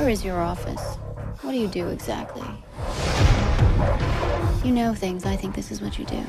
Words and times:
Where 0.00 0.08
is 0.08 0.24
your 0.24 0.40
office? 0.40 0.96
What 1.42 1.52
do 1.52 1.58
you 1.58 1.68
do 1.68 1.88
exactly? 1.88 2.48
You 4.64 4.72
know 4.72 4.94
things. 4.94 5.26
I 5.26 5.36
think 5.36 5.54
this 5.54 5.70
is 5.70 5.82
what 5.82 5.98
you 5.98 6.06
do. 6.06 6.24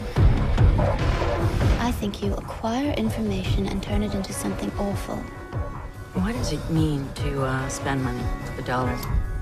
I 1.79 1.93
think 1.93 2.21
you 2.21 2.33
acquire 2.33 2.91
information 2.91 3.67
and 3.67 3.81
turn 3.81 4.03
it 4.03 4.13
into 4.13 4.33
something 4.33 4.69
awful. 4.77 5.15
What 6.15 6.33
does 6.33 6.51
it 6.51 6.69
mean 6.69 7.07
to 7.15 7.43
uh, 7.43 7.69
spend 7.69 8.03
money? 8.03 8.21
A 8.57 8.61
dollar 8.63 8.99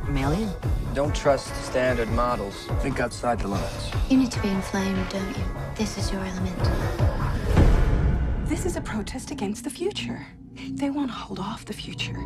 a 0.07 0.11
million? 0.11 0.51
Don't 0.93 1.15
trust 1.15 1.47
standard 1.65 2.09
models. 2.11 2.67
Think 2.83 2.99
outside 2.99 3.39
the 3.39 3.47
lines. 3.47 3.91
You 4.11 4.17
need 4.17 4.31
to 4.31 4.41
be 4.43 4.49
inflamed, 4.49 5.09
don't 5.09 5.35
you? 5.35 5.43
This 5.73 5.97
is 5.97 6.11
your 6.11 6.23
element. 6.23 6.55
This 8.47 8.67
is 8.67 8.75
a 8.75 8.81
protest 8.81 9.31
against 9.31 9.63
the 9.63 9.71
future. 9.71 10.23
They 10.69 10.91
want 10.91 11.09
to 11.09 11.15
hold 11.15 11.39
off 11.39 11.65
the 11.65 11.73
future. 11.73 12.23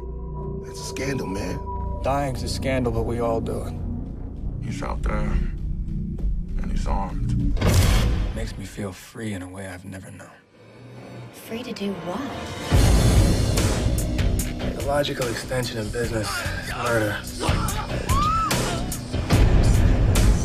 That's 0.66 0.82
a 0.82 0.84
scandal, 0.84 1.28
man. 1.28 1.73
Dying's 2.04 2.44
a 2.44 2.50
scandal, 2.50 2.92
but 2.92 3.04
we 3.04 3.22
all 3.22 3.40
do 3.40 3.62
it. 3.64 3.74
He's 4.62 4.84
out 4.84 5.02
there, 5.04 5.20
and 5.20 6.70
he's 6.70 6.86
armed. 6.86 7.58
Makes 8.36 8.58
me 8.58 8.66
feel 8.66 8.92
free 8.92 9.32
in 9.32 9.42
a 9.42 9.48
way 9.48 9.68
I've 9.68 9.86
never 9.86 10.12
known. 10.12 10.28
Free 11.32 11.64
to 11.64 11.72
do 11.72 11.94
what? 12.04 12.20
The 14.76 14.86
logical 14.86 15.30
extension 15.30 15.80
of 15.80 15.94
business 15.94 16.28
is 16.66 16.74
murder. 16.76 17.24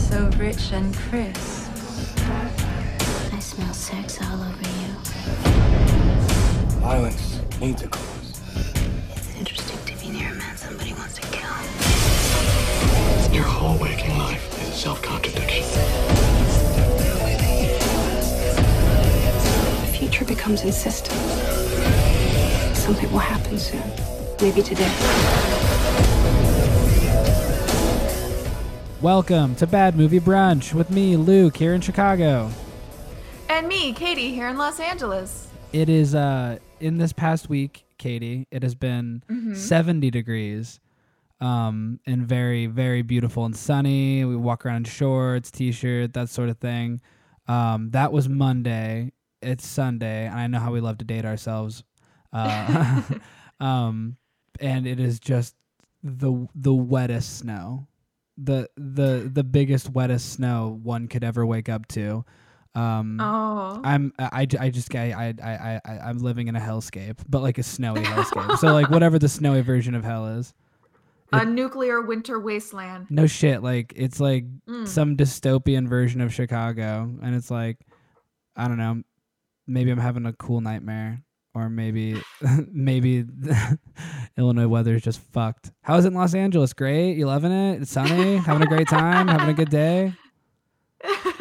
So 0.09 0.31
rich 0.39 0.71
and 0.73 0.95
crisp. 0.95 1.73
I 3.33 3.41
smell 3.41 3.75
sex 3.75 4.21
all 4.23 4.41
over 4.41 4.69
you. 4.79 4.95
Violence 6.79 7.41
needs 7.61 7.83
a 7.83 7.89
self-contradiction. 14.79 15.65
The 19.81 19.99
future 19.99 20.25
becomes 20.25 20.63
insistent. 20.63 21.19
Something 22.77 23.11
will 23.11 23.19
happen 23.19 23.59
soon. 23.59 23.83
Maybe 24.41 24.63
today. 24.63 24.89
Welcome 29.03 29.57
to 29.57 29.67
Bad 29.67 29.97
Movie 29.97 30.21
Brunch 30.21 30.73
with 30.73 30.91
me, 30.91 31.17
Luke, 31.17 31.57
here 31.57 31.75
in 31.75 31.81
Chicago. 31.81 32.49
And 33.49 33.67
me, 33.67 33.93
Katie, 33.93 34.33
here 34.33 34.47
in 34.47 34.57
Los 34.57 34.79
Angeles. 34.79 35.49
It 35.73 35.89
is 35.89 36.15
uh 36.15 36.59
in 36.79 36.99
this 36.99 37.13
past 37.13 37.49
week, 37.49 37.85
Katie, 37.99 38.47
it 38.53 38.63
has 38.63 38.77
been 38.77 39.25
70 39.55 40.13
degrees 40.13 40.79
um 41.41 42.01
and 42.07 42.27
very 42.27 42.67
very 42.67 43.03
beautiful 43.03 43.45
and 43.45 43.57
sunny. 43.57 44.25
We 44.25 44.37
walk 44.37 44.67
around 44.67 44.87
in 44.87 44.91
shorts, 44.93 45.51
t-shirt, 45.51 46.13
that 46.15 46.29
sort 46.29 46.49
of 46.49 46.59
thing. 46.59 47.01
Um 47.47 47.91
that 47.91 48.13
was 48.13 48.29
Monday. 48.29 49.13
It's 49.41 49.67
Sunday, 49.67 50.27
and 50.27 50.35
I 50.35 50.47
know 50.49 50.59
how 50.59 50.73
we 50.73 50.81
love 50.81 50.99
to 50.99 51.05
date 51.05 51.25
ourselves. 51.25 51.85
Uh 52.33 53.03
um 53.61 54.17
and 54.61 54.87
it 54.87 54.99
is 55.01 55.21
just 55.21 55.55
the 56.03 56.47
the 56.55 56.75
wettest 56.75 57.39
snow. 57.39 57.87
The 58.37 58.69
the 58.77 59.31
the 59.33 59.45
biggest 59.45 59.91
wettest 59.91 60.33
snow 60.33 60.79
one 60.83 61.09
could 61.09 61.25
ever 61.25 61.45
wake 61.47 61.69
up 61.69 61.87
to. 61.89 62.25
Um 62.75 63.19
Oh. 63.21 63.81
I'm 63.85 64.13
I, 64.19 64.29
I, 64.33 64.47
I 64.61 64.71
just 64.71 64.95
I, 64.95 65.13
I 65.13 65.35
I 65.43 65.81
I 65.85 65.99
I'm 66.09 66.19
living 66.19 66.49
in 66.49 66.57
a 66.57 66.61
hellscape, 66.61 67.19
but 67.29 67.43
like 67.43 67.59
a 67.59 67.63
snowy 67.63 68.03
hellscape. 68.03 68.59
so 68.59 68.73
like 68.73 68.91
whatever 68.91 69.19
the 69.19 69.29
snowy 69.29 69.61
version 69.63 69.95
of 69.95 70.05
hell 70.05 70.27
is. 70.27 70.53
A 71.33 71.45
nuclear 71.45 72.01
winter 72.01 72.39
wasteland. 72.41 73.07
No 73.11 73.27
shit, 73.27 73.63
like 73.63 73.93
it's 73.97 74.21
like 74.21 74.45
Mm. 74.69 74.87
some 74.89 75.17
dystopian 75.17 75.89
version 75.89 76.21
of 76.21 76.33
Chicago, 76.35 77.11
and 77.23 77.35
it's 77.35 77.51
like 77.51 77.79
I 78.57 78.67
don't 78.69 78.79
know, 78.79 79.03
maybe 79.67 79.91
I'm 79.91 79.99
having 79.99 80.27
a 80.27 80.33
cool 80.33 80.61
nightmare, 80.61 81.23
or 81.55 81.69
maybe 81.69 82.21
maybe 82.73 83.25
Illinois 84.39 84.67
weather 84.69 84.95
is 84.95 85.03
just 85.03 85.21
fucked. 85.21 85.73
How 85.83 85.97
is 85.97 86.05
it 86.05 86.09
in 86.09 86.15
Los 86.15 86.35
Angeles? 86.35 86.73
Great, 86.73 87.17
you 87.17 87.27
loving 87.27 87.53
it? 87.53 87.83
It's 87.83 87.91
sunny, 87.93 88.37
having 88.47 88.63
a 88.63 88.67
great 88.67 88.89
time, 88.89 89.29
having 89.29 89.49
a 89.49 89.55
good 89.55 89.71
day. 89.71 90.13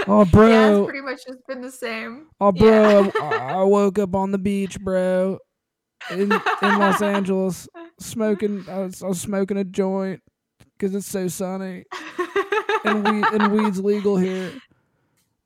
Oh, 0.09 0.23
yeah, 0.23 0.31
bro. 0.31 0.81
it's 0.83 0.89
pretty 0.91 1.05
much 1.05 1.25
just 1.25 1.45
been 1.47 1.61
the 1.61 1.71
same. 1.71 2.27
Oh, 2.39 2.51
bro, 2.51 3.03
Yeah. 3.03 3.11
I, 3.21 3.35
I 3.59 3.63
woke 3.63 3.99
up 3.99 4.15
on 4.15 4.31
the 4.31 4.37
beach, 4.37 4.79
bro, 4.79 5.39
in 6.11 6.31
in 6.31 6.31
Los 6.79 7.01
Angeles, 7.01 7.67
smoking. 7.99 8.65
I 8.69 8.79
was, 8.79 9.01
I 9.03 9.07
was 9.07 9.21
smoking 9.21 9.57
a 9.57 9.63
joint 9.63 10.21
because 10.77 10.93
it's 10.95 11.07
so 11.07 11.27
sunny 11.27 11.85
and 12.85 13.03
weed 13.07 13.25
and 13.33 13.51
weed's 13.51 13.79
legal 13.79 14.17
here. 14.17 14.51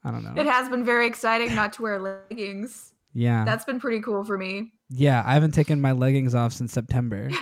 I 0.04 0.12
don't 0.12 0.24
know. 0.24 0.34
It 0.36 0.48
has 0.48 0.68
been 0.70 0.84
very 0.84 1.06
exciting 1.08 1.54
not 1.56 1.74
to 1.74 1.82
wear 1.84 2.00
leggings. 2.00 2.94
yeah, 3.14 3.46
That's 3.46 3.66
been 3.66 3.80
pretty 3.80 4.02
cool 4.02 4.24
for 4.24 4.38
me. 4.38 4.72
yeah. 4.90 5.24
I 5.26 5.34
haven't 5.34 5.52
taken 5.52 5.80
my 5.82 5.92
leggings 5.92 6.34
off 6.36 6.54
since 6.54 6.74
September, 6.74 7.30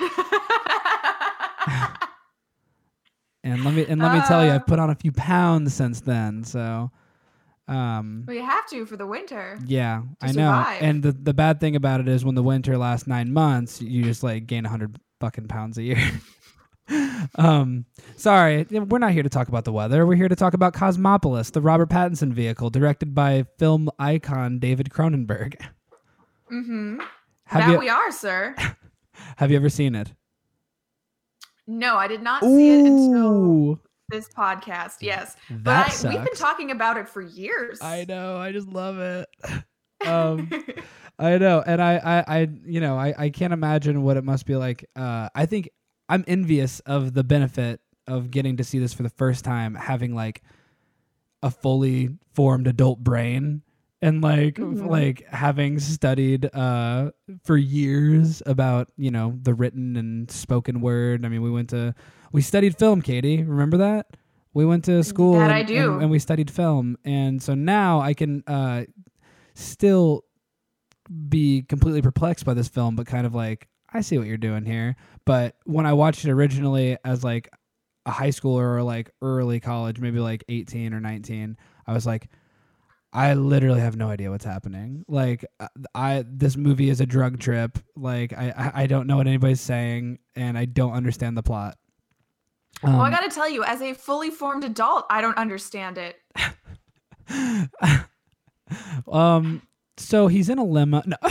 and 3.43 3.63
let 3.63 3.73
me 3.73 3.85
and 3.87 4.01
let 4.01 4.13
me 4.13 4.21
tell 4.27 4.43
you. 4.45 4.51
I've 4.51 4.65
put 4.67 4.79
on 4.79 4.89
a 4.89 4.95
few 4.95 5.11
pounds 5.11 5.73
since 5.73 6.01
then. 6.01 6.43
So, 6.43 6.91
um, 7.69 8.23
we 8.27 8.39
have 8.39 8.67
to 8.69 8.85
for 8.87 8.97
the 8.97 9.05
winter. 9.05 9.59
Yeah, 9.65 10.01
I 10.21 10.27
know. 10.27 10.31
survive. 10.31 10.81
And 10.81 11.03
the 11.03 11.11
the 11.11 11.33
bad 11.35 11.59
thing 11.59 11.75
about 11.75 11.99
it 11.99 12.07
is 12.07 12.25
when 12.25 12.33
the 12.33 12.43
winter 12.43 12.77
lasts 12.77 13.07
nine 13.07 13.31
months, 13.31 13.79
you 13.79 14.03
just 14.03 14.23
like 14.23 14.47
gain 14.47 14.65
a 14.65 14.69
hundred 14.69 14.99
fucking 15.19 15.47
pounds 15.47 15.77
a 15.77 15.83
year. 15.83 16.11
um, 17.35 17.85
sorry, 18.17 18.65
we're 18.71 18.97
not 18.97 19.11
here 19.11 19.21
to 19.21 19.29
talk 19.29 19.49
about 19.49 19.65
the 19.65 19.71
weather. 19.71 20.07
We're 20.07 20.15
here 20.15 20.27
to 20.27 20.35
talk 20.35 20.55
about 20.55 20.73
Cosmopolis, 20.73 21.51
the 21.51 21.61
Robert 21.61 21.89
Pattinson 21.89 22.33
vehicle, 22.33 22.71
directed 22.71 23.13
by 23.13 23.45
film 23.59 23.89
icon 23.99 24.57
David 24.57 24.89
Cronenberg. 24.89 25.61
Mm-hmm. 26.51 27.01
Have 27.45 27.67
that 27.67 27.71
you 27.71 27.79
we 27.79 27.89
are, 27.89 28.11
sir. 28.11 28.55
have 29.37 29.51
you 29.51 29.57
ever 29.57 29.69
seen 29.69 29.93
it? 29.93 30.11
No, 31.67 31.97
I 31.97 32.07
did 32.07 32.23
not 32.23 32.41
see 32.41 32.79
it 32.79 32.87
until 32.87 33.33
Ooh, 33.35 33.79
this 34.09 34.27
podcast. 34.29 34.97
Yes, 35.01 35.35
that 35.49 35.63
but 35.63 36.05
I, 36.05 36.09
we've 36.09 36.23
been 36.23 36.35
talking 36.35 36.71
about 36.71 36.97
it 36.97 37.07
for 37.07 37.21
years. 37.21 37.79
I 37.81 38.05
know. 38.07 38.37
I 38.37 38.51
just 38.51 38.67
love 38.67 38.99
it. 38.99 39.27
um, 40.07 40.49
I 41.17 41.37
know, 41.37 41.61
and 41.65 41.81
I, 41.81 41.95
I, 41.97 42.39
I, 42.39 42.47
you 42.65 42.79
know, 42.79 42.97
I, 42.97 43.13
I 43.17 43.29
can't 43.29 43.53
imagine 43.53 44.03
what 44.03 44.17
it 44.17 44.23
must 44.23 44.45
be 44.45 44.55
like. 44.55 44.85
Uh, 44.95 45.29
I 45.35 45.45
think 45.45 45.69
I'm 46.07 46.23
envious 46.27 46.79
of 46.81 47.13
the 47.13 47.23
benefit 47.23 47.81
of 48.07 48.31
getting 48.31 48.57
to 48.57 48.63
see 48.63 48.79
this 48.79 48.93
for 48.93 49.03
the 49.03 49.09
first 49.09 49.43
time, 49.45 49.75
having 49.75 50.15
like 50.15 50.41
a 51.43 51.51
fully 51.51 52.09
formed 52.33 52.67
adult 52.67 52.99
brain, 52.99 53.61
and 54.01 54.21
like, 54.21 54.55
Mhm. 54.55 54.87
like 54.89 55.25
having 55.27 55.77
studied 55.79 56.49
uh 56.55 57.11
for 57.43 57.57
years 57.57 58.41
about 58.45 58.89
you 58.97 59.11
know 59.11 59.37
the 59.41 59.53
written 59.53 59.97
and 59.97 60.31
spoken 60.31 60.79
word. 60.81 61.25
I 61.25 61.29
mean, 61.29 61.41
we 61.41 61.51
went 61.51 61.69
to 61.71 61.93
we 62.31 62.41
studied 62.41 62.77
film, 62.77 63.01
Katie. 63.01 63.43
Remember 63.43 63.77
that? 63.77 64.07
We 64.53 64.65
went 64.65 64.85
to 64.85 65.03
school 65.03 65.33
That 65.33 65.43
and, 65.43 65.51
I 65.53 65.63
do. 65.63 65.93
and- 65.93 66.01
and 66.03 66.11
we 66.11 66.19
studied 66.19 66.49
film, 66.51 66.97
and 67.05 67.41
so 67.41 67.53
now 67.55 67.99
I 68.01 68.13
can 68.13 68.43
uh 68.47 68.83
still 69.53 70.23
be 71.29 71.63
completely 71.63 72.01
perplexed 72.01 72.45
by 72.45 72.53
this 72.53 72.67
film, 72.67 72.95
but 72.95 73.07
kind 73.07 73.25
of 73.25 73.33
like, 73.33 73.67
I 73.91 74.01
see 74.01 74.17
what 74.17 74.27
you're 74.27 74.37
doing 74.37 74.65
here. 74.65 74.95
But 75.25 75.55
when 75.65 75.85
I 75.85 75.93
watched 75.93 76.23
it 76.25 76.31
originally 76.31 76.97
as 77.03 77.23
like 77.23 77.49
a 78.05 78.11
high 78.11 78.29
schooler 78.29 78.75
or 78.77 78.83
like 78.83 79.09
early 79.21 79.59
college, 79.59 79.99
maybe 79.99 80.19
like 80.19 80.43
18 80.49 80.93
or 80.93 80.99
19, 80.99 81.57
I 81.87 81.93
was 81.93 82.05
like, 82.05 82.29
I 83.11 83.33
literally 83.33 83.79
have 83.81 83.95
no 83.95 84.07
idea 84.09 84.29
what's 84.29 84.45
happening. 84.45 85.03
Like, 85.07 85.43
uh, 85.59 85.67
I 85.95 86.23
this 86.27 86.55
movie 86.55 86.89
is 86.91 87.01
a 87.01 87.07
drug 87.07 87.39
trip. 87.39 87.79
Like, 87.95 88.33
I 88.33 88.53
I 88.55 88.83
I 88.83 88.87
don't 88.87 89.07
know 89.07 89.17
what 89.17 89.25
anybody's 89.25 89.61
saying, 89.61 90.19
and 90.35 90.55
I 90.55 90.65
don't 90.65 90.93
understand 90.93 91.35
the 91.35 91.41
plot. 91.41 91.75
Well, 92.83 93.01
I 93.01 93.07
Um, 93.07 93.11
gotta 93.11 93.29
tell 93.29 93.49
you, 93.49 93.63
as 93.63 93.81
a 93.81 93.93
fully 93.93 94.29
formed 94.29 94.63
adult, 94.63 95.05
I 95.09 95.21
don't 95.21 95.37
understand 95.37 95.97
it. 95.97 96.15
um, 99.11 99.61
so 99.97 100.27
he's 100.27 100.49
in 100.49 100.57
a 100.57 100.63
limo. 100.63 101.01
No. 101.05 101.17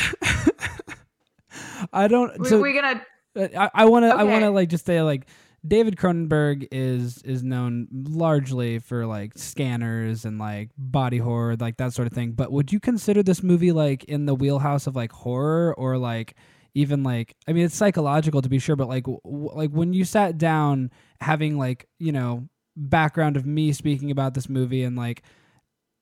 I 1.93 2.09
don't. 2.09 2.39
We, 2.39 2.49
so, 2.49 2.61
we're 2.61 2.81
gonna. 2.81 3.03
Uh, 3.37 3.69
I 3.75 3.85
want 3.87 4.05
to. 4.05 4.09
I 4.09 4.25
want 4.25 4.43
to 4.43 4.51
like 4.51 4.69
just 4.69 4.85
say 4.85 5.01
like 5.03 5.27
David 5.67 5.97
Cronenberg 5.97 6.69
is 6.71 7.23
is 7.23 7.43
known 7.43 7.89
largely 7.93 8.79
for 8.79 9.07
like 9.07 9.33
scanners 9.37 10.25
and 10.25 10.39
like 10.39 10.71
body 10.77 11.19
horror, 11.19 11.57
like 11.57 11.77
that 11.79 11.93
sort 11.93 12.07
of 12.07 12.13
thing. 12.13 12.33
But 12.33 12.53
would 12.53 12.73
you 12.73 12.81
consider 12.81 13.23
this 13.23 13.43
movie 13.43 13.73
like 13.73 14.05
in 14.05 14.27
the 14.27 14.35
wheelhouse 14.35 14.87
of 14.87 14.97
like 14.97 15.13
horror 15.13 15.75
or 15.77 15.99
like 15.99 16.35
even 16.79 17.03
like 17.03 17.35
I 17.49 17.53
mean 17.53 17.65
it's 17.65 17.75
psychological 17.75 18.41
to 18.41 18.49
be 18.49 18.59
sure, 18.59 18.77
but 18.77 18.89
like 18.89 19.05
w- 19.05 19.51
like 19.53 19.71
when 19.71 19.93
you 19.93 20.05
sat 20.05 20.39
down 20.39 20.91
having 21.21 21.59
like 21.59 21.89
you 21.99 22.13
know 22.13 22.49
background 22.77 23.37
of 23.37 23.45
me 23.45 23.73
speaking 23.73 24.11
about 24.11 24.35
this 24.35 24.49
movie 24.49 24.85
and 24.85 24.97
like 24.97 25.23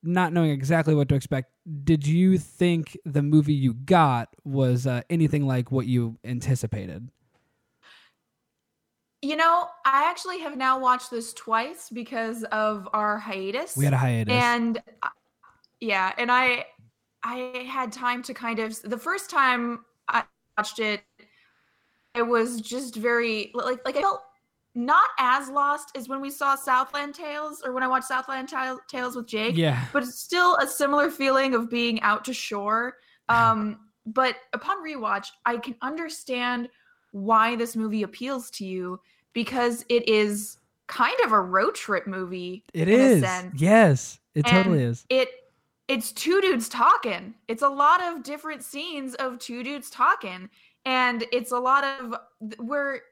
not 0.02 0.32
knowing 0.32 0.50
exactly 0.50 0.94
what 0.94 1.08
to 1.08 1.14
expect, 1.14 1.50
did 1.82 2.06
you 2.06 2.36
think 2.38 2.96
the 3.04 3.22
movie 3.22 3.54
you 3.54 3.72
got 3.72 4.28
was 4.44 4.86
uh, 4.86 5.00
anything 5.08 5.46
like 5.46 5.72
what 5.72 5.86
you 5.86 6.18
anticipated? 6.24 7.08
You 9.22 9.36
know, 9.36 9.66
I 9.84 10.08
actually 10.08 10.40
have 10.40 10.56
now 10.56 10.78
watched 10.78 11.10
this 11.10 11.32
twice 11.32 11.88
because 11.90 12.44
of 12.44 12.86
our 12.92 13.18
hiatus. 13.18 13.76
We 13.76 13.86
had 13.86 13.94
a 13.94 13.98
hiatus. 13.98 14.32
and 14.34 14.82
uh, 15.02 15.08
yeah, 15.80 16.12
and 16.18 16.30
I 16.30 16.66
I 17.24 17.66
had 17.68 17.90
time 17.90 18.22
to 18.24 18.34
kind 18.34 18.58
of 18.58 18.80
the 18.82 18.98
first 18.98 19.30
time 19.30 19.80
I 20.06 20.24
watched 20.56 20.78
it, 20.78 21.02
it 22.14 22.26
was 22.26 22.60
just 22.60 22.96
very 22.96 23.50
like 23.54 23.84
like 23.84 23.96
I 23.96 24.00
felt 24.00 24.22
not 24.74 25.08
as 25.18 25.48
lost 25.48 25.96
as 25.96 26.08
when 26.08 26.20
we 26.20 26.30
saw 26.30 26.54
Southland 26.54 27.14
Tales 27.14 27.62
or 27.64 27.72
when 27.72 27.82
I 27.82 27.88
watched 27.88 28.08
Southland 28.08 28.48
Tale- 28.48 28.80
Tales 28.88 29.16
with 29.16 29.26
Jake. 29.26 29.56
yeah. 29.56 29.84
but 29.92 30.02
it's 30.02 30.20
still 30.20 30.56
a 30.56 30.66
similar 30.66 31.10
feeling 31.10 31.54
of 31.54 31.70
being 31.70 32.00
out 32.02 32.24
to 32.26 32.34
shore. 32.34 32.96
Um, 33.30 33.78
but 34.04 34.36
upon 34.52 34.84
rewatch, 34.84 35.28
I 35.46 35.56
can 35.56 35.74
understand 35.80 36.68
why 37.12 37.56
this 37.56 37.74
movie 37.74 38.02
appeals 38.02 38.50
to 38.50 38.66
you 38.66 39.00
because 39.32 39.84
it 39.88 40.06
is 40.08 40.58
kind 40.88 41.16
of 41.24 41.32
a 41.32 41.40
road 41.40 41.74
trip 41.74 42.06
movie. 42.06 42.62
It 42.74 42.88
in 42.88 43.00
is. 43.00 43.22
A 43.22 43.26
sense. 43.26 43.60
Yes, 43.60 44.18
it 44.34 44.46
And 44.46 44.56
totally 44.64 44.82
is. 44.84 45.06
It 45.08 45.28
it's 45.88 46.12
two 46.12 46.40
dudes 46.40 46.68
talking. 46.68 47.34
It's 47.48 47.62
a 47.62 47.68
lot 47.68 48.02
of 48.02 48.22
different 48.22 48.62
scenes 48.62 49.14
of 49.14 49.38
two 49.38 49.62
dudes 49.62 49.90
talking, 49.90 50.50
and 50.84 51.24
it's 51.32 51.52
a 51.52 51.58
lot 51.58 51.84
of 51.84 52.16
where 52.58 53.02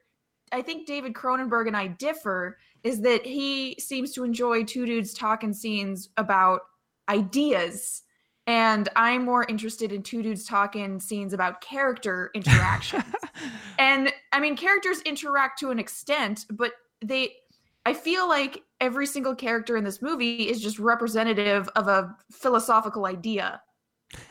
I 0.51 0.61
think 0.61 0.85
David 0.85 1.13
Cronenberg 1.13 1.67
and 1.67 1.75
I 1.75 1.87
differ 1.87 2.57
is 2.83 3.01
that 3.01 3.25
he 3.25 3.75
seems 3.79 4.13
to 4.13 4.23
enjoy 4.23 4.63
two 4.63 4.85
dudes 4.85 5.13
talking 5.13 5.53
scenes 5.53 6.09
about 6.17 6.61
ideas. 7.09 8.03
And 8.47 8.87
I'm 8.95 9.25
more 9.25 9.43
interested 9.45 9.91
in 9.91 10.03
two 10.03 10.21
dudes 10.21 10.45
talking 10.45 10.99
scenes 10.99 11.33
about 11.33 11.61
character 11.61 12.29
interactions. 12.35 13.03
and 13.79 14.13
I 14.31 14.39
mean, 14.39 14.55
characters 14.55 15.01
interact 15.01 15.59
to 15.59 15.71
an 15.71 15.79
extent, 15.79 16.45
but 16.51 16.73
they, 17.03 17.33
I 17.85 17.93
feel 17.93 18.29
like 18.29 18.61
every 18.79 19.05
single 19.05 19.35
character 19.35 19.77
in 19.77 19.83
this 19.83 20.01
movie 20.01 20.49
is 20.49 20.61
just 20.61 20.79
representative 20.79 21.69
of 21.75 21.87
a 21.87 22.15
philosophical 22.31 23.05
idea. 23.05 23.61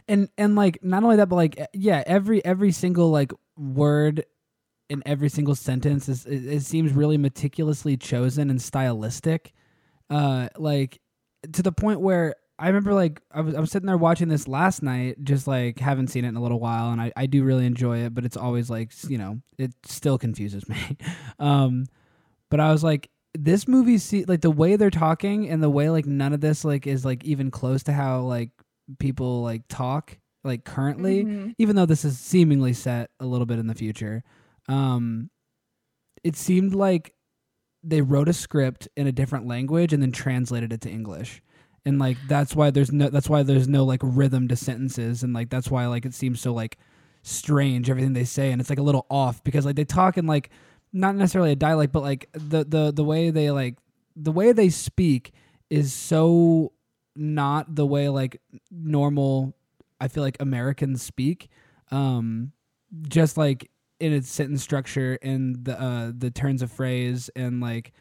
and 0.09 0.29
and 0.39 0.55
like 0.55 0.79
not 0.83 1.03
only 1.03 1.17
that 1.17 1.29
but 1.29 1.37
like 1.37 1.67
yeah 1.73 2.03
every 2.07 2.45
every 2.45 2.73
single 2.73 3.11
like 3.11 3.33
word 3.57 4.25
in 4.89 5.03
every 5.07 5.29
single 5.29 5.55
sentence 5.55 6.09
is 6.09 6.27
it, 6.27 6.45
it 6.47 6.63
seems 6.63 6.93
really 6.93 7.19
meticulously 7.19 7.97
chosen 7.97 8.51
and 8.51 8.61
stylistic 8.61 9.53
uh 10.11 10.49
like 10.57 11.01
to 11.53 11.63
the 11.63 11.73
point 11.73 12.01
where 12.01 12.35
i 12.59 12.69
remember 12.69 12.95
like 12.95 13.21
I 13.33 13.41
was, 13.41 13.55
I 13.55 13.61
was 13.61 13.71
sitting 13.71 13.87
there 13.87 13.97
watching 13.97 14.29
this 14.29 14.47
last 14.47 14.83
night 14.83 15.23
just 15.25 15.47
like 15.47 15.79
haven't 15.79 16.09
seen 16.09 16.25
it 16.25 16.29
in 16.29 16.37
a 16.37 16.43
little 16.43 16.61
while 16.61 16.91
and 16.91 17.01
i, 17.01 17.13
I 17.17 17.27
do 17.27 17.43
really 17.43 17.67
enjoy 17.67 17.99
it 17.99 18.15
but 18.15 18.25
it's 18.25 18.37
always 18.37 18.71
like 18.71 18.93
you 19.09 19.19
know 19.19 19.41
it 19.59 19.73
still 19.85 20.19
confuses 20.19 20.69
me 20.69 20.97
um 21.39 21.87
but 22.51 22.61
i 22.61 22.71
was 22.71 22.85
like 22.85 23.11
this 23.37 23.67
movie 23.67 23.99
see 23.99 24.25
like 24.25 24.41
the 24.43 24.51
way 24.51 24.77
they're 24.77 24.91
talking 24.91 25.49
and 25.49 25.63
the 25.63 25.71
way 25.71 25.91
like 25.91 26.07
none 26.07 26.33
of 26.33 26.41
this 26.41 26.65
like 26.65 26.87
is 26.87 27.05
like 27.05 27.25
even 27.25 27.51
close 27.51 27.83
to 27.83 27.93
how 27.93 28.21
like 28.21 28.51
people 28.99 29.43
like 29.43 29.63
talk 29.69 30.19
like 30.45 30.65
currently 30.65 31.25
Mhm. 31.25 31.55
even 31.59 31.75
though 31.75 31.87
this 31.87 32.05
is 32.05 32.19
seemingly 32.19 32.73
set 32.73 33.11
a 33.19 33.27
little 33.27 33.47
bit 33.47 33.59
in 33.59 33.67
the 33.67 33.75
future. 33.75 34.23
Um 34.69 35.31
it 36.23 36.37
seemed 36.37 36.75
like 36.75 37.15
they 37.83 38.01
wrote 38.01 38.29
a 38.29 38.33
script 38.33 38.89
in 38.97 39.07
a 39.07 39.13
different 39.13 39.47
language 39.47 39.93
and 39.93 40.03
then 40.03 40.13
translated 40.13 40.73
it 40.73 40.81
to 40.83 40.91
english. 40.91 41.43
And 41.85 41.99
like 41.99 42.17
that's 42.29 42.55
why 42.57 42.71
there's 42.71 42.93
no 42.93 43.11
that's 43.11 43.29
why 43.29 43.43
there's 43.43 43.69
no 43.69 43.85
like 43.85 44.01
rhythm 44.03 44.49
to 44.49 44.57
sentences. 44.57 45.23
And 45.23 45.35
like 45.35 45.51
that's 45.51 45.71
why 45.71 45.87
like 45.87 46.07
it 46.07 46.15
seems 46.15 46.41
so 46.41 46.53
like 46.55 46.79
strange 47.23 47.91
everything 47.91 48.13
they 48.13 48.25
say. 48.25 48.53
And 48.53 48.61
it's 48.61 48.71
like 48.71 48.79
a 48.79 48.83
little 48.83 49.07
off 49.11 49.43
because 49.45 49.65
like 49.67 49.77
they 49.77 49.85
talk 49.85 50.17
in 50.17 50.27
like 50.27 50.51
not 50.95 51.17
necessarily 51.17 51.51
a 51.51 51.57
dialect 51.57 51.93
but 51.93 52.03
like 52.03 52.31
the 52.33 52.65
the 52.65 52.93
the 52.93 53.05
way 53.05 53.31
they 53.31 53.51
like 53.51 53.77
the 54.17 54.33
way 54.33 54.53
they 54.53 54.71
speak 54.71 55.33
is 55.69 55.93
so 55.93 56.73
not 57.17 57.75
the 57.75 57.85
way 57.85 58.09
like 58.09 58.41
normal 58.71 59.55
I 60.01 60.09
feel 60.09 60.23
like 60.23 60.37
Americans 60.41 61.03
speak. 61.03 61.49
Um 61.91 62.53
just 63.09 63.37
like 63.37 63.71
in 64.01 64.13
its 64.13 64.31
sentence 64.31 64.63
structure 64.63 65.19
and 65.23 65.65
the 65.65 65.81
uh 65.81 66.13
the 66.17 66.31
turns 66.31 66.63
of 66.63 66.71
phrase 66.71 67.29
and 67.35 67.61
like 67.61 67.93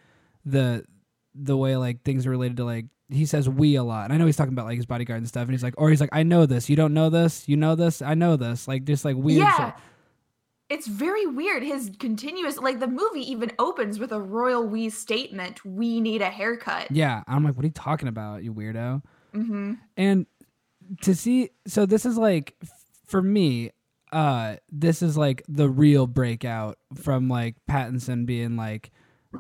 the 0.46 0.86
the 1.34 1.58
way 1.58 1.76
like 1.78 2.04
things 2.04 2.28
are 2.28 2.32
related 2.32 2.58
to 2.58 2.66
like 2.66 2.86
he 3.10 3.26
says 3.26 3.50
we 3.50 3.76
a 3.76 3.84
lot. 3.84 4.06
And 4.06 4.14
I 4.14 4.18
know 4.18 4.26
he's 4.26 4.38
talking 4.38 4.54
about 4.54 4.66
like 4.66 4.78
his 4.78 4.86
bodyguard 4.86 5.18
and 5.18 5.28
stuff 5.28 5.44
and 5.44 5.52
he's 5.52 5.64
like 5.64 5.76
or 5.78 5.90
he's 5.90 6.02
like 6.02 6.10
I 6.14 6.24
know 6.24 6.46
this. 6.46 6.70
You 6.70 6.76
don't 6.76 6.94
know 6.94 7.10
this? 7.10 7.48
You 7.50 7.58
know 7.58 7.76
this? 7.76 8.02
I 8.02 8.14
know 8.14 8.38
this. 8.38 8.68
Like 8.68 8.86
just 8.86 9.04
like 9.04 9.16
we 9.16 9.36
yeah. 9.36 9.74
It's 10.74 10.88
very 10.88 11.26
weird. 11.26 11.64
His 11.64 11.92
continuous, 12.00 12.58
like 12.58 12.80
the 12.80 12.88
movie 12.88 13.32
even 13.32 13.52
opens 13.60 14.00
with 14.00 14.12
a 14.12 14.20
royal 14.20 14.68
we 14.68 14.90
statement 14.90 15.64
we 15.64 16.02
need 16.02 16.22
a 16.22 16.30
haircut. 16.30 16.92
Yeah, 16.92 17.24
I'm 17.28 17.44
like 17.44 17.56
what 17.56 17.64
are 17.64 17.68
you 17.68 17.74
talking 17.74 18.08
about, 18.08 18.44
you 18.44 18.54
weirdo? 18.54 19.02
hmm 19.34 19.74
and 19.98 20.26
to 21.02 21.16
see 21.16 21.50
so 21.66 21.86
this 21.86 22.06
is 22.06 22.18
like 22.18 22.56
for 23.08 23.22
me 23.22 23.72
uh 24.12 24.56
this 24.72 25.02
is 25.02 25.18
like 25.18 25.44
the 25.48 25.70
real 25.70 26.06
breakout 26.08 26.78
from 27.02 27.30
like 27.30 27.56
pattinson 27.70 28.26
being 28.26 28.56
like 28.56 28.92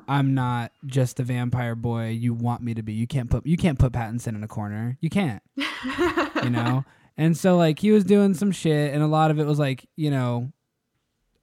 i'm 0.07 0.33
not 0.33 0.71
just 0.85 1.17
the 1.17 1.23
vampire 1.23 1.75
boy 1.75 2.07
you 2.09 2.33
want 2.33 2.63
me 2.63 2.73
to 2.73 2.81
be 2.81 2.93
you 2.93 3.05
can't 3.05 3.29
put 3.29 3.45
you 3.45 3.57
can't 3.57 3.77
put 3.77 3.93
pattinson 3.93 4.29
in 4.29 4.43
a 4.43 4.47
corner 4.47 4.97
you 4.99 5.09
can't 5.09 5.43
you 5.55 6.49
know 6.49 6.83
and 7.17 7.37
so 7.37 7.55
like 7.55 7.77
he 7.77 7.91
was 7.91 8.03
doing 8.03 8.33
some 8.33 8.51
shit 8.51 8.93
and 8.93 9.03
a 9.03 9.07
lot 9.07 9.29
of 9.29 9.39
it 9.39 9.45
was 9.45 9.59
like 9.59 9.85
you 9.95 10.09
know 10.09 10.51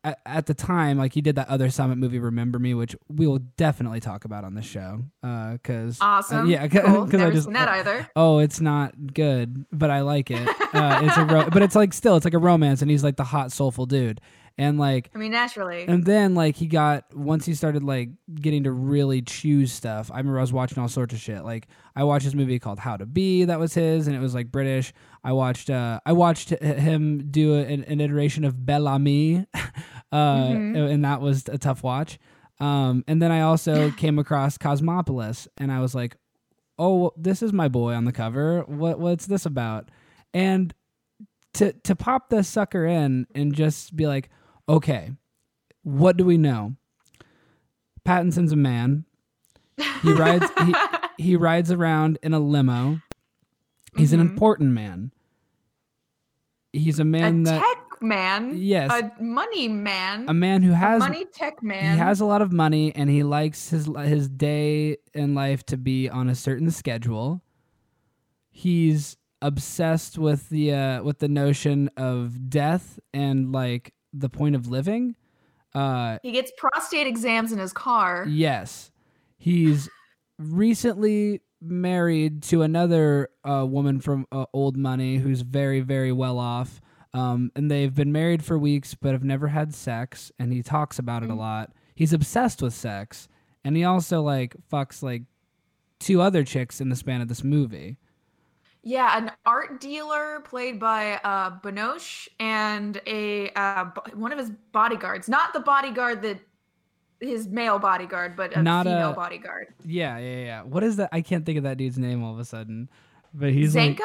at, 0.05 0.19
at 0.25 0.47
the 0.47 0.55
time 0.55 0.97
like 0.97 1.13
he 1.13 1.21
did 1.21 1.37
that 1.37 1.49
other 1.49 1.69
summit 1.71 1.99
movie 1.99 2.19
remember 2.19 2.59
me 2.59 2.73
which 2.75 2.97
we 3.09 3.27
will 3.27 3.39
definitely 3.57 4.01
talk 4.01 4.25
about 4.25 4.45
on 4.45 4.55
the 4.55 4.63
show 4.63 5.03
uh 5.23 5.53
because 5.53 5.99
Awesome. 6.01 6.49
yeah 6.49 6.67
Cool. 6.69 7.05
because 7.05 7.21
i 7.21 7.25
Never 7.25 7.33
just 7.33 7.45
seen 7.45 7.53
that 7.55 7.69
either. 7.69 8.09
oh 8.17 8.39
it's 8.39 8.61
not 8.61 8.95
good 9.15 9.67
but 9.73 9.91
i 9.91 10.01
like 10.01 10.31
it 10.31 10.49
uh 10.75 11.01
it's 11.05 11.17
a 11.17 11.25
ro- 11.25 11.49
but 11.53 11.63
it's 11.63 11.77
like 11.77 11.93
still 11.93 12.17
it's 12.17 12.25
like 12.25 12.35
a 12.35 12.39
romance 12.39 12.81
and 12.83 12.91
he's 12.91 13.05
like 13.05 13.17
the 13.17 13.25
hot 13.25 13.53
soulful 13.53 13.85
dude 13.87 14.21
and 14.59 14.79
like 14.79 15.11
I 15.15 15.19
mean, 15.19 15.33
naturally. 15.33 15.85
and 15.87 16.05
then 16.05 16.35
like 16.35 16.57
he 16.57 16.67
got 16.67 17.15
once 17.15 17.47
he 17.47 17.55
started 17.55 17.83
like 17.83 18.11
getting 18.35 18.65
to 18.65 18.73
really 18.73 19.23
choose 19.23 19.73
stuff. 19.73 20.11
I 20.13 20.19
remember 20.19 20.39
I 20.39 20.43
was 20.43 20.53
watching 20.53 20.79
all 20.79 20.89
sorts 20.89 21.15
of 21.15 21.21
shit. 21.21 21.45
Like 21.45 21.69
I 21.97 22.05
watched 22.05 22.25
this 22.25 22.35
movie 22.35 22.59
called 22.59 22.79
How 22.79 22.97
to 22.97 23.07
Be 23.07 23.45
that 23.45 23.59
was 23.59 23.75
his, 23.75 24.07
and 24.07 24.15
it 24.15 24.21
was 24.21 24.35
like 24.35 24.51
British. 24.51 24.93
I 25.25 25.33
watched 25.33 25.71
uh 25.71 26.01
I 26.05 26.13
watched 26.13 26.51
him 26.51 27.31
do 27.31 27.55
an, 27.55 27.85
an 27.85 28.01
iteration 28.01 28.45
of 28.45 28.65
Bel 28.67 28.87
Ami, 28.87 29.47
uh, 30.13 30.15
and 30.15 31.05
that 31.05 31.21
was 31.21 31.49
a 31.49 31.59
tough 31.59 31.83
watch. 31.83 32.19
Um, 32.61 33.05
and 33.09 33.23
then 33.23 33.33
I 33.33 33.41
also 33.41 33.91
came 33.93 34.19
across 34.19 34.59
Cosmopolis, 34.59 35.49
and 35.57 35.73
I 35.73 35.81
was 35.81 35.95
like, 35.95 36.17
oh, 36.79 37.13
this 37.17 37.43
is 37.43 37.53
my 37.53 37.69
boy 37.69 37.95
on 37.95 38.05
the 38.05 38.13
cover. 38.13 38.63
What 38.67 39.01
what's 39.01 39.27
this 39.27 39.47
about? 39.47 39.91
And 40.35 40.75
to 41.55 41.73
to 41.73 41.97
pop 41.97 42.31
this 42.31 42.49
sucker 42.49 42.87
in 42.87 43.27
and 43.35 43.55
just 43.55 43.97
be 43.97 44.07
like, 44.07 44.31
okay, 44.77 45.13
what 45.83 46.17
do 46.17 46.25
we 46.25 46.37
know? 46.39 46.75
Pattinson's 48.05 48.53
a 48.53 48.57
man. 48.57 49.05
He 50.03 50.13
rides 50.13 50.47
he, 50.67 50.75
he 51.19 51.37
rides 51.37 51.71
around 51.71 52.19
in 52.23 52.33
a 52.35 52.41
limo. 52.41 53.01
He's 53.97 54.13
an 54.13 54.21
Mhm. 54.21 54.31
important 54.31 54.73
man. 54.73 55.13
He's 56.73 56.99
a 56.99 57.03
a 57.03 57.05
man 57.05 57.43
that 57.45 57.61
tech 57.61 58.01
man. 58.03 58.53
Yes. 58.57 58.91
A 58.93 59.23
money 59.23 59.67
man. 59.69 60.29
a 60.29 60.35
man 60.35 60.63
who 60.63 60.73
a 60.73 60.77
has 60.77 61.01
money 61.01 61.25
tech 61.33 61.63
man. 61.63 61.93
he 61.95 61.99
has 61.99 62.21
a 62.21 62.25
lot 62.25 62.41
of 62.43 62.53
money 62.53 62.95
and 62.95 63.11
he 63.11 63.23
likes 63.23 63.71
his 63.71 63.89
his 64.05 64.29
day 64.29 64.97
in 65.13 65.35
life 65.35 65.65
to 65.67 65.77
be 65.77 66.09
on 66.09 66.29
a 66.29 66.35
certain 66.35 66.71
schedule. 66.71 67.43
He's 68.51 69.17
obsessed 69.43 70.19
with 70.19 70.49
the 70.51 70.73
uh, 70.73 71.03
with 71.03 71.19
the 71.19 71.29
notion 71.29 71.91
of 71.97 72.49
death 72.51 72.99
and 73.13 73.51
like 73.53 73.93
the 74.13 74.29
point 74.29 74.55
of 74.55 74.69
living. 74.69 75.17
Uh, 75.75 76.19
He 76.23 76.33
gets 76.33 76.53
prostate 76.59 77.07
exams 77.07 77.53
in 77.53 77.59
his 77.59 77.73
car. 77.73 78.27
yes, 78.29 78.91
he's 79.39 79.89
recently 80.39 81.41
married 81.61 82.43
to 82.43 82.63
another 82.63 83.29
uh, 83.45 83.65
woman 83.69 84.01
from 84.01 84.27
uh, 84.33 84.47
old 84.53 84.77
money 84.77 85.19
who's 85.19 85.43
very 85.43 85.81
very 85.81 86.13
well 86.13 86.39
off. 86.39 86.81
Um, 87.13 87.51
and 87.57 87.69
they've 87.71 87.95
been 87.95 88.13
married 88.13 88.45
for 88.45 88.57
weeks 88.57 88.95
but 88.95 89.13
have 89.13 89.25
never 89.25 89.49
had 89.49 89.75
sex 89.75 90.31
and 90.39 90.53
he 90.53 90.63
talks 90.63 90.99
about 91.01 91.25
it 91.25 91.31
a 91.31 91.35
lot 91.35 91.73
he's 91.97 92.13
obsessed 92.13 92.63
with 92.63 92.73
sex 92.73 93.27
and 93.65 93.77
he 93.77 93.83
also 93.83 94.23
like 94.23 94.55
fucks 94.73 95.03
like 95.03 95.25
two 95.99 96.21
other 96.23 96.45
chicks 96.45 96.81
in 96.81 96.89
the 96.89 96.95
span 96.95 97.21
of 97.21 97.27
this 97.27 97.43
movie 97.43 97.99
Yeah, 98.83 99.19
an 99.19 99.31
art 99.45 99.81
dealer 99.81 100.41
played 100.41 100.81
by 100.81 101.15
uh, 101.23 101.59
Binoche 101.61 102.29
and 102.39 103.01
a 103.07 103.51
uh, 103.51 103.87
one 104.15 104.33
of 104.33 104.39
his 104.39 104.51
bodyguards. 104.73 105.29
Not 105.29 105.53
the 105.53 105.61
bodyguard 105.61 106.23
that 106.23 106.39
his 107.21 107.47
male 107.47 107.79
bodyguard, 107.79 108.37
but 108.37 108.55
a 108.57 108.63
Not 108.63 108.87
female 108.87 109.11
a- 109.11 109.15
bodyguard. 109.15 109.69
yeah 109.85 110.17
yeah 110.19 110.45
yeah 110.45 110.63
what 110.63 110.83
is 110.83 110.97
that 110.97 111.11
i 111.13 111.21
can't 111.21 111.45
think 111.45 111.59
of 111.59 111.65
that 111.65 111.77
dude's 111.77 111.99
name 111.99 112.23
all 112.25 112.33
of 112.33 112.39
a 112.39 112.45
sudden 112.47 112.89
but 113.35 113.51
he's 113.53 113.75
Zanko, 113.75 113.99
like 113.99 114.01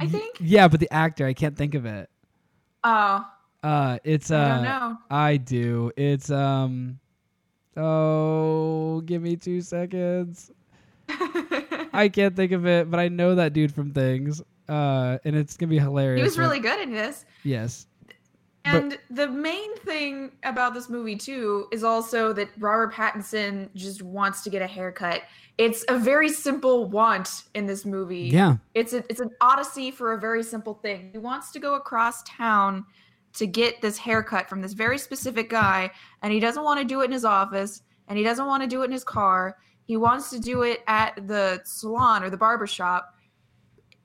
I 0.00 0.06
think. 0.06 0.36
yeah 0.40 0.66
but 0.68 0.80
the 0.80 0.90
actor 0.92 1.26
i 1.26 1.34
can't 1.34 1.56
think 1.56 1.74
of 1.74 1.84
it 1.84 2.08
Oh, 2.82 3.26
uh 3.62 3.98
it's 4.04 4.30
uh 4.30 4.36
I 4.38 4.48
don't 4.48 4.62
know. 4.64 4.98
I 5.10 5.36
do. 5.36 5.92
It's 5.96 6.30
um 6.30 6.98
Oh, 7.76 9.00
give 9.04 9.20
me 9.22 9.36
two 9.36 9.60
seconds. 9.60 10.50
I 11.98 12.08
can't 12.08 12.34
think 12.36 12.52
of 12.52 12.66
it, 12.66 12.90
but 12.90 13.00
I 13.00 13.08
know 13.08 13.34
that 13.36 13.52
dude 13.52 13.74
from 13.74 13.92
things. 13.92 14.42
Uh, 14.68 15.18
and 15.24 15.36
it's 15.36 15.56
gonna 15.56 15.70
be 15.70 15.78
hilarious. 15.78 16.20
he 16.20 16.24
was 16.24 16.38
really 16.38 16.60
good 16.60 16.80
in 16.80 16.92
this. 16.92 17.24
yes. 17.42 17.86
But- 18.64 18.72
And 18.74 18.98
the 19.10 19.28
main 19.28 19.76
thing 19.78 20.32
about 20.42 20.72
this 20.72 20.88
movie 20.88 21.16
too 21.16 21.66
is 21.70 21.84
also 21.84 22.32
that 22.32 22.48
Robert 22.58 22.94
Pattinson 22.94 23.68
just 23.74 24.00
wants 24.02 24.42
to 24.44 24.48
get 24.50 24.62
a 24.62 24.66
haircut. 24.66 25.20
It's 25.58 25.84
a 25.88 25.98
very 25.98 26.30
simple 26.30 26.86
want 26.86 27.44
in 27.54 27.66
this 27.66 27.84
movie. 27.84 28.30
Yeah. 28.32 28.56
It's 28.72 28.94
a, 28.94 29.04
it's 29.10 29.20
an 29.20 29.30
odyssey 29.42 29.90
for 29.90 30.14
a 30.14 30.18
very 30.18 30.42
simple 30.42 30.74
thing. 30.74 31.10
He 31.12 31.18
wants 31.18 31.52
to 31.52 31.60
go 31.60 31.74
across 31.74 32.22
town 32.22 32.86
to 33.34 33.46
get 33.46 33.82
this 33.82 33.98
haircut 33.98 34.48
from 34.48 34.62
this 34.62 34.72
very 34.72 34.96
specific 34.96 35.50
guy, 35.50 35.90
and 36.22 36.32
he 36.32 36.40
doesn't 36.40 36.64
want 36.64 36.80
to 36.80 36.86
do 36.86 37.02
it 37.02 37.06
in 37.06 37.12
his 37.12 37.24
office, 37.24 37.82
and 38.08 38.18
he 38.18 38.24
doesn't 38.24 38.46
want 38.46 38.62
to 38.62 38.68
do 38.68 38.82
it 38.82 38.86
in 38.86 38.92
his 38.92 39.04
car. 39.04 39.56
He 39.84 39.96
wants 39.96 40.30
to 40.30 40.38
do 40.40 40.62
it 40.62 40.82
at 40.86 41.26
the 41.26 41.60
salon 41.64 42.22
or 42.22 42.30
the 42.30 42.36
barber 42.36 42.66
shop. 42.66 43.14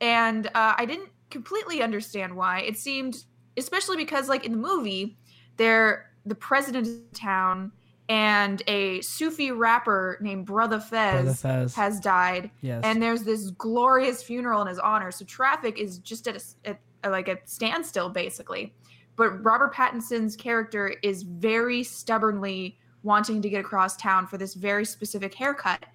And 0.02 0.48
uh, 0.48 0.74
I 0.78 0.86
didn't 0.86 1.10
completely 1.30 1.82
understand 1.82 2.36
why. 2.36 2.62
It 2.62 2.78
seemed, 2.78 3.24
especially 3.58 3.98
because, 3.98 4.30
like 4.30 4.46
in 4.46 4.52
the 4.52 4.58
movie, 4.58 5.18
they're 5.58 6.12
the 6.26 6.36
president 6.36 6.88
of 6.88 7.20
town 7.20 7.72
and 8.08 8.64
a 8.68 9.02
Sufi 9.02 9.52
rapper 9.52 10.18
named 10.20 10.48
Brother 10.48 10.80
Fez, 10.80 11.22
Brother 11.24 11.34
Fez. 11.36 11.76
has 11.76 12.00
died 12.00 12.50
Yes. 12.62 12.82
and 12.84 13.02
there's 13.02 13.22
this 13.24 13.52
glorious 13.52 14.24
funeral 14.24 14.62
in 14.64 14.68
his 14.68 14.80
honor. 14.80 15.12
So 15.12 15.26
traffic 15.26 15.78
is 15.78 16.00
just 16.00 16.28
at 16.28 16.36
a, 16.36 16.70
at 16.70 16.80
a 17.04 17.10
like 17.12 17.28
a 17.28 17.38
standstill 17.46 18.10
basically. 18.10 18.74
But 19.16 19.44
Robert 19.44 19.76
Pattinson's 19.76 20.36
character 20.36 20.96
is 21.04 21.22
very 21.24 21.84
stubbornly 21.84 22.79
wanting 23.04 23.42
to 23.42 23.50
get 23.50 23.62
across 23.62 23.96
town 23.98 24.28
for 24.28 24.38
this 24.38 24.54
very 24.54 24.86
specific 24.86 25.34
haircut. 25.34 25.86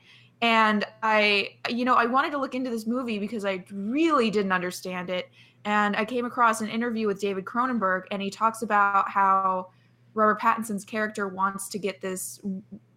And 0.41 0.85
I, 1.03 1.57
you 1.69 1.85
know, 1.85 1.95
I 1.95 2.07
wanted 2.07 2.31
to 2.33 2.39
look 2.39 2.55
into 2.55 2.71
this 2.71 2.87
movie 2.87 3.19
because 3.19 3.45
I 3.45 3.65
really 3.73 4.31
didn't 4.31 4.53
understand 4.53 5.11
it. 5.11 5.31
And 5.65 5.97
I 5.97 6.05
came 6.05 6.27
across 6.27 6.61
an 6.61 6.69
interview 6.69 7.07
with 7.07 7.21
David 7.21 7.45
Cronenberg, 7.47 8.03
and 8.11 8.21
he 8.21 8.31
talks 8.31 8.63
about 8.63 9.09
how 9.09 9.69
Robert 10.13 10.41
Pattinson's 10.41 10.85
character 10.85 11.29
wants 11.29 11.69
to 11.71 11.79
get 11.79 12.01
this 12.01 12.41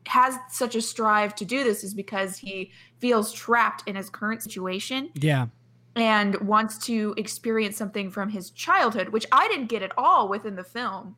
has 0.08 0.36
such 0.50 0.76
a 0.76 0.82
strive 0.82 1.36
to 1.36 1.46
do 1.46 1.64
this 1.64 1.84
is 1.84 1.94
because 1.94 2.38
he 2.38 2.72
feels 3.00 3.34
trapped 3.34 3.84
in 3.88 3.96
his 3.96 4.10
current 4.10 4.42
situation 4.42 5.10
yeah. 5.16 5.48
and 5.96 6.36
wants 6.42 6.78
to 6.78 7.14
experience 7.18 7.78
something 7.78 8.10
from 8.10 8.30
his 8.30 8.50
childhood, 8.52 9.10
which 9.10 9.26
I 9.32 9.48
didn't 9.50 9.68
get 9.68 9.84
at 9.84 9.92
all 9.98 10.30
within 10.30 10.56
the 10.56 10.64
film. 10.64 11.16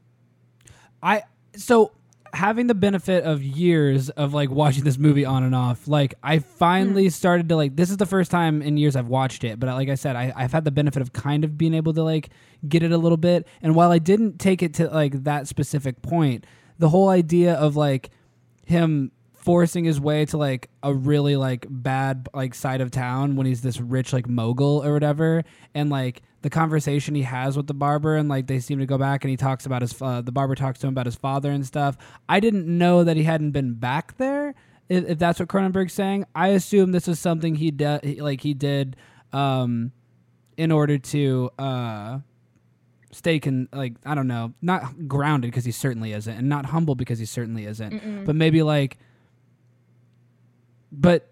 I 1.01 1.23
so 1.55 1.91
having 2.33 2.67
the 2.67 2.75
benefit 2.75 3.23
of 3.23 3.41
years 3.43 4.09
of 4.11 4.33
like 4.33 4.49
watching 4.49 4.83
this 4.83 4.97
movie 4.97 5.25
on 5.25 5.43
and 5.43 5.53
off, 5.55 5.87
like 5.87 6.13
I 6.23 6.39
finally 6.39 7.05
Hmm. 7.05 7.09
started 7.09 7.49
to 7.49 7.55
like. 7.55 7.75
This 7.75 7.89
is 7.89 7.97
the 7.97 8.05
first 8.05 8.31
time 8.31 8.61
in 8.61 8.77
years 8.77 8.95
I've 8.95 9.07
watched 9.07 9.43
it, 9.43 9.59
but 9.59 9.67
like 9.67 9.89
I 9.89 9.95
said, 9.95 10.15
I, 10.15 10.31
I've 10.35 10.51
had 10.51 10.63
the 10.65 10.71
benefit 10.71 11.01
of 11.01 11.13
kind 11.13 11.43
of 11.43 11.57
being 11.57 11.73
able 11.73 11.93
to 11.93 12.03
like 12.03 12.29
get 12.67 12.83
it 12.83 12.91
a 12.91 12.97
little 12.97 13.17
bit. 13.17 13.47
And 13.61 13.75
while 13.75 13.91
I 13.91 13.99
didn't 13.99 14.39
take 14.39 14.61
it 14.63 14.73
to 14.75 14.87
like 14.89 15.23
that 15.23 15.47
specific 15.47 16.01
point, 16.01 16.45
the 16.77 16.89
whole 16.89 17.09
idea 17.09 17.53
of 17.55 17.75
like 17.75 18.09
him 18.65 19.11
forcing 19.39 19.85
his 19.85 19.99
way 19.99 20.25
to 20.25 20.37
like 20.37 20.69
a 20.83 20.93
really 20.93 21.35
like 21.35 21.65
bad 21.69 22.27
like 22.33 22.53
side 22.53 22.81
of 22.81 22.91
town 22.91 23.35
when 23.35 23.47
he's 23.47 23.61
this 23.61 23.79
rich 23.79 24.13
like 24.13 24.27
mogul 24.27 24.83
or 24.83 24.93
whatever. 24.93 25.43
And 25.73 25.89
like 25.89 26.21
the 26.41 26.49
conversation 26.49 27.15
he 27.15 27.23
has 27.23 27.57
with 27.57 27.67
the 27.67 27.73
barber 27.73 28.15
and 28.15 28.29
like 28.29 28.47
they 28.47 28.59
seem 28.59 28.79
to 28.79 28.85
go 28.85 28.97
back 28.97 29.23
and 29.23 29.31
he 29.31 29.37
talks 29.37 29.65
about 29.65 29.81
his 29.81 29.99
uh, 30.01 30.21
the 30.21 30.31
barber 30.31 30.55
talks 30.55 30.79
to 30.79 30.87
him 30.87 30.93
about 30.93 31.05
his 31.05 31.15
father 31.15 31.51
and 31.51 31.65
stuff. 31.65 31.97
I 32.27 32.39
didn't 32.39 32.65
know 32.67 33.03
that 33.03 33.17
he 33.17 33.23
hadn't 33.23 33.51
been 33.51 33.73
back 33.73 34.17
there 34.17 34.55
if, 34.89 35.05
if 35.07 35.19
that's 35.19 35.39
what 35.39 35.49
cronenberg's 35.49 35.93
saying. 35.93 36.25
I 36.35 36.49
assume 36.49 36.91
this 36.91 37.07
is 37.07 37.19
something 37.19 37.55
he 37.55 37.71
did 37.71 38.19
like 38.19 38.41
he 38.41 38.53
did 38.53 38.95
um 39.33 39.91
in 40.57 40.71
order 40.71 40.97
to 40.97 41.49
uh 41.57 42.19
stay 43.11 43.39
can 43.39 43.67
like 43.73 43.95
I 44.05 44.15
don't 44.15 44.27
know, 44.27 44.53
not 44.61 45.07
grounded 45.07 45.51
because 45.51 45.65
he 45.65 45.71
certainly 45.71 46.13
isn't, 46.13 46.35
and 46.37 46.49
not 46.49 46.65
humble 46.67 46.95
because 46.95 47.19
he 47.19 47.25
certainly 47.25 47.65
isn't, 47.65 48.25
but 48.25 48.35
maybe 48.35 48.61
like, 48.63 48.97
but 50.91 51.31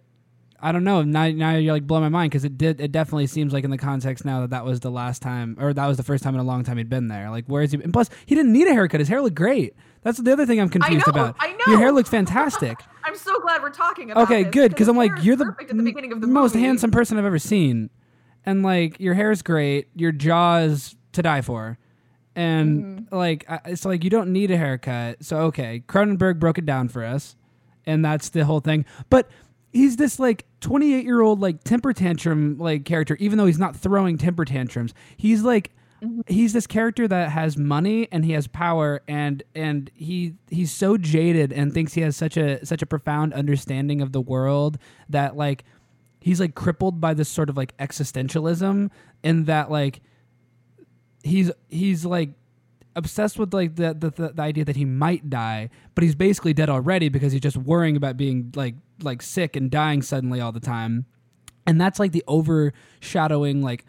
I 0.59 0.71
don't 0.71 0.83
know. 0.83 1.03
Now, 1.03 1.27
now 1.29 1.55
you're 1.55 1.73
like 1.73 1.85
blowing 1.85 2.03
my 2.03 2.09
mind 2.09 2.31
because 2.31 2.43
it 2.43 2.57
did. 2.57 2.81
It 2.81 2.91
definitely 2.91 3.27
seems 3.27 3.53
like 3.53 3.63
in 3.63 3.69
the 3.69 3.77
context 3.77 4.25
now 4.25 4.41
that 4.41 4.49
that 4.49 4.65
was 4.65 4.79
the 4.79 4.89
last 4.89 5.21
time, 5.21 5.55
or 5.59 5.71
that 5.73 5.85
was 5.85 5.97
the 5.97 6.03
first 6.03 6.23
time 6.23 6.33
in 6.33 6.39
a 6.39 6.43
long 6.43 6.63
time 6.63 6.77
he'd 6.77 6.89
been 6.89 7.07
there. 7.09 7.29
Like, 7.29 7.45
where 7.45 7.61
is 7.61 7.71
he? 7.71 7.81
And 7.81 7.93
plus, 7.93 8.09
he 8.25 8.33
didn't 8.33 8.53
need 8.53 8.67
a 8.67 8.73
haircut. 8.73 8.99
His 8.99 9.07
hair 9.09 9.21
looked 9.21 9.35
great. 9.35 9.75
That's 10.01 10.19
the 10.19 10.31
other 10.33 10.45
thing 10.45 10.59
I'm 10.59 10.69
confused 10.69 11.05
know, 11.07 11.11
about. 11.11 11.35
I 11.39 11.51
know. 11.51 11.57
Your 11.67 11.77
hair 11.77 11.91
looks 11.91 12.09
fantastic. 12.09 12.79
I'm 13.03 13.15
so 13.15 13.39
glad 13.39 13.61
we're 13.61 13.69
talking 13.69 14.09
about 14.11 14.21
it. 14.21 14.23
okay, 14.23 14.43
good. 14.45 14.71
Because 14.71 14.87
I'm 14.87 14.97
like, 14.97 15.11
you're 15.21 15.35
the, 15.35 15.53
the 15.67 15.83
beginning 15.83 16.11
of 16.11 16.21
the 16.21 16.27
most 16.27 16.53
handsome 16.55 16.91
person 16.91 17.17
I've 17.19 17.25
ever 17.25 17.39
seen, 17.39 17.89
and 18.45 18.63
like 18.63 18.99
your 18.99 19.13
hair 19.13 19.31
is 19.31 19.41
great. 19.43 19.89
Your 19.95 20.11
jaw 20.11 20.57
is 20.59 20.95
to 21.13 21.21
die 21.21 21.41
for, 21.41 21.77
and 22.35 22.83
Mm-hmm. 23.01 23.15
like 23.15 23.45
I- 23.49 23.61
it's 23.65 23.85
like 23.85 24.03
you 24.03 24.09
don't 24.09 24.31
need 24.33 24.49
a 24.49 24.57
haircut. 24.57 25.23
So 25.23 25.37
okay, 25.41 25.83
Cronenberg 25.87 26.39
broke 26.39 26.57
it 26.57 26.65
down 26.65 26.87
for 26.87 27.03
us, 27.03 27.35
and 27.85 28.03
that's 28.03 28.29
the 28.29 28.43
whole 28.45 28.59
thing. 28.59 28.85
But 29.09 29.29
he's 29.71 29.97
this 29.97 30.19
like 30.19 30.45
28 30.61 31.05
year 31.05 31.21
old 31.21 31.39
like 31.39 31.63
temper 31.63 31.93
tantrum 31.93 32.57
like 32.57 32.85
character, 32.85 33.15
even 33.19 33.37
though 33.37 33.45
he's 33.45 33.59
not 33.59 33.75
throwing 33.75 34.17
temper 34.17 34.45
tantrums. 34.45 34.93
He's 35.15 35.43
like 35.43 35.71
mm-hmm. 36.01 36.21
he's 36.27 36.53
this 36.53 36.67
character 36.67 37.07
that 37.07 37.31
has 37.31 37.57
money 37.57 38.07
and 38.11 38.25
he 38.25 38.33
has 38.33 38.47
power 38.47 39.01
and 39.07 39.43
and 39.55 39.91
he 39.93 40.35
he's 40.49 40.71
so 40.71 40.97
jaded 40.97 41.51
and 41.51 41.73
thinks 41.73 41.93
he 41.93 42.01
has 42.01 42.15
such 42.15 42.37
a 42.37 42.65
such 42.65 42.81
a 42.81 42.85
profound 42.85 43.33
understanding 43.33 44.01
of 44.01 44.11
the 44.11 44.21
world 44.21 44.77
that 45.09 45.35
like 45.35 45.63
he's 46.19 46.39
like 46.39 46.55
crippled 46.55 46.99
by 46.99 47.13
this 47.13 47.29
sort 47.29 47.49
of 47.49 47.57
like 47.57 47.75
existentialism 47.77 48.89
in 49.23 49.45
that 49.45 49.69
like 49.69 50.01
he's 51.23 51.51
he's 51.69 52.05
like 52.05 52.29
obsessed 52.97 53.37
with 53.37 53.53
like 53.53 53.75
the, 53.75 53.95
the 53.97 54.09
the 54.09 54.33
the 54.33 54.41
idea 54.41 54.65
that 54.65 54.75
he 54.75 54.83
might 54.83 55.29
die 55.29 55.69
but 55.95 56.03
he's 56.03 56.15
basically 56.15 56.53
dead 56.53 56.69
already 56.69 57.09
because 57.09 57.31
he's 57.31 57.41
just 57.41 57.55
worrying 57.55 57.95
about 57.95 58.17
being 58.17 58.51
like 58.55 58.75
like 59.01 59.21
sick 59.21 59.55
and 59.55 59.71
dying 59.71 60.01
suddenly 60.01 60.41
all 60.41 60.51
the 60.51 60.59
time. 60.59 61.05
And 61.65 61.79
that's 61.79 61.99
like 61.99 62.11
the 62.11 62.23
overshadowing 62.27 63.61
like 63.61 63.85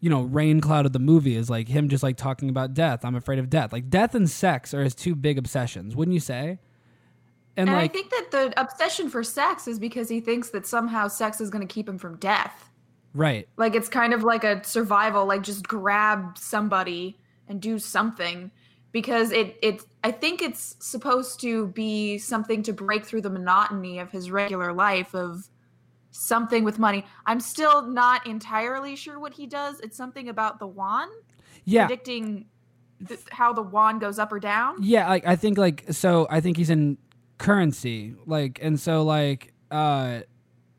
you 0.00 0.10
know 0.10 0.22
rain 0.22 0.60
cloud 0.60 0.84
of 0.84 0.92
the 0.92 0.98
movie 0.98 1.36
is 1.36 1.48
like 1.48 1.68
him 1.68 1.88
just 1.88 2.02
like 2.02 2.16
talking 2.16 2.48
about 2.48 2.74
death. 2.74 3.04
I'm 3.04 3.14
afraid 3.14 3.38
of 3.38 3.48
death. 3.48 3.72
Like 3.72 3.88
death 3.88 4.14
and 4.14 4.28
sex 4.28 4.74
are 4.74 4.82
his 4.82 4.94
two 4.94 5.14
big 5.14 5.38
obsessions 5.38 5.94
wouldn't 5.94 6.14
you 6.14 6.20
say? 6.20 6.58
And, 7.56 7.68
And 7.68 7.72
like 7.72 7.90
I 7.90 7.92
think 7.92 8.10
that 8.10 8.30
the 8.30 8.60
obsession 8.60 9.08
for 9.08 9.22
sex 9.22 9.68
is 9.68 9.78
because 9.78 10.08
he 10.08 10.20
thinks 10.20 10.50
that 10.50 10.66
somehow 10.66 11.08
sex 11.08 11.40
is 11.40 11.50
going 11.50 11.66
to 11.66 11.72
keep 11.72 11.88
him 11.88 11.98
from 11.98 12.16
death. 12.16 12.70
right. 13.14 13.46
Like 13.56 13.74
it's 13.74 13.88
kind 13.88 14.12
of 14.14 14.24
like 14.24 14.42
a 14.42 14.64
survival, 14.64 15.26
like 15.26 15.42
just 15.42 15.68
grab 15.68 16.38
somebody 16.38 17.18
and 17.52 17.60
do 17.60 17.78
something 17.78 18.50
because 18.90 19.30
it 19.30 19.56
it 19.62 19.82
I 20.02 20.10
think 20.10 20.42
it's 20.42 20.74
supposed 20.80 21.40
to 21.42 21.68
be 21.68 22.18
something 22.18 22.62
to 22.64 22.72
break 22.72 23.04
through 23.04 23.20
the 23.20 23.30
monotony 23.30 24.00
of 24.00 24.10
his 24.10 24.30
regular 24.30 24.72
life 24.72 25.14
of 25.14 25.48
something 26.10 26.64
with 26.64 26.78
money. 26.78 27.04
I'm 27.26 27.40
still 27.40 27.82
not 27.82 28.26
entirely 28.26 28.96
sure 28.96 29.20
what 29.20 29.34
he 29.34 29.46
does. 29.46 29.78
It's 29.80 29.96
something 29.96 30.28
about 30.28 30.58
the 30.58 30.66
yuan 30.66 31.08
yeah 31.64 31.86
predicting 31.86 32.46
th- 33.06 33.20
how 33.30 33.52
the 33.52 33.62
yuan 33.62 33.98
goes 33.98 34.18
up 34.18 34.32
or 34.32 34.40
down. 34.40 34.82
Yeah, 34.82 35.08
like 35.08 35.26
I 35.26 35.36
think 35.36 35.58
like 35.58 35.84
so 35.90 36.26
I 36.30 36.40
think 36.40 36.56
he's 36.56 36.70
in 36.70 36.98
currency 37.38 38.14
like 38.26 38.60
and 38.62 38.80
so 38.80 39.02
like 39.02 39.52
uh 39.70 40.20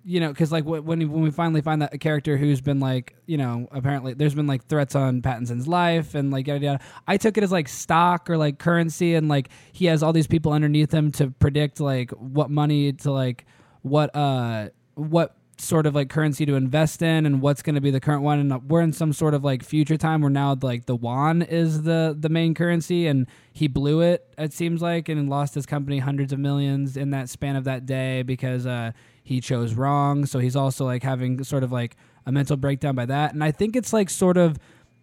you 0.06 0.20
know 0.20 0.34
cuz 0.34 0.52
like 0.52 0.66
when 0.66 0.84
when 0.86 1.22
we 1.22 1.32
finally 1.32 1.62
find 1.62 1.82
that 1.82 1.94
a 1.94 1.98
character 1.98 2.38
who's 2.38 2.62
been 2.62 2.80
like 2.80 3.16
you 3.26 3.38
know 3.38 3.68
apparently 3.72 4.14
there's 4.14 4.36
been 4.36 4.48
like 4.48 4.66
threats 4.66 4.96
on 4.96 5.22
Pattinson's 5.22 5.68
life 5.68 6.16
and 6.16 6.32
like 6.32 6.48
yada 6.48 6.66
yada. 6.66 6.80
I 7.08 7.18
took 7.18 7.38
it 7.38 7.44
as 7.44 7.52
like 7.52 7.68
stock 7.68 8.30
or 8.30 8.38
like 8.38 8.60
currency 8.60 9.16
and 9.16 9.30
like 9.30 9.50
he 9.72 9.86
has 9.86 10.04
all 10.04 10.14
these 10.14 10.28
people 10.28 10.52
underneath 10.52 10.94
him 10.94 11.12
to 11.14 11.32
predict 11.32 11.80
like 11.80 12.12
what 12.12 12.50
money 12.50 12.94
to 12.94 13.12
like 13.12 13.46
what 13.82 14.16
uh 14.16 14.70
what 14.96 15.36
sort 15.58 15.86
of 15.86 15.94
like 15.94 16.10
currency 16.10 16.46
to 16.46 16.56
invest 16.56 17.02
in 17.02 17.26
and 17.26 17.42
what's 17.42 17.62
going 17.62 17.76
to 17.76 17.82
be 17.82 17.92
the 17.92 18.00
current 18.00 18.24
one 18.24 18.40
and 18.40 18.70
we're 18.70 18.82
in 18.82 18.92
some 18.92 19.14
sort 19.14 19.34
of 19.34 19.44
like 19.44 19.64
future 19.64 19.98
time 19.98 20.22
where 20.22 20.30
now 20.30 20.58
like 20.62 20.88
the 20.88 20.98
yuan 20.98 21.44
is 21.44 21.84
the 21.84 22.16
the 22.20 22.28
main 22.28 22.56
currency 22.56 23.06
and 23.06 23.28
he 23.54 23.68
blew 23.68 24.02
it 24.02 24.34
it 24.38 24.52
seems 24.52 24.82
like 24.82 25.10
and 25.10 25.30
lost 25.30 25.54
his 25.54 25.66
company 25.66 26.00
hundreds 26.00 26.34
of 26.34 26.40
millions 26.40 26.98
in 26.98 27.12
that 27.12 27.30
span 27.30 27.56
of 27.56 27.66
that 27.66 27.86
day 27.86 28.24
because 28.24 28.66
uh 28.66 28.92
he 29.24 29.40
chose 29.40 29.74
wrong. 29.74 30.26
So 30.26 30.40
he's 30.40 30.56
also 30.56 30.86
like 30.86 31.02
having 31.02 31.44
sort 31.44 31.64
of 31.64 31.72
like 31.72 31.96
a 32.26 32.32
mental 32.32 32.58
breakdown 32.58 32.96
by 32.96 33.06
that. 33.06 33.34
And 33.34 33.44
i 33.44 33.52
think 33.52 33.76
it's 33.76 33.94
like 33.94 34.10
sort 34.10 34.38
of 34.38 34.60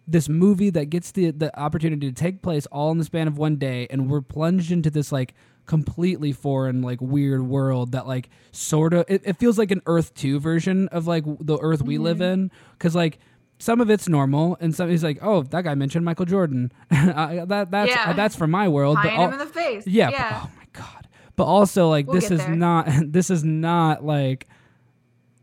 this 0.07 0.29
movie 0.29 0.69
that 0.71 0.85
gets 0.85 1.11
the 1.11 1.31
the 1.31 1.57
opportunity 1.59 2.07
to 2.07 2.13
take 2.13 2.41
place 2.41 2.65
all 2.67 2.91
in 2.91 2.97
the 2.97 3.03
span 3.03 3.27
of 3.27 3.37
one 3.37 3.57
day 3.57 3.87
and 3.89 4.09
we're 4.09 4.21
plunged 4.21 4.71
into 4.71 4.89
this 4.89 5.11
like 5.11 5.33
completely 5.71 6.33
foreign 6.33 6.81
like 6.81 6.99
weird 6.99 7.41
world 7.43 7.93
that 7.93 8.05
like 8.05 8.29
sort 8.51 8.93
of 8.93 9.05
it, 9.07 9.21
it 9.23 9.37
feels 9.37 9.57
like 9.57 9.71
an 9.71 9.81
earth 9.85 10.13
2 10.15 10.37
version 10.37 10.89
of 10.89 11.07
like 11.07 11.23
the 11.39 11.57
earth 11.61 11.81
we 11.81 11.97
live 11.97 12.19
in 12.19 12.51
because 12.73 12.93
like 12.93 13.19
some 13.57 13.79
of 13.79 13.89
it's 13.89 14.09
normal 14.09 14.57
and 14.59 14.75
some 14.75 14.89
he's 14.89 15.01
like 15.01 15.17
oh 15.21 15.43
that 15.43 15.63
guy 15.63 15.73
mentioned 15.73 16.03
michael 16.03 16.25
jordan 16.25 16.69
Uh, 16.91 17.45
that 17.45 17.71
that's 17.71 17.89
Yeah. 17.89 18.09
uh, 18.09 18.13
that's 18.13 18.35
from 18.35 18.51
my 18.51 18.67
world 18.67 18.97
but 18.97 19.03
Tying 19.03 19.19
all, 19.21 19.27
him 19.27 19.33
in 19.33 19.39
the 19.39 19.45
face. 19.45 19.87
yeah, 19.87 20.09
but- 20.11 20.49
oh 20.49 20.51
my 20.57 20.65
god 20.73 21.07
but 21.37 21.45
also 21.45 21.87
like 21.87 22.05
We'll 22.07 22.15
this 22.19 22.31
is 22.31 22.39
there. 22.45 22.53
not 22.53 22.87
this 23.05 23.29
is 23.29 23.45
not 23.45 24.03
like 24.03 24.47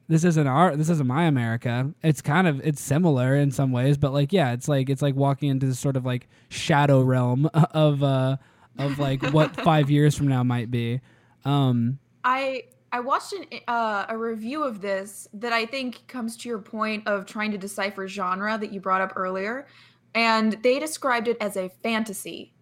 this 0.09 0.25
isn't 0.25 0.47
our 0.47 0.77
this 0.77 0.89
isn't 0.91 1.07
my 1.07 1.25
America. 1.25 1.91
It's 2.03 2.21
kind 2.23 2.47
of 2.47 2.61
it's 2.67 2.81
similar 2.81 3.35
in 3.35 3.51
some 3.51 3.73
ways, 3.73 3.97
but 3.99 4.13
like 4.13 4.33
yeah, 4.33 4.53
it's 4.53 4.67
like 4.69 4.89
it's 4.89 5.03
like 5.03 5.15
walking 5.15 5.49
into 5.51 5.67
this 5.67 5.79
sort 5.79 5.97
of 5.97 6.05
like 6.07 6.29
shadow 6.49 7.01
realm 7.03 7.47
of 7.73 8.03
uh 8.03 8.37
of 8.79 8.99
like 8.99 9.23
what 9.31 9.55
five 9.65 9.91
years 9.91 10.17
from 10.17 10.29
now 10.29 10.43
might 10.43 10.71
be. 10.71 11.01
Um, 11.45 11.99
I 12.25 12.65
I 12.93 13.01
watched 13.01 13.33
an, 13.33 13.45
uh, 13.69 14.07
a 14.09 14.17
review 14.17 14.65
of 14.65 14.81
this 14.81 15.29
that 15.35 15.53
I 15.53 15.67
think 15.67 16.07
comes 16.07 16.37
to 16.39 16.49
your 16.49 16.59
point 16.59 17.07
of 17.07 17.27
trying 17.27 17.51
to 17.53 17.59
decipher 17.59 18.09
genre 18.09 18.57
that 18.59 18.73
you 18.73 18.81
brought 18.81 19.01
up 19.01 19.13
earlier, 19.17 19.67
and 20.15 20.57
they 20.63 20.79
described 20.79 21.29
it 21.29 21.37
as 21.41 21.57
a 21.57 21.69
fantasy. 21.83 22.55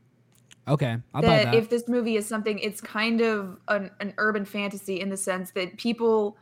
okay, 0.67 0.97
I'll 1.15 1.23
that, 1.23 1.45
that. 1.45 1.55
if 1.55 1.69
this 1.69 1.89
movie 1.89 2.17
is 2.17 2.27
something, 2.27 2.59
it's 2.59 2.81
kind 2.81 3.21
of 3.21 3.59
an, 3.69 3.91
an 4.01 4.15
urban 4.19 4.45
fantasy 4.45 5.01
in 5.01 5.11
the 5.11 5.17
sense 5.17 5.53
that 5.53 5.77
people 5.77 6.37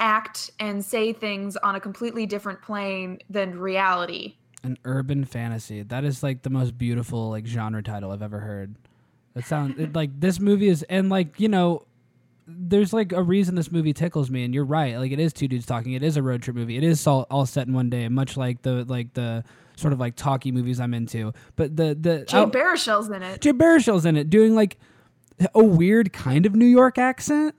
act 0.00 0.50
and 0.60 0.84
say 0.84 1.12
things 1.12 1.56
on 1.58 1.74
a 1.74 1.80
completely 1.80 2.26
different 2.26 2.62
plane 2.62 3.18
than 3.28 3.58
reality. 3.58 4.37
An 4.64 4.76
urban 4.84 5.24
fantasy. 5.24 5.82
That 5.82 6.04
is 6.04 6.22
like 6.22 6.42
the 6.42 6.50
most 6.50 6.76
beautiful 6.76 7.30
like 7.30 7.46
genre 7.46 7.82
title 7.82 8.10
I've 8.10 8.22
ever 8.22 8.40
heard. 8.40 8.74
That 9.34 9.46
sounds 9.46 9.78
it, 9.78 9.94
like 9.94 10.18
this 10.18 10.40
movie 10.40 10.68
is 10.68 10.82
and 10.84 11.08
like 11.08 11.38
you 11.38 11.48
know 11.48 11.84
there's 12.46 12.92
like 12.92 13.12
a 13.12 13.22
reason 13.22 13.54
this 13.54 13.70
movie 13.70 13.92
tickles 13.92 14.30
me 14.30 14.42
and 14.42 14.54
you're 14.54 14.64
right 14.64 14.96
like 14.96 15.12
it 15.12 15.20
is 15.20 15.34
two 15.34 15.46
dudes 15.46 15.66
talking 15.66 15.92
it 15.92 16.02
is 16.02 16.16
a 16.16 16.22
road 16.22 16.42
trip 16.42 16.56
movie 16.56 16.78
it 16.78 16.82
is 16.82 17.06
all, 17.06 17.26
all 17.30 17.44
set 17.44 17.66
in 17.68 17.74
one 17.74 17.90
day 17.90 18.08
much 18.08 18.38
like 18.38 18.62
the 18.62 18.86
like 18.86 19.12
the 19.12 19.44
sort 19.76 19.92
of 19.92 20.00
like 20.00 20.16
talky 20.16 20.50
movies 20.50 20.80
i'm 20.80 20.94
into 20.94 21.30
but 21.56 21.76
the 21.76 21.94
the 22.00 22.24
Jay 22.24 22.46
Baruchel's 22.46 23.10
in 23.10 23.22
it. 23.22 23.42
Jay 23.42 23.52
Baruchel's 23.52 24.06
in 24.06 24.16
it 24.16 24.30
doing 24.30 24.54
like 24.54 24.78
a 25.54 25.62
weird 25.62 26.12
kind 26.12 26.46
of 26.46 26.54
New 26.54 26.66
York 26.66 26.98
accent. 26.98 27.54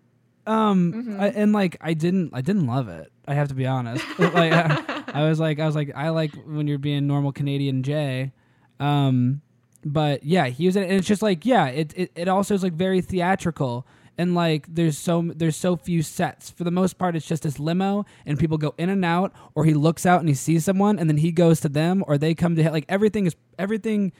Um, 0.45 0.91
Mm-hmm. 0.93 1.21
I, 1.21 1.27
and 1.29 1.53
like 1.53 1.77
I 1.81 1.93
didn't, 1.93 2.31
I 2.33 2.41
didn't 2.41 2.65
love 2.65 2.89
it. 2.89 3.11
I 3.27 3.35
have 3.35 3.49
to 3.49 3.53
be 3.53 3.67
honest. 3.67 4.03
like 4.19 4.51
I, 4.51 4.98
I 5.13 5.27
was 5.27 5.39
like, 5.39 5.59
I 5.59 5.65
was 5.65 5.75
like, 5.75 5.91
I 5.95 6.09
like 6.09 6.33
when 6.45 6.67
you're 6.67 6.77
being 6.77 7.07
normal 7.07 7.31
Canadian 7.31 7.83
Jay. 7.83 8.31
Um, 8.79 9.41
but 9.85 10.23
yeah, 10.23 10.47
he 10.47 10.65
was 10.65 10.75
in 10.75 10.83
and 10.83 10.93
it's 10.93 11.07
just 11.07 11.21
like, 11.21 11.45
yeah, 11.45 11.67
it, 11.67 11.93
it 11.95 12.11
it 12.15 12.27
also 12.27 12.53
is 12.53 12.63
like 12.63 12.73
very 12.73 13.01
theatrical. 13.01 13.85
And 14.17 14.35
like, 14.35 14.65
there's 14.67 14.97
so 14.97 15.31
there's 15.33 15.55
so 15.55 15.77
few 15.77 16.01
sets. 16.03 16.49
For 16.49 16.65
the 16.65 16.71
most 16.71 16.97
part, 16.97 17.15
it's 17.15 17.25
just 17.25 17.43
this 17.43 17.57
limo, 17.57 18.05
and 18.25 18.37
people 18.37 18.57
go 18.57 18.75
in 18.77 18.89
and 18.89 19.05
out, 19.05 19.33
or 19.55 19.63
he 19.63 19.73
looks 19.73 20.05
out 20.05 20.19
and 20.19 20.27
he 20.27 20.35
sees 20.35 20.65
someone, 20.65 20.99
and 20.99 21.09
then 21.09 21.17
he 21.17 21.31
goes 21.31 21.61
to 21.61 21.69
them, 21.69 22.03
or 22.05 22.17
they 22.17 22.35
come 22.35 22.57
to 22.57 22.63
him. 22.63 22.73
Like 22.73 22.85
everything 22.89 23.25
is 23.25 23.35
everything 23.57 24.11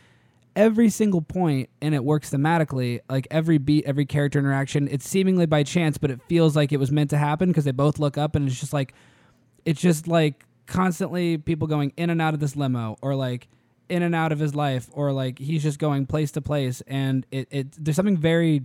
every 0.56 0.90
single 0.90 1.22
point 1.22 1.70
and 1.82 1.94
it 1.94 2.04
works 2.04 2.32
thematically 2.32 3.00
like 3.10 3.28
every 3.30 3.58
beat 3.58 3.86
every 3.86 4.06
character 4.06 4.40
interaction 4.40 4.88
it's 4.90 5.08
seemingly 5.08 5.46
by 5.46 5.64
chance 5.64 5.98
but 5.98 6.10
it 6.10 6.20
feels 6.28 6.56
like 6.56 6.72
it 6.72 6.78
was 6.78 6.92
meant 6.92 7.10
to 7.10 7.18
happen 7.18 7.50
because 7.50 7.66
they 7.66 7.72
both 7.72 8.00
look 8.00 8.18
up 8.18 8.36
and 8.36 8.48
it's 8.48 8.60
just 8.60 8.74
like 8.74 8.94
it's 9.64 9.80
just 9.80 10.08
like 10.08 10.46
constantly 10.70 11.38
people 11.38 11.68
going 11.68 11.92
in 11.98 12.10
and 12.10 12.22
out 12.22 12.34
of 12.34 12.40
this 12.40 12.56
limo 12.56 12.98
or 13.02 13.16
like 13.16 13.48
in 13.90 14.04
and 14.04 14.14
out 14.14 14.32
of 14.32 14.40
his 14.40 14.54
life 14.54 14.88
or 14.94 15.12
like 15.12 15.40
he's 15.40 15.64
just 15.64 15.80
going 15.80 16.06
place 16.06 16.32
to 16.32 16.42
place 16.42 16.82
and 16.88 17.26
it, 17.32 17.48
it 17.50 17.72
there's 17.84 17.96
something 17.96 18.18
very 18.18 18.62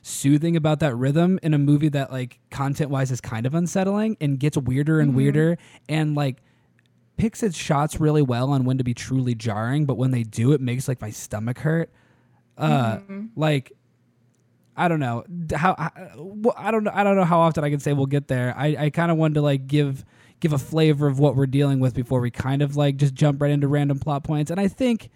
soothing 0.00 0.56
about 0.56 0.80
that 0.80 0.94
rhythm 0.94 1.38
in 1.42 1.54
a 1.54 1.58
movie 1.58 1.88
that 1.88 2.10
like 2.10 2.38
content 2.50 2.90
wise 2.90 3.10
is 3.10 3.20
kind 3.20 3.46
of 3.46 3.54
unsettling 3.54 4.16
and 4.20 4.40
gets 4.40 4.56
weirder 4.56 5.00
and 5.00 5.14
weirder 5.14 5.58
and 5.88 6.14
like 6.14 6.42
picks 7.16 7.42
its 7.42 7.56
shots 7.56 8.00
really 8.00 8.22
well 8.22 8.50
on 8.50 8.64
when 8.64 8.78
to 8.78 8.84
be 8.84 8.94
truly 8.94 9.34
jarring, 9.34 9.86
but 9.86 9.96
when 9.96 10.10
they 10.10 10.22
do, 10.22 10.52
it 10.52 10.60
makes 10.60 10.88
like 10.88 11.00
my 11.00 11.10
stomach 11.10 11.58
hurt. 11.58 11.90
Uh, 12.56 12.98
like 13.36 13.72
I 14.76 14.88
don't 14.88 15.00
know 15.00 15.24
how 15.54 15.74
I, 15.78 15.90
well, 16.16 16.54
I 16.56 16.70
don't 16.70 16.84
know 16.84 16.92
I 16.94 17.02
don't 17.04 17.16
know 17.16 17.24
how 17.24 17.40
often 17.40 17.64
I 17.64 17.70
can 17.70 17.80
say 17.80 17.92
we'll 17.92 18.06
get 18.06 18.28
there. 18.28 18.54
I, 18.56 18.76
I 18.78 18.90
kind 18.90 19.10
of 19.10 19.16
wanted 19.16 19.34
to 19.34 19.42
like 19.42 19.66
give 19.66 20.04
give 20.40 20.52
a 20.52 20.58
flavor 20.58 21.06
of 21.06 21.18
what 21.18 21.36
we're 21.36 21.46
dealing 21.46 21.80
with 21.80 21.94
before 21.94 22.20
we 22.20 22.30
kind 22.30 22.62
of 22.62 22.76
like 22.76 22.96
just 22.96 23.14
jump 23.14 23.40
right 23.40 23.50
into 23.50 23.68
random 23.68 23.98
plot 23.98 24.24
points, 24.24 24.50
and 24.50 24.60
I 24.60 24.68
think 24.68 25.10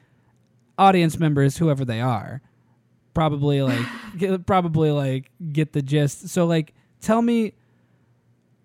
audience 0.79 1.19
members, 1.19 1.59
whoever 1.59 1.85
they 1.85 2.01
are, 2.01 2.41
probably 3.15 3.63
like 3.63 3.87
get, 4.17 4.47
probably 4.47 4.91
like 4.91 5.31
get 5.53 5.73
the 5.73 5.83
gist. 5.83 6.29
So 6.29 6.47
like, 6.47 6.75
tell 7.01 7.21
me 7.21 7.55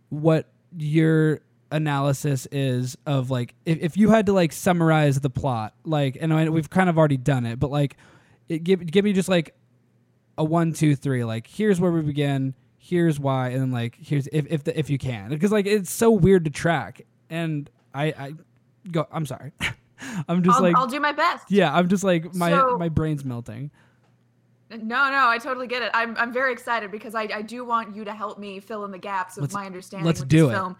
what 0.09 0.51
your 0.77 1.41
analysis 1.71 2.47
is 2.51 2.95
of 3.07 3.31
like 3.31 3.55
if, 3.65 3.79
if 3.79 3.97
you 3.97 4.11
had 4.11 4.27
to 4.27 4.33
like 4.33 4.51
summarize 4.51 5.19
the 5.19 5.29
plot 5.29 5.73
like 5.83 6.15
and 6.21 6.31
I, 6.31 6.47
we've 6.49 6.69
kind 6.69 6.87
of 6.87 6.99
already 6.99 7.17
done 7.17 7.47
it 7.47 7.59
but 7.59 7.71
like 7.71 7.97
it, 8.47 8.63
give, 8.63 8.85
give 8.85 9.03
me 9.03 9.11
just 9.11 9.27
like 9.27 9.55
a 10.37 10.43
one 10.43 10.73
two 10.73 10.95
three 10.95 11.23
like 11.23 11.47
here's 11.47 11.81
where 11.81 11.91
we 11.91 12.01
begin 12.01 12.53
here's 12.85 13.17
why 13.19 13.47
and 13.47 13.61
then 13.61 13.71
like 13.71 13.95
here's 14.01 14.27
if 14.33 14.45
if, 14.51 14.63
the, 14.65 14.77
if 14.77 14.89
you 14.89 14.97
can 14.97 15.29
because 15.29 15.51
like 15.53 15.65
it's 15.65 15.89
so 15.89 16.11
weird 16.11 16.43
to 16.43 16.51
track 16.51 17.01
and 17.29 17.69
i 17.93 18.07
i 18.07 18.33
go 18.91 19.07
i'm 19.09 19.25
sorry 19.25 19.53
i'm 20.27 20.43
just 20.43 20.57
I'll, 20.57 20.63
like 20.63 20.75
I'll 20.75 20.87
do 20.87 20.99
my 20.99 21.13
best. 21.13 21.49
yeah 21.49 21.73
i'm 21.73 21.87
just 21.87 22.03
like 22.03 22.35
my 22.35 22.49
So- 22.51 22.77
my 22.77 22.89
brain's 22.89 23.23
melting 23.23 23.71
No, 24.69 25.11
no, 25.11 25.27
I 25.27 25.37
totally 25.37 25.67
get 25.67 25.83
it. 25.83 25.91
I'm, 25.93 26.17
I'm 26.17 26.33
very 26.33 26.51
excited 26.51 26.89
because 26.91 27.13
I, 27.13 27.29
I 27.31 27.41
do 27.43 27.63
want 27.63 27.95
you 27.95 28.03
to 28.05 28.13
help 28.13 28.39
me 28.39 28.59
fill 28.59 28.85
in 28.85 28.91
the 28.91 28.97
gaps 28.97 29.37
of 29.37 29.43
Let's- 29.43 29.53
my 29.53 29.65
understanding 29.67 30.05
let's 30.07 30.21
do 30.23 30.47
this 30.47 30.49
it. 30.49 30.55
film. 30.55 30.75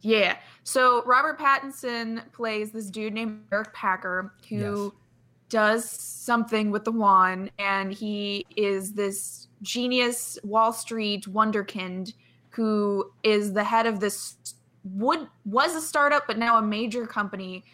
Yeah. 0.00 0.36
So 0.64 1.02
Robert 1.04 1.38
Pattinson 1.38 2.20
plays 2.32 2.72
this 2.72 2.90
dude 2.90 3.12
named 3.14 3.42
Eric 3.52 3.72
Packer 3.72 4.34
who 4.48 4.56
Yes. 4.56 4.92
does 5.48 5.88
something 5.88 6.72
with 6.72 6.84
the 6.84 6.92
yuan, 6.92 7.50
and 7.60 7.92
he 7.92 8.46
is 8.56 8.92
this 8.94 9.43
genius 9.64 10.38
Wall 10.44 10.72
Street 10.72 11.24
wonderkind 11.24 12.12
who 12.50 13.10
is 13.24 13.52
the 13.52 13.64
head 13.64 13.86
of 13.86 13.98
this 13.98 14.36
would 14.84 15.26
was 15.44 15.74
a 15.74 15.80
startup 15.80 16.26
but 16.26 16.38
now 16.38 16.58
a 16.58 16.62
major 16.62 17.06
company. 17.06 17.64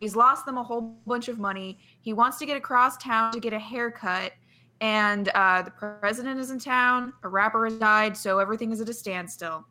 He's 0.00 0.16
lost 0.16 0.44
them 0.44 0.58
a 0.58 0.62
whole 0.62 0.96
bunch 1.06 1.28
of 1.28 1.38
money. 1.38 1.78
He 2.00 2.12
wants 2.12 2.38
to 2.38 2.46
get 2.46 2.56
across 2.56 2.96
town 2.96 3.32
to 3.32 3.40
get 3.40 3.52
a 3.52 3.58
haircut, 3.58 4.32
and 4.80 5.28
uh, 5.34 5.62
the 5.62 5.70
president 5.70 6.40
is 6.40 6.50
in 6.50 6.58
town. 6.58 7.12
A 7.22 7.28
rapper 7.28 7.64
has 7.64 7.74
died, 7.74 8.16
so 8.16 8.38
everything 8.38 8.72
is 8.72 8.80
at 8.80 8.88
a 8.88 8.94
standstill. 8.94 9.64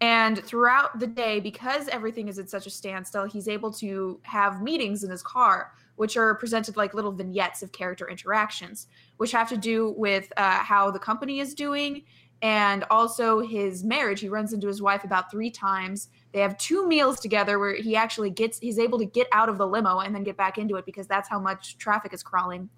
And 0.00 0.44
throughout 0.44 0.98
the 0.98 1.06
day, 1.06 1.40
because 1.40 1.88
everything 1.88 2.28
is 2.28 2.38
at 2.38 2.50
such 2.50 2.66
a 2.66 2.70
standstill, 2.70 3.24
he's 3.24 3.48
able 3.48 3.72
to 3.74 4.20
have 4.22 4.60
meetings 4.60 5.04
in 5.04 5.10
his 5.10 5.22
car, 5.22 5.72
which 5.96 6.16
are 6.16 6.34
presented 6.34 6.76
like 6.76 6.94
little 6.94 7.12
vignettes 7.12 7.62
of 7.62 7.72
character 7.72 8.08
interactions, 8.08 8.86
which 9.18 9.32
have 9.32 9.48
to 9.48 9.56
do 9.56 9.94
with 9.96 10.32
uh, 10.36 10.58
how 10.58 10.90
the 10.90 10.98
company 10.98 11.40
is 11.40 11.54
doing 11.54 12.02
and 12.42 12.84
also 12.90 13.40
his 13.40 13.84
marriage. 13.84 14.20
He 14.20 14.28
runs 14.28 14.52
into 14.52 14.66
his 14.66 14.82
wife 14.82 15.04
about 15.04 15.30
three 15.30 15.50
times. 15.50 16.08
They 16.32 16.40
have 16.40 16.58
two 16.58 16.88
meals 16.88 17.20
together 17.20 17.58
where 17.58 17.74
he 17.76 17.94
actually 17.94 18.30
gets, 18.30 18.58
he's 18.58 18.80
able 18.80 18.98
to 18.98 19.04
get 19.04 19.28
out 19.30 19.48
of 19.48 19.58
the 19.58 19.66
limo 19.66 20.00
and 20.00 20.12
then 20.12 20.24
get 20.24 20.36
back 20.36 20.58
into 20.58 20.74
it 20.76 20.84
because 20.84 21.06
that's 21.06 21.28
how 21.28 21.38
much 21.38 21.78
traffic 21.78 22.12
is 22.12 22.22
crawling. 22.22 22.68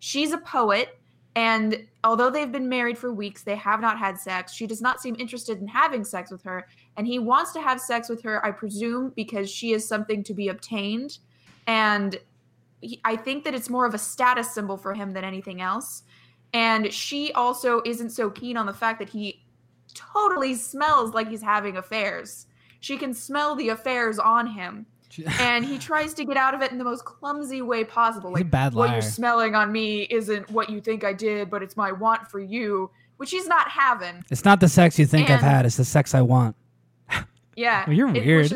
She's 0.00 0.32
a 0.32 0.38
poet. 0.38 0.98
And 1.34 1.86
although 2.04 2.28
they've 2.30 2.50
been 2.50 2.68
married 2.68 2.98
for 2.98 3.12
weeks, 3.12 3.42
they 3.42 3.56
have 3.56 3.80
not 3.80 3.98
had 3.98 4.18
sex. 4.18 4.52
She 4.52 4.66
does 4.66 4.82
not 4.82 5.00
seem 5.00 5.16
interested 5.18 5.60
in 5.60 5.68
having 5.68 6.04
sex 6.04 6.30
with 6.30 6.42
her. 6.42 6.66
And 6.96 7.06
he 7.06 7.18
wants 7.18 7.52
to 7.52 7.62
have 7.62 7.80
sex 7.80 8.08
with 8.08 8.22
her, 8.22 8.44
I 8.44 8.50
presume, 8.50 9.12
because 9.14 9.48
she 9.48 9.72
is 9.72 9.86
something 9.88 10.24
to 10.24 10.34
be 10.34 10.48
obtained. 10.48 11.18
And 11.66 12.18
he, 12.82 13.00
I 13.04 13.16
think 13.16 13.44
that 13.44 13.54
it's 13.54 13.70
more 13.70 13.86
of 13.86 13.94
a 13.94 13.98
status 13.98 14.52
symbol 14.52 14.76
for 14.76 14.92
him 14.92 15.12
than 15.12 15.24
anything 15.24 15.60
else. 15.62 16.02
And 16.52 16.92
she 16.92 17.32
also 17.32 17.80
isn't 17.86 18.10
so 18.10 18.28
keen 18.28 18.58
on 18.58 18.66
the 18.66 18.74
fact 18.74 18.98
that 18.98 19.08
he 19.08 19.42
totally 19.94 20.54
smells 20.54 21.14
like 21.14 21.28
he's 21.28 21.42
having 21.42 21.76
affairs. 21.78 22.46
She 22.80 22.96
can 22.98 23.14
smell 23.14 23.54
the 23.56 23.70
affairs 23.70 24.18
on 24.18 24.46
him. 24.48 24.86
and 25.40 25.62
he 25.64 25.78
tries 25.78 26.14
to 26.14 26.24
get 26.24 26.38
out 26.38 26.54
of 26.54 26.62
it 26.62 26.72
in 26.72 26.78
the 26.78 26.84
most 26.84 27.04
clumsy 27.04 27.60
way 27.60 27.84
possible. 27.84 28.30
He's 28.30 28.44
Like, 28.44 28.50
bad 28.50 28.72
what 28.74 28.90
you're 28.92 29.02
smelling 29.02 29.54
on 29.54 29.70
me 29.70 30.02
isn't 30.04 30.50
what 30.50 30.70
you 30.70 30.80
think 30.80 31.04
I 31.04 31.12
did, 31.12 31.50
but 31.50 31.62
it's 31.62 31.76
my 31.76 31.92
want 31.92 32.30
for 32.30 32.40
you, 32.40 32.90
which 33.18 33.30
he's 33.30 33.46
not 33.46 33.68
having. 33.68 34.24
it's 34.30 34.44
not 34.46 34.58
the 34.60 34.68
sex 34.70 34.98
you 34.98 35.04
think 35.04 35.28
i've 35.28 35.40
had 35.40 35.66
it's 35.66 35.76
the 35.76 35.84
sex 35.84 36.14
i 36.14 36.22
want 36.22 36.56
Yeah, 37.56 37.84
Well, 37.86 37.94
you're 37.94 38.10
weird. 38.10 38.50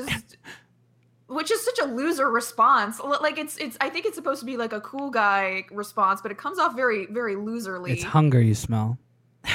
Which 1.29 1.51
is 1.51 1.65
such 1.65 1.79
a 1.81 1.85
loser 1.85 2.31
response. 2.31 3.01
Like 3.01 3.39
it's 3.39 3.57
it's. 3.59 3.77
I 3.81 3.89
think 3.91 4.07
it's 4.07 4.17
supposed 4.17 4.41
to 4.41 4.47
be 4.47 4.57
like 4.57 4.73
a 4.73 4.81
cool 4.81 5.11
guy 5.11 5.65
response, 5.71 6.21
but 6.21 6.31
it 6.31 6.39
comes 6.39 6.59
off 6.59 6.77
very 6.77 7.07
very 7.07 7.35
loserly. 7.35 7.91
it's 7.91 8.05
hunger 8.05 8.41
you 8.41 8.55
smell 8.55 8.99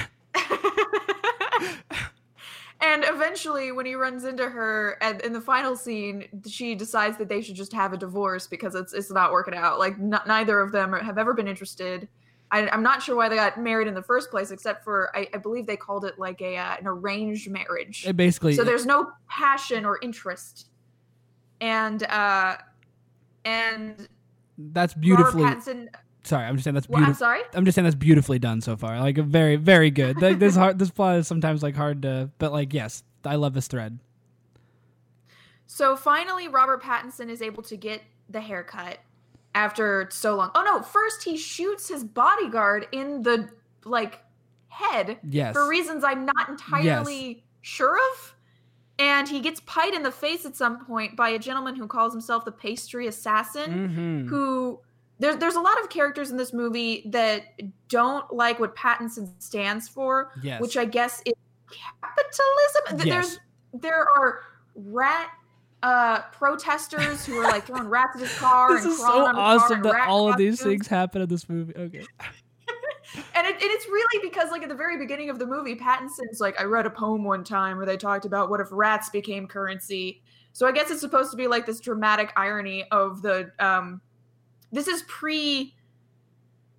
and 2.82 3.04
eventually, 3.06 3.72
when 3.72 3.86
he 3.86 3.94
runs 3.94 4.26
into 4.26 4.50
her 4.50 4.98
and 5.02 5.22
in 5.22 5.34
the 5.34 5.42
final 5.42 5.76
scene, 5.76 6.26
she 6.48 6.74
decides 6.74 7.18
that 7.18 7.30
they 7.30 7.42
should 7.42 7.56
just 7.56 7.72
have 7.74 7.94
a 7.94 7.98
divorce 7.98 8.48
because 8.48 8.74
it's 8.76 8.94
it's 8.94 9.12
not 9.12 9.32
working 9.32 9.54
out. 9.54 9.78
Like 9.80 9.94
n- 9.94 10.20
neither 10.28 10.60
of 10.60 10.72
them 10.72 10.94
have 10.94 11.18
ever 11.18 11.34
been 11.34 11.48
interested. 11.48 12.08
I, 12.54 12.68
I'm 12.70 12.84
not 12.84 13.02
sure 13.02 13.16
why 13.16 13.30
they 13.30 13.36
got 13.38 13.58
married 13.62 13.88
in 13.88 13.94
the 13.94 14.02
first 14.02 14.30
place, 14.30 14.52
except 14.52 14.84
for 14.84 15.16
I, 15.16 15.28
I 15.34 15.38
believe 15.38 15.68
they 15.68 15.78
called 15.78 16.04
it 16.06 16.20
like 16.20 16.42
a 16.42 16.58
uh, 16.58 16.76
an 16.80 16.88
arranged 16.88 17.50
marriage. 17.50 18.06
it 18.08 18.18
basically 18.18 18.56
so 18.56 18.64
there's 18.64 18.86
no 18.86 19.12
passion 19.30 19.86
or 19.86 20.00
interest 20.02 20.71
and 21.62 22.04
uh 22.04 22.58
and 23.46 24.10
that's 24.58 24.94
Robert 24.96 25.02
beautifully 25.02 25.44
Pattinson 25.44 25.88
sorry, 26.24 26.46
I'm 26.46 26.56
just 26.56 26.64
saying 26.64 26.76
that's 26.76 26.90
Well, 26.90 27.04
I'm 27.04 27.14
sorry. 27.14 27.42
I'm 27.54 27.66
just 27.66 27.76
saying 27.76 27.84
that's 27.86 27.96
beautifully 27.96 28.40
done 28.40 28.62
so 28.62 28.76
far. 28.76 29.00
Like 29.00 29.18
very, 29.18 29.56
very 29.56 29.92
good. 29.92 30.22
Like, 30.22 30.40
this 30.40 30.56
hard. 30.56 30.78
This 30.82 30.90
plot 30.90 31.18
is 31.18 31.28
sometimes 31.28 31.64
like 31.64 31.76
hard 31.76 32.02
to, 32.04 32.30
but 32.38 32.52
like 32.52 32.74
yes, 32.74 33.04
I 33.26 33.36
love 33.36 33.54
this 33.54 33.68
thread. 33.68 34.00
So 35.68 35.96
finally, 35.96 36.48
Robert 36.48 36.84
Pattinson 36.84 37.30
is 37.30 37.42
able 37.42 37.64
to 37.64 37.78
get 37.78 38.02
the 38.30 38.42
haircut 38.42 39.00
after 39.56 40.08
so 40.12 40.36
long. 40.36 40.52
Oh 40.56 40.64
no! 40.64 40.82
First, 40.82 41.24
he 41.24 41.38
shoots 41.38 41.88
his 41.88 42.04
bodyguard 42.04 42.88
in 42.92 43.22
the 43.22 43.50
like 43.86 44.20
head 44.68 45.18
Yes. 45.24 45.54
for 45.54 45.68
reasons 45.68 46.04
I'm 46.04 46.26
not 46.26 46.50
entirely 46.50 47.44
sure 47.62 47.96
of. 47.96 48.36
And 49.00 49.28
he 49.28 49.40
gets 49.40 49.62
pied 49.66 49.94
in 49.94 50.04
the 50.04 50.12
face 50.12 50.46
at 50.46 50.56
some 50.56 50.86
point 50.86 51.16
by 51.16 51.30
a 51.30 51.40
gentleman 51.40 51.76
who 51.76 51.88
calls 51.88 52.14
himself 52.14 52.46
the 52.46 52.52
pastry 52.52 53.08
assassin, 53.08 53.90
Mhm. 53.90 54.30
who 54.30 54.80
there's 55.20 55.38
there's 55.38 55.56
a 55.56 55.62
lot 55.62 55.80
of 55.82 55.90
characters 55.90 56.30
in 56.32 56.38
this 56.38 56.52
movie 56.54 57.04
that 57.08 57.44
don't 57.90 58.32
like 58.34 58.60
what 58.60 58.76
Pattinson 58.76 59.30
stands 59.40 59.88
for, 59.88 60.32
Yes. 60.44 60.62
which 60.62 60.78
I 60.78 60.86
guess 60.86 61.22
is 61.26 61.34
capitalism. 61.72 63.08
Yes. 63.08 63.38
There's 63.74 63.82
there 63.84 64.08
are 64.18 64.42
rat 64.76 65.30
uh 65.84 66.22
protesters 66.34 67.26
who 67.26 67.38
are 67.40 67.44
like 67.50 67.66
throwing 67.66 67.88
rats 67.88 68.16
at 68.16 68.22
his 68.22 68.38
car 68.38 68.70
This 68.76 68.84
and 68.84 68.94
is 68.94 69.00
so 69.00 69.26
on 69.26 69.30
his 69.30 69.34
car 69.36 69.56
awesome 69.56 69.82
that 69.84 70.08
all 70.08 70.30
of 70.30 70.38
these 70.38 70.62
things 70.62 70.86
happen 70.88 71.22
in 71.24 71.30
this 71.30 71.50
movie. 71.50 71.74
Okay. 71.76 72.06
And, 73.14 73.48
it, 73.48 73.54
and 73.54 73.64
it's 73.64 73.88
really 73.88 74.28
because, 74.30 74.52
like, 74.52 74.64
at 74.64 74.70
the 74.70 74.76
very 74.76 74.98
beginning 74.98 75.30
of 75.30 75.40
the 75.40 75.46
movie, 75.46 75.76
Pattinson's 75.76 76.40
like, 76.40 76.60
I 76.60 76.64
read 76.64 76.86
a 76.86 76.90
poem 76.90 77.24
one 77.24 77.44
time 77.44 77.78
where 77.78 77.86
they 77.86 77.98
talked 77.98 78.26
about 78.26 78.50
what 78.50 78.60
if 78.62 78.68
rats 78.72 79.10
became 79.10 79.48
currency. 79.48 80.22
So 80.54 80.68
I 80.68 80.72
guess 80.72 80.92
it's 80.92 81.02
supposed 81.02 81.32
to 81.32 81.38
be 81.38 81.48
like 81.48 81.66
this 81.66 81.80
dramatic 81.80 82.32
irony 82.36 82.86
of 82.92 83.22
the. 83.22 83.52
um 83.60 84.02
This 84.72 84.88
is 84.88 85.04
pre. 85.04 85.76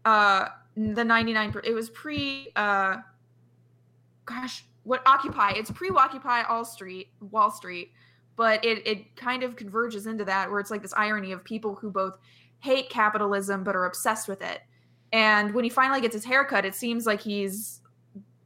uh 0.05 0.49
The 0.77 1.05
99. 1.05 1.55
It 1.65 1.73
was 1.73 1.91
pre. 1.91 2.49
uh 2.57 2.99
Gosh, 4.25 4.65
what 4.85 5.03
Occupy? 5.07 5.53
It's 5.53 5.71
pre 5.71 5.91
Occupy 5.91 6.43
All 6.43 6.65
Street, 6.65 7.09
Wall 7.31 7.51
Street, 7.51 7.93
but 8.37 8.65
it 8.65 8.87
it 8.87 9.17
kind 9.17 9.43
of 9.43 9.57
converges 9.57 10.07
into 10.07 10.25
that 10.25 10.51
where 10.51 10.61
it's 10.61 10.71
like 10.71 10.83
this 10.83 10.95
irony 10.95 11.33
of 11.33 11.45
people 11.45 11.75
who 11.75 11.91
both 11.91 12.19
hate 12.61 12.89
capitalism 12.91 13.65
but 13.65 13.75
are 13.75 13.87
obsessed 13.87 14.29
with 14.29 14.43
it. 14.43 14.61
And 15.13 15.55
when 15.55 15.65
he 15.65 15.71
finally 15.71 16.01
gets 16.01 16.15
his 16.15 16.25
haircut, 16.25 16.65
it 16.65 16.75
seems 16.75 17.07
like 17.07 17.21
he's 17.21 17.81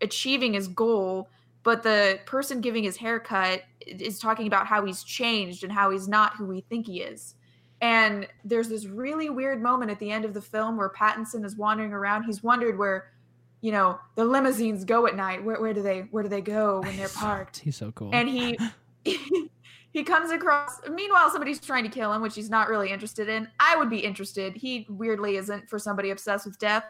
achieving 0.00 0.54
his 0.54 0.68
goal, 0.68 1.28
but 1.62 1.82
the 1.82 2.18
person 2.26 2.60
giving 2.60 2.84
his 2.84 2.96
haircut 2.96 3.62
is 3.86 4.18
talking 4.18 4.46
about 4.46 4.66
how 4.66 4.84
he's 4.84 5.02
changed 5.02 5.62
and 5.62 5.72
how 5.72 5.90
he's 5.90 6.08
not 6.08 6.36
who 6.36 6.46
we 6.46 6.60
think 6.62 6.86
he 6.86 7.00
is. 7.00 7.34
And 7.80 8.26
there's 8.44 8.68
this 8.68 8.86
really 8.86 9.30
weird 9.30 9.62
moment 9.62 9.90
at 9.90 9.98
the 9.98 10.10
end 10.10 10.24
of 10.24 10.34
the 10.34 10.40
film 10.40 10.76
where 10.76 10.90
Pattinson 10.90 11.44
is 11.44 11.56
wandering 11.56 11.92
around. 11.92 12.24
He's 12.24 12.42
wondered 12.42 12.78
where, 12.78 13.12
you 13.60 13.70
know, 13.70 13.98
the 14.14 14.24
limousines 14.24 14.84
go 14.84 15.06
at 15.06 15.14
night. 15.14 15.44
Where, 15.44 15.60
where 15.60 15.74
do 15.74 15.82
they 15.82 16.00
where 16.10 16.22
do 16.22 16.28
they 16.28 16.40
go 16.40 16.80
when 16.80 16.96
they're 16.96 17.08
parked? 17.14 17.58
He's 17.58 17.76
so 17.76 17.92
cool. 17.92 18.10
and 18.12 18.28
he 18.28 18.58
he 19.96 20.04
comes 20.04 20.30
across 20.30 20.78
meanwhile 20.90 21.30
somebody's 21.30 21.58
trying 21.58 21.82
to 21.82 21.88
kill 21.88 22.12
him 22.12 22.20
which 22.20 22.34
he's 22.34 22.50
not 22.50 22.68
really 22.68 22.90
interested 22.90 23.30
in 23.30 23.48
i 23.60 23.74
would 23.76 23.88
be 23.88 23.98
interested 23.98 24.54
he 24.54 24.86
weirdly 24.90 25.36
isn't 25.36 25.66
for 25.70 25.78
somebody 25.78 26.10
obsessed 26.10 26.44
with 26.44 26.58
death 26.58 26.84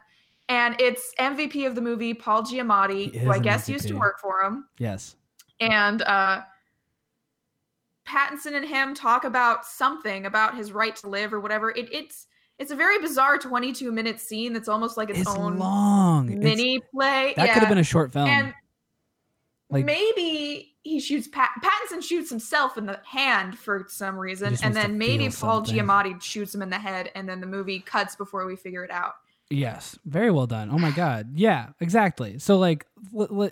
and 0.49 0.75
it's 0.81 1.15
mvp 1.21 1.65
of 1.69 1.77
the 1.77 1.81
movie 1.81 2.13
paul 2.13 2.43
giamatti 2.43 3.15
who 3.15 3.31
i 3.31 3.39
guess 3.39 3.69
used 3.69 3.87
to 3.87 3.95
work 3.95 4.19
for 4.19 4.43
him 4.43 4.67
yes. 4.79 5.15
and 5.61 6.03
uh 6.03 6.41
pattinson 8.09 8.55
and 8.57 8.65
him 8.67 8.93
talk 8.93 9.23
about 9.23 9.65
something 9.65 10.27
about 10.27 10.57
his 10.57 10.73
right 10.73 10.97
to 10.97 11.09
live 11.09 11.33
or 11.33 11.39
whatever 11.39 11.71
it, 11.71 11.89
it's 11.93 12.27
it's 12.59 12.73
a 12.73 12.77
very 12.77 12.99
bizarre 12.99 13.39
22 13.39 13.93
minute 13.93 14.19
scene 14.19 14.53
that's 14.53 14.69
almost 14.69 14.97
like 14.97 15.11
its, 15.11 15.21
It's 15.21 15.29
own 15.29 15.59
long. 15.59 16.31
It's- 16.31 16.43
mini 16.43 16.81
play 16.93 17.35
that 17.37 17.47
yeah. 17.47 17.53
could 17.53 17.61
have 17.61 17.69
been 17.69 17.79
a 17.79 17.85
short 17.85 18.15
film. 18.15 18.27
and 18.29 18.55
Like- 19.69 19.85
maybe 19.85 20.76
he 20.87 21.01
shoots 21.01 21.29
Pat- 21.29 21.51
Pattinson 21.63 22.03
shoots 22.03 22.31
himself 22.31 22.79
in 22.79 22.87
the 22.87 23.01
hand 23.05 23.59
for 23.59 23.87
some 23.89 24.17
reason, 24.19 24.57
and 24.63 24.75
then 24.75 24.97
maybe 24.99 25.25
Paul 25.25 25.65
something. 25.65 25.75
Giamatti 25.77 26.23
shoots 26.23 26.55
him 26.55 26.63
in 26.63 26.71
the 26.71 26.79
head, 26.79 27.11
and 27.15 27.29
then 27.29 27.41
the 27.41 27.47
movie 27.47 27.81
cuts 27.81 28.15
before 28.17 28.47
we 28.47 28.57
figure 28.57 28.85
it 28.85 28.91
out. 28.91 29.15
Yes, 29.49 29.97
very 30.05 30.31
well 30.33 30.47
done. 30.47 30.71
Oh 30.73 30.79
my 30.79 30.91
god, 30.91 31.31
yeah, 31.35 31.69
exactly. 31.81 32.39
So 32.39 32.57
like, 32.59 32.85
l- 33.15 33.29
l- 33.43 33.51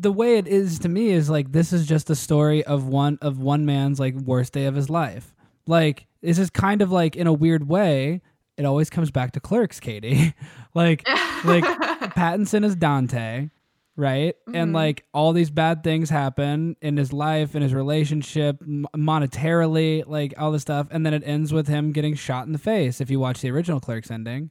the 0.00 0.12
way 0.12 0.38
it 0.38 0.46
is 0.48 0.78
to 0.80 0.88
me 0.88 1.10
is 1.10 1.30
like 1.30 1.52
this 1.52 1.72
is 1.72 1.86
just 1.86 2.10
a 2.10 2.16
story 2.16 2.64
of 2.64 2.86
one 2.86 3.18
of 3.22 3.38
one 3.38 3.64
man's 3.64 4.00
like 4.00 4.14
worst 4.14 4.52
day 4.52 4.66
of 4.66 4.74
his 4.74 4.90
life. 4.90 5.34
Like 5.66 6.06
this 6.20 6.38
is 6.38 6.50
kind 6.50 6.82
of 6.82 6.90
like 6.90 7.16
in 7.16 7.26
a 7.26 7.32
weird 7.32 7.68
way. 7.68 8.22
It 8.56 8.64
always 8.64 8.90
comes 8.90 9.10
back 9.10 9.32
to 9.32 9.40
Clerks, 9.40 9.80
Katie. 9.80 10.34
like 10.74 11.06
like 11.44 11.64
Pattinson 12.14 12.64
is 12.64 12.74
Dante, 12.76 13.50
right? 13.96 14.34
And 14.54 14.70
Mhm. 14.70 14.74
like 14.74 15.04
all 15.12 15.32
these 15.32 15.50
bad 15.50 15.82
things 15.84 16.08
happen 16.10 16.76
in 16.80 16.96
his 16.96 17.12
life, 17.12 17.54
in 17.54 17.62
his 17.62 17.74
relationship, 17.74 18.56
m- 18.62 18.86
monetarily, 18.96 20.04
like 20.06 20.34
all 20.38 20.52
this 20.52 20.62
stuff, 20.62 20.86
and 20.90 21.04
then 21.04 21.14
it 21.14 21.22
ends 21.26 21.52
with 21.52 21.68
him 21.68 21.92
getting 21.92 22.14
shot 22.14 22.46
in 22.46 22.52
the 22.52 22.58
face. 22.58 23.00
If 23.00 23.10
you 23.10 23.20
watch 23.20 23.40
the 23.40 23.50
original 23.50 23.80
Clerks 23.80 24.10
ending, 24.10 24.50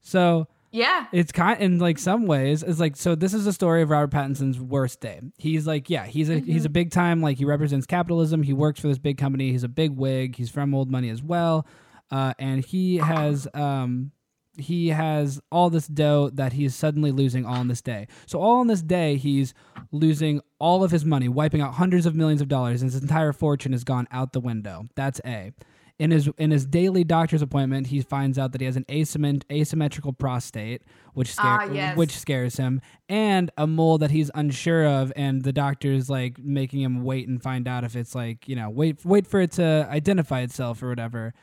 so 0.00 0.46
yeah, 0.72 1.06
it's 1.12 1.32
kind 1.32 1.60
in 1.60 1.78
like 1.78 1.98
some 1.98 2.26
ways 2.26 2.62
it's 2.62 2.78
like 2.78 2.96
so 2.96 3.14
this 3.16 3.34
is 3.34 3.44
a 3.46 3.52
story 3.52 3.82
of 3.82 3.90
robert 3.90 4.10
pattinson's 4.12 4.60
worst 4.60 5.00
day. 5.00 5.20
He's 5.36 5.66
like 5.66 5.90
yeah 5.90 6.06
he's 6.06 6.30
a 6.30 6.38
he's 6.38 6.64
a 6.64 6.68
big 6.70 6.90
time 6.90 7.20
like 7.20 7.38
he 7.38 7.44
represents 7.44 7.86
capitalism. 7.86 8.42
He 8.44 8.52
works 8.52 8.78
for 8.80 8.86
this 8.88 8.98
big 8.98 9.18
company. 9.18 9.50
He's 9.50 9.64
a 9.64 9.68
big 9.68 9.90
wig. 9.96 10.36
He's 10.36 10.50
from 10.50 10.74
old 10.74 10.90
money 10.90 11.10
as 11.10 11.22
well. 11.22 11.66
Uh, 12.10 12.34
and 12.38 12.64
he 12.64 12.96
has 12.98 13.46
um 13.54 14.12
he 14.58 14.88
has 14.88 15.40
all 15.50 15.70
this 15.70 15.86
dough 15.86 16.30
that 16.34 16.52
he's 16.54 16.74
suddenly 16.74 17.12
losing 17.12 17.46
all 17.46 17.60
in 17.60 17.68
this 17.68 17.80
day 17.80 18.06
so 18.26 18.40
all 18.40 18.60
in 18.60 18.66
this 18.66 18.82
day 18.82 19.16
he's 19.16 19.54
losing 19.92 20.40
all 20.58 20.82
of 20.84 20.90
his 20.90 21.04
money 21.04 21.28
wiping 21.28 21.60
out 21.60 21.74
hundreds 21.74 22.04
of 22.06 22.14
millions 22.14 22.40
of 22.40 22.48
dollars 22.48 22.82
and 22.82 22.92
his 22.92 23.00
entire 23.00 23.32
fortune 23.32 23.72
has 23.72 23.84
gone 23.84 24.06
out 24.10 24.32
the 24.32 24.40
window 24.40 24.88
that's 24.96 25.20
a 25.24 25.52
in 26.00 26.10
his 26.10 26.30
in 26.38 26.50
his 26.50 26.64
daily 26.64 27.04
doctor's 27.04 27.42
appointment, 27.42 27.88
he 27.88 28.00
finds 28.00 28.38
out 28.38 28.52
that 28.52 28.62
he 28.62 28.64
has 28.64 28.74
an 28.74 28.86
asymmet- 28.88 29.42
asymmetrical 29.52 30.14
prostate, 30.14 30.80
which 31.12 31.34
Ah, 31.36 31.64
yes. 31.70 31.94
which 31.94 32.18
scares 32.18 32.56
him, 32.56 32.80
and 33.10 33.50
a 33.58 33.66
mole 33.66 33.98
that 33.98 34.10
he's 34.10 34.30
unsure 34.34 34.86
of, 34.86 35.12
and 35.14 35.42
the 35.42 35.52
doctor's 35.52 36.08
like 36.08 36.38
making 36.38 36.80
him 36.80 37.04
wait 37.04 37.28
and 37.28 37.42
find 37.42 37.68
out 37.68 37.84
if 37.84 37.96
it's 37.96 38.14
like 38.14 38.48
you 38.48 38.56
know 38.56 38.70
wait 38.70 39.04
wait 39.04 39.26
for 39.26 39.42
it 39.42 39.52
to 39.52 39.86
identify 39.90 40.40
itself 40.40 40.82
or 40.82 40.88
whatever. 40.88 41.34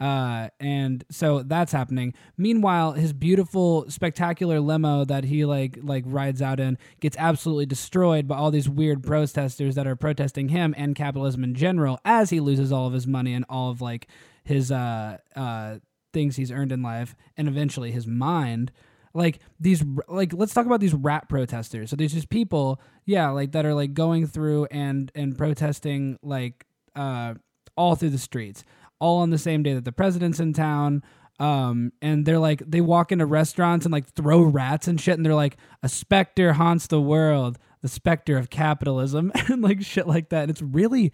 Uh, 0.00 0.48
and 0.58 1.04
so 1.10 1.42
that's 1.42 1.72
happening. 1.72 2.14
Meanwhile, 2.38 2.92
his 2.92 3.12
beautiful, 3.12 3.84
spectacular 3.90 4.58
limo 4.58 5.04
that 5.04 5.24
he 5.24 5.44
like 5.44 5.78
like 5.82 6.04
rides 6.06 6.40
out 6.40 6.58
in 6.58 6.78
gets 7.00 7.16
absolutely 7.18 7.66
destroyed 7.66 8.26
by 8.26 8.36
all 8.36 8.50
these 8.50 8.68
weird 8.68 9.02
protesters 9.02 9.74
that 9.74 9.86
are 9.86 9.96
protesting 9.96 10.48
him 10.48 10.74
and 10.78 10.96
capitalism 10.96 11.44
in 11.44 11.54
general 11.54 11.98
as 12.04 12.30
he 12.30 12.40
loses 12.40 12.72
all 12.72 12.86
of 12.86 12.94
his 12.94 13.06
money 13.06 13.34
and 13.34 13.44
all 13.50 13.70
of 13.70 13.82
like 13.82 14.08
his 14.42 14.72
uh 14.72 15.18
uh 15.36 15.76
things 16.14 16.36
he's 16.36 16.50
earned 16.50 16.72
in 16.72 16.82
life 16.82 17.14
and 17.36 17.46
eventually 17.46 17.92
his 17.92 18.06
mind. 18.06 18.72
Like 19.12 19.40
these 19.58 19.84
like 20.08 20.32
let's 20.32 20.54
talk 20.54 20.64
about 20.64 20.80
these 20.80 20.94
rat 20.94 21.28
protesters. 21.28 21.90
So 21.90 21.96
there's 21.96 22.14
just 22.14 22.30
people 22.30 22.80
yeah 23.04 23.28
like 23.28 23.52
that 23.52 23.66
are 23.66 23.74
like 23.74 23.92
going 23.92 24.26
through 24.26 24.64
and 24.70 25.12
and 25.14 25.36
protesting 25.36 26.18
like 26.22 26.64
uh 26.96 27.34
all 27.76 27.96
through 27.96 28.10
the 28.10 28.18
streets 28.18 28.64
all 29.00 29.18
on 29.18 29.30
the 29.30 29.38
same 29.38 29.62
day 29.62 29.74
that 29.74 29.84
the 29.84 29.92
president's 29.92 30.40
in 30.40 30.52
town. 30.52 31.02
Um 31.38 31.92
and 32.02 32.26
they're 32.26 32.38
like 32.38 32.62
they 32.66 32.80
walk 32.80 33.12
into 33.12 33.26
restaurants 33.26 33.86
and 33.86 33.92
like 33.92 34.12
throw 34.12 34.42
rats 34.42 34.86
and 34.86 35.00
shit 35.00 35.16
and 35.16 35.24
they're 35.24 35.34
like 35.34 35.56
a 35.82 35.88
specter 35.88 36.52
haunts 36.52 36.86
the 36.86 37.00
world 37.00 37.58
the 37.82 37.88
specter 37.88 38.36
of 38.36 38.50
capitalism 38.50 39.32
and 39.48 39.62
like 39.62 39.82
shit 39.82 40.06
like 40.06 40.28
that. 40.30 40.42
And 40.42 40.50
it's 40.50 40.62
really 40.62 41.12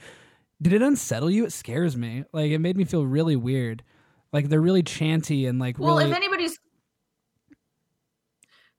did 0.61 0.72
it 0.72 0.83
unsettle 0.83 1.31
you? 1.31 1.44
It 1.44 1.53
scares 1.53 1.96
me. 1.96 2.25
Like 2.33 2.51
it 2.51 2.59
made 2.59 2.77
me 2.77 2.85
feel 2.85 3.07
really 3.07 3.37
weird. 3.37 3.83
Like 4.33 4.49
they're 4.49 4.61
really 4.61 4.83
chanty 4.83 5.46
and 5.46 5.59
like 5.59 5.79
Well, 5.79 5.99
really 5.99 6.11
if 6.11 6.16
anybody's 6.16 6.59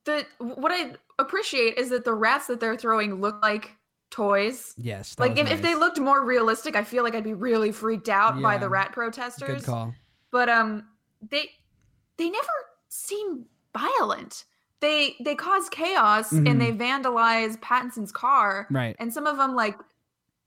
the 0.06 0.26
what 0.40 0.72
I 0.72 0.94
appreciate 1.20 1.78
is 1.78 1.90
that 1.90 2.06
the 2.06 2.14
rats 2.14 2.48
that 2.48 2.60
they're 2.60 2.78
throwing 2.78 3.22
look 3.22 3.42
like 3.42 3.76
toys. 4.10 4.74
yes 4.78 5.16
Like 5.20 5.38
if, 5.38 5.50
if 5.52 5.62
they 5.62 5.76
looked 5.76 6.00
more 6.00 6.24
realistic, 6.24 6.76
I 6.76 6.84
feel 6.84 7.04
like 7.04 7.16
I'd 7.16 7.24
be 7.24 7.34
really 7.34 7.72
freaked 7.72 8.10
out 8.10 8.42
by 8.42 8.58
the 8.58 8.70
rat 8.70 8.92
protesters. 8.94 9.62
good 9.62 9.66
call 9.66 9.94
But 10.32 10.50
um 10.50 10.88
they 11.30 11.50
they 12.18 12.30
never 12.30 12.48
seem 12.90 13.46
violent. 13.78 14.46
They 14.80 15.16
they 15.24 15.36
cause 15.36 15.70
chaos 15.70 16.32
Mhm. 16.32 16.50
and 16.50 16.62
they 16.62 16.72
vandalize 16.72 17.58
Pattinson's 17.60 18.12
car. 18.12 18.68
right 18.72 18.96
And 19.00 19.14
some 19.14 19.28
of 19.28 19.38
them 19.38 19.56
like 19.56 19.76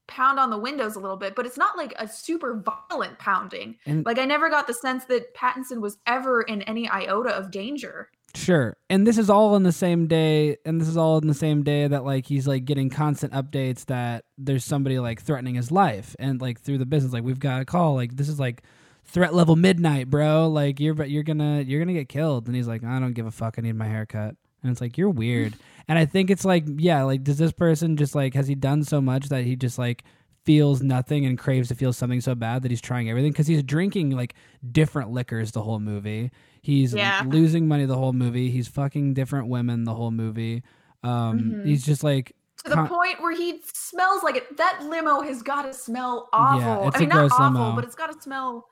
pound 0.07 0.41
on 0.41 0.51
the 0.51 0.59
windows 0.59 0.97
a 0.97 0.99
little 1.01 1.17
bit, 1.17 1.37
but 1.37 1.47
it's 1.47 1.57
not 1.57 1.77
like 1.77 1.93
a 1.97 2.09
super 2.09 2.61
violent 2.91 3.17
pounding. 3.21 3.77
And- 3.87 4.05
like 4.05 4.19
I 4.19 4.25
never 4.25 4.51
got 4.51 4.67
the 4.67 4.75
sense 4.75 5.05
that 5.05 5.35
Pattinson 5.37 5.81
was 5.81 5.99
ever 6.07 6.43
in 6.43 6.63
any 6.63 6.89
iota 6.89 7.31
of 7.31 7.51
danger. 7.53 8.11
Sure. 8.35 8.77
And 8.89 9.07
this 9.07 9.19
is 9.19 9.29
all 9.29 9.57
in 9.57 9.65
the 9.65 9.73
same 9.73 10.07
day 10.07 10.57
and 10.65 10.81
this 10.81 10.89
is 10.89 10.97
all 10.97 11.19
in 11.19 11.27
the 11.27 11.35
same 11.35 11.65
day 11.65 11.89
that 11.89 12.05
like 12.05 12.27
he's 12.27 12.47
like 12.47 12.65
getting 12.65 12.89
constant 12.89 13.33
updates 13.33 13.87
that 13.87 14.25
there's 14.39 14.65
somebody 14.65 14.99
like 15.01 15.21
threatening 15.21 15.57
his 15.57 15.73
life 15.73 16.15
and 16.19 16.41
like 16.41 16.61
through 16.61 16.79
the 16.79 16.87
business 16.87 17.13
like 17.13 17.25
we've 17.25 17.41
got 17.41 17.61
a 17.61 17.65
call 17.65 17.97
like 17.97 18.17
this 18.17 18.29
is 18.29 18.39
like 18.39 18.63
threat 19.05 19.35
level 19.35 19.57
midnight, 19.57 20.09
bro. 20.09 20.49
Like 20.49 20.81
you're 20.81 20.95
but 20.95 21.11
you're 21.11 21.23
gonna 21.23 21.63
you're 21.63 21.81
gonna 21.81 21.93
get 21.93 22.09
killed." 22.09 22.47
And 22.47 22.57
he's 22.57 22.69
like, 22.69 22.85
"I 22.85 22.99
don't 23.01 23.13
give 23.13 23.27
a 23.27 23.31
fuck. 23.31 23.57
I 23.59 23.63
need 23.63 23.75
my 23.75 23.87
haircut." 23.87 24.37
And 24.63 24.71
it's 24.71 24.81
like 24.81 24.99
you're 24.99 25.11
weird. 25.11 25.55
and 25.89 25.99
I 25.99 26.05
think 26.05 26.31
it's 26.31 26.45
like, 26.45 26.65
yeah, 26.67 27.03
like 27.03 27.25
does 27.25 27.39
this 27.39 27.53
person 27.53 27.97
just 27.97 28.15
like 28.15 28.35
has 28.35 28.49
he 28.49 28.55
done 28.55 28.85
so 28.85 29.01
much 29.01 29.29
that 29.29 29.45
he 29.45 29.57
just 29.57 29.79
like 29.79 30.05
feels 30.47 30.83
nothing 30.83 31.27
and 31.27 31.39
craves 31.39 31.69
to 31.69 31.75
feel 31.75 31.93
something 31.93 32.21
so 32.21 32.35
bad 32.35 32.63
that 32.63 32.71
he's 32.71 32.81
trying 32.81 33.11
everything 33.11 33.31
because 33.31 33.47
he's 33.47 33.63
drinking 33.63 34.11
like 34.11 34.35
different 34.73 35.11
liquors 35.11 35.53
the 35.53 35.63
whole 35.63 35.79
movie. 35.81 36.31
He's 36.63 36.95
Yeah. 36.95 37.23
losing 37.27 37.69
money 37.69 37.85
the 37.85 37.97
whole 37.97 38.13
movie. 38.13 38.51
He's 38.51 38.67
fucking 38.69 39.15
different 39.15 39.49
women 39.49 39.85
the 39.85 39.95
whole 39.95 40.11
movie. 40.11 40.63
Um, 41.03 41.41
Mhm. 41.41 41.67
he's 41.67 41.85
just 41.85 42.03
like 42.03 42.35
to 42.65 42.71
the 42.71 42.75
con- 42.77 42.89
point 42.89 43.23
where 43.23 43.35
he 43.35 43.61
smells 43.73 44.23
like 44.23 44.37
it. 44.37 44.57
That 44.57 44.83
limo 44.89 45.21
has 45.23 45.43
got 45.43 45.63
to 45.63 45.73
smell 45.75 46.29
awful. 46.33 46.89
it's 46.89 46.97
I 46.97 46.99
a 46.99 47.01
mean, 47.01 47.09
not 47.11 47.19
gross 47.19 47.33
awful, 47.33 47.45
limo. 47.61 47.75
but 47.75 47.85
it's 47.85 47.95
got 47.95 48.13
to 48.13 48.21
smell. 48.21 48.67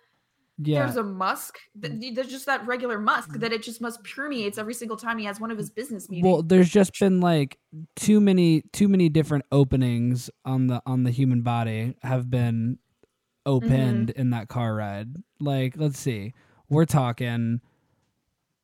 Yeah. 0.60 0.84
There's 0.84 0.96
a 0.96 1.04
musk. 1.04 1.58
There's 1.74 2.28
just 2.28 2.46
that 2.46 2.66
regular 2.66 2.98
musk 2.98 3.34
that 3.38 3.52
it 3.52 3.62
just 3.62 3.80
must 3.80 4.02
permeates 4.02 4.58
every 4.58 4.74
single 4.74 4.96
time 4.96 5.18
he 5.18 5.24
has 5.24 5.38
one 5.38 5.50
of 5.50 5.58
his 5.58 5.70
business 5.70 6.10
meetings. 6.10 6.26
Well, 6.26 6.42
there's 6.42 6.68
just 6.68 6.98
been 6.98 7.20
like 7.20 7.58
too 7.94 8.20
many 8.20 8.62
too 8.72 8.88
many 8.88 9.08
different 9.08 9.44
openings 9.52 10.30
on 10.44 10.66
the 10.66 10.82
on 10.84 11.04
the 11.04 11.10
human 11.10 11.42
body 11.42 11.94
have 12.02 12.28
been 12.30 12.78
opened 13.46 14.08
Mm-hmm. 14.08 14.20
in 14.20 14.30
that 14.30 14.48
car 14.48 14.74
ride. 14.74 15.08
Like, 15.40 15.74
let's 15.76 15.98
see. 15.98 16.34
We're 16.68 16.84
talking 16.86 17.60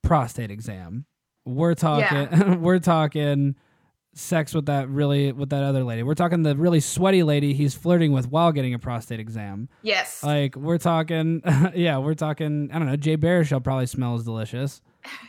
prostate 0.03 0.51
exam. 0.51 1.05
We're 1.45 1.75
talking 1.75 2.61
we're 2.61 2.79
talking 2.79 3.55
sex 4.15 4.53
with 4.53 4.65
that 4.67 4.89
really 4.89 5.31
with 5.31 5.49
that 5.49 5.61
other 5.61 5.83
lady. 5.83 6.01
We're 6.01 6.15
talking 6.15 6.41
the 6.41 6.55
really 6.55 6.79
sweaty 6.79 7.21
lady 7.21 7.53
he's 7.53 7.75
flirting 7.75 8.13
with 8.13 8.29
while 8.29 8.51
getting 8.51 8.73
a 8.73 8.79
prostate 8.79 9.19
exam. 9.19 9.69
yes. 9.83 10.23
Like 10.23 10.55
we're 10.55 10.77
talking, 10.77 11.41
yeah, 11.75 11.97
we're 11.99 12.15
talking. 12.15 12.69
I 12.73 12.79
don't 12.79 12.87
know. 12.87 12.95
Jay 12.95 13.17
Baruchel 13.17 13.63
probably 13.63 13.85
smells 13.85 14.23
delicious. 14.23 14.81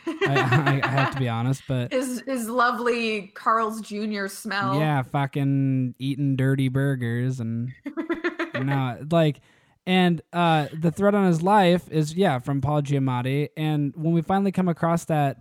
I, 0.07 0.81
I, 0.83 0.87
I 0.87 0.87
have 0.87 1.13
to 1.13 1.19
be 1.19 1.29
honest, 1.29 1.61
but 1.67 1.91
his 1.93 2.21
his 2.21 2.49
lovely 2.49 3.27
Carl's 3.35 3.81
Jr. 3.81 4.27
smell. 4.27 4.79
yeah, 4.79 5.03
fucking 5.03 5.93
eating 5.99 6.35
dirty 6.35 6.69
burgers 6.69 7.39
and 7.39 7.73
no, 8.55 8.97
like, 9.11 9.41
and 9.85 10.21
uh, 10.33 10.67
the 10.73 10.91
threat 10.91 11.13
on 11.13 11.27
his 11.27 11.43
life 11.43 11.91
is 11.91 12.15
yeah 12.15 12.39
from 12.39 12.61
Paul 12.61 12.81
Giamatti, 12.81 13.49
and 13.55 13.93
when 13.95 14.13
we 14.13 14.21
finally 14.21 14.51
come 14.51 14.67
across 14.67 15.05
that, 15.05 15.37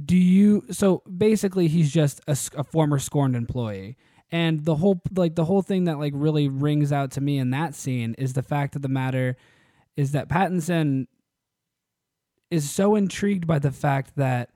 do 0.00 0.16
you? 0.16 0.64
So 0.70 1.02
basically, 1.16 1.68
he's 1.68 1.92
just 1.92 2.20
a 2.26 2.64
former 2.64 2.98
scorned 2.98 3.36
employee. 3.36 3.96
And 4.30 4.64
the 4.64 4.76
whole 4.76 5.00
like 5.14 5.34
the 5.34 5.44
whole 5.44 5.62
thing 5.62 5.84
that 5.84 5.98
like 5.98 6.14
really 6.16 6.48
rings 6.48 6.92
out 6.92 7.10
to 7.12 7.20
me 7.20 7.38
in 7.38 7.50
that 7.50 7.74
scene 7.74 8.14
is 8.16 8.32
the 8.32 8.42
fact 8.42 8.74
of 8.74 8.82
the 8.82 8.88
matter 8.88 9.36
is 9.96 10.12
that 10.12 10.28
Pattinson 10.28 11.06
is 12.50 12.70
so 12.70 12.94
intrigued 12.94 13.46
by 13.46 13.58
the 13.58 13.70
fact 13.70 14.16
that 14.16 14.50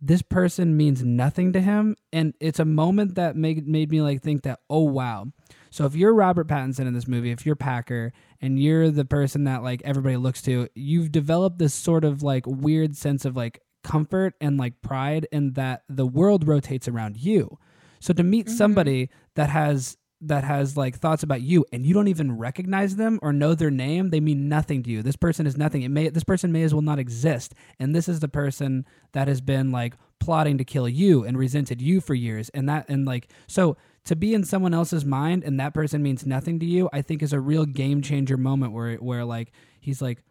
this 0.00 0.22
person 0.22 0.76
means 0.76 1.02
nothing 1.02 1.52
to 1.52 1.60
him 1.60 1.96
and 2.12 2.32
it's 2.38 2.60
a 2.60 2.64
moment 2.64 3.16
that 3.16 3.34
made 3.34 3.66
made 3.66 3.90
me 3.90 4.00
like 4.00 4.22
think 4.22 4.42
that 4.42 4.60
oh 4.70 4.84
wow 4.84 5.26
so 5.70 5.84
if 5.86 5.96
you're 5.96 6.14
Robert 6.14 6.46
Pattinson 6.46 6.86
in 6.86 6.94
this 6.94 7.08
movie 7.08 7.32
if 7.32 7.44
you're 7.44 7.56
Packer 7.56 8.12
and 8.40 8.60
you're 8.60 8.90
the 8.90 9.04
person 9.04 9.44
that 9.44 9.62
like 9.62 9.82
everybody 9.84 10.16
looks 10.16 10.40
to 10.42 10.68
you've 10.74 11.10
developed 11.10 11.58
this 11.58 11.74
sort 11.74 12.04
of 12.04 12.22
like 12.22 12.44
weird 12.46 12.96
sense 12.96 13.24
of 13.24 13.36
like 13.36 13.60
comfort 13.88 14.34
and 14.40 14.58
like 14.58 14.80
pride 14.82 15.26
in 15.32 15.52
that 15.54 15.82
the 15.88 16.06
world 16.06 16.46
rotates 16.46 16.88
around 16.88 17.16
you 17.16 17.58
so 18.00 18.12
to 18.12 18.22
meet 18.22 18.46
mm-hmm. 18.46 18.56
somebody 18.56 19.10
that 19.34 19.50
has 19.50 19.96
that 20.20 20.42
has 20.42 20.76
like 20.76 20.96
thoughts 20.96 21.22
about 21.22 21.42
you 21.42 21.64
and 21.72 21.86
you 21.86 21.94
don't 21.94 22.08
even 22.08 22.36
recognize 22.36 22.96
them 22.96 23.20
or 23.22 23.32
know 23.32 23.54
their 23.54 23.70
name, 23.70 24.10
they 24.10 24.18
mean 24.18 24.48
nothing 24.48 24.82
to 24.82 24.90
you. 24.90 25.02
This 25.02 25.16
person 25.16 25.46
is 25.46 25.56
nothing. 25.56 25.82
It 25.82 25.90
may 25.90 26.08
this 26.08 26.24
person 26.24 26.50
may 26.50 26.62
as 26.62 26.74
well 26.74 26.82
not 26.82 26.98
exist. 26.98 27.54
And 27.78 27.94
this 27.94 28.08
is 28.08 28.20
the 28.20 28.28
person 28.28 28.84
that 29.12 29.28
has 29.28 29.40
been 29.40 29.70
like 29.70 29.94
plotting 30.18 30.58
to 30.58 30.64
kill 30.64 30.88
you 30.88 31.24
and 31.24 31.38
resented 31.38 31.80
you 31.80 32.00
for 32.00 32.14
years. 32.14 32.48
And 32.50 32.68
that 32.68 32.86
and 32.88 33.04
like 33.04 33.30
so 33.46 33.76
to 34.06 34.16
be 34.16 34.34
in 34.34 34.42
someone 34.42 34.74
else's 34.74 35.04
mind 35.04 35.44
and 35.44 35.60
that 35.60 35.74
person 35.74 36.02
means 36.02 36.26
nothing 36.26 36.58
to 36.60 36.66
you, 36.66 36.88
I 36.92 37.02
think 37.02 37.22
is 37.22 37.32
a 37.32 37.40
real 37.40 37.64
game 37.64 38.02
changer 38.02 38.36
moment 38.36 38.72
where 38.72 38.96
where 38.96 39.24
like 39.24 39.52
he's 39.80 40.02
like 40.02 40.24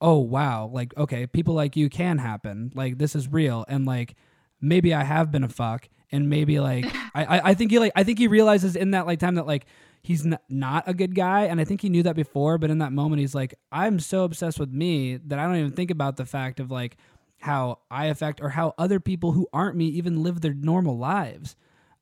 oh 0.00 0.18
wow 0.18 0.66
like 0.72 0.96
okay 0.96 1.26
people 1.26 1.54
like 1.54 1.76
you 1.76 1.88
can 1.88 2.18
happen 2.18 2.70
like 2.74 2.98
this 2.98 3.14
is 3.14 3.28
real 3.28 3.64
and 3.68 3.86
like 3.86 4.14
maybe 4.60 4.92
i 4.92 5.04
have 5.04 5.30
been 5.30 5.44
a 5.44 5.48
fuck 5.48 5.88
and 6.10 6.28
maybe 6.28 6.60
like 6.60 6.84
I, 7.14 7.24
I 7.24 7.40
i 7.50 7.54
think 7.54 7.70
he 7.70 7.78
like 7.78 7.92
i 7.96 8.04
think 8.04 8.18
he 8.18 8.28
realizes 8.28 8.76
in 8.76 8.92
that 8.92 9.06
like 9.06 9.18
time 9.18 9.36
that 9.36 9.46
like 9.46 9.66
he's 10.02 10.26
n- 10.26 10.38
not 10.48 10.84
a 10.86 10.94
good 10.94 11.14
guy 11.14 11.44
and 11.44 11.60
i 11.60 11.64
think 11.64 11.80
he 11.80 11.88
knew 11.88 12.02
that 12.02 12.16
before 12.16 12.58
but 12.58 12.70
in 12.70 12.78
that 12.78 12.92
moment 12.92 13.20
he's 13.20 13.34
like 13.34 13.54
i'm 13.72 13.98
so 14.00 14.24
obsessed 14.24 14.58
with 14.58 14.70
me 14.70 15.16
that 15.16 15.38
i 15.38 15.44
don't 15.44 15.56
even 15.56 15.72
think 15.72 15.90
about 15.90 16.16
the 16.16 16.26
fact 16.26 16.60
of 16.60 16.70
like 16.70 16.96
how 17.40 17.78
i 17.90 18.06
affect 18.06 18.40
or 18.40 18.50
how 18.50 18.74
other 18.78 18.98
people 19.00 19.32
who 19.32 19.46
aren't 19.52 19.76
me 19.76 19.86
even 19.86 20.22
live 20.22 20.40
their 20.40 20.54
normal 20.54 20.96
lives. 20.98 21.56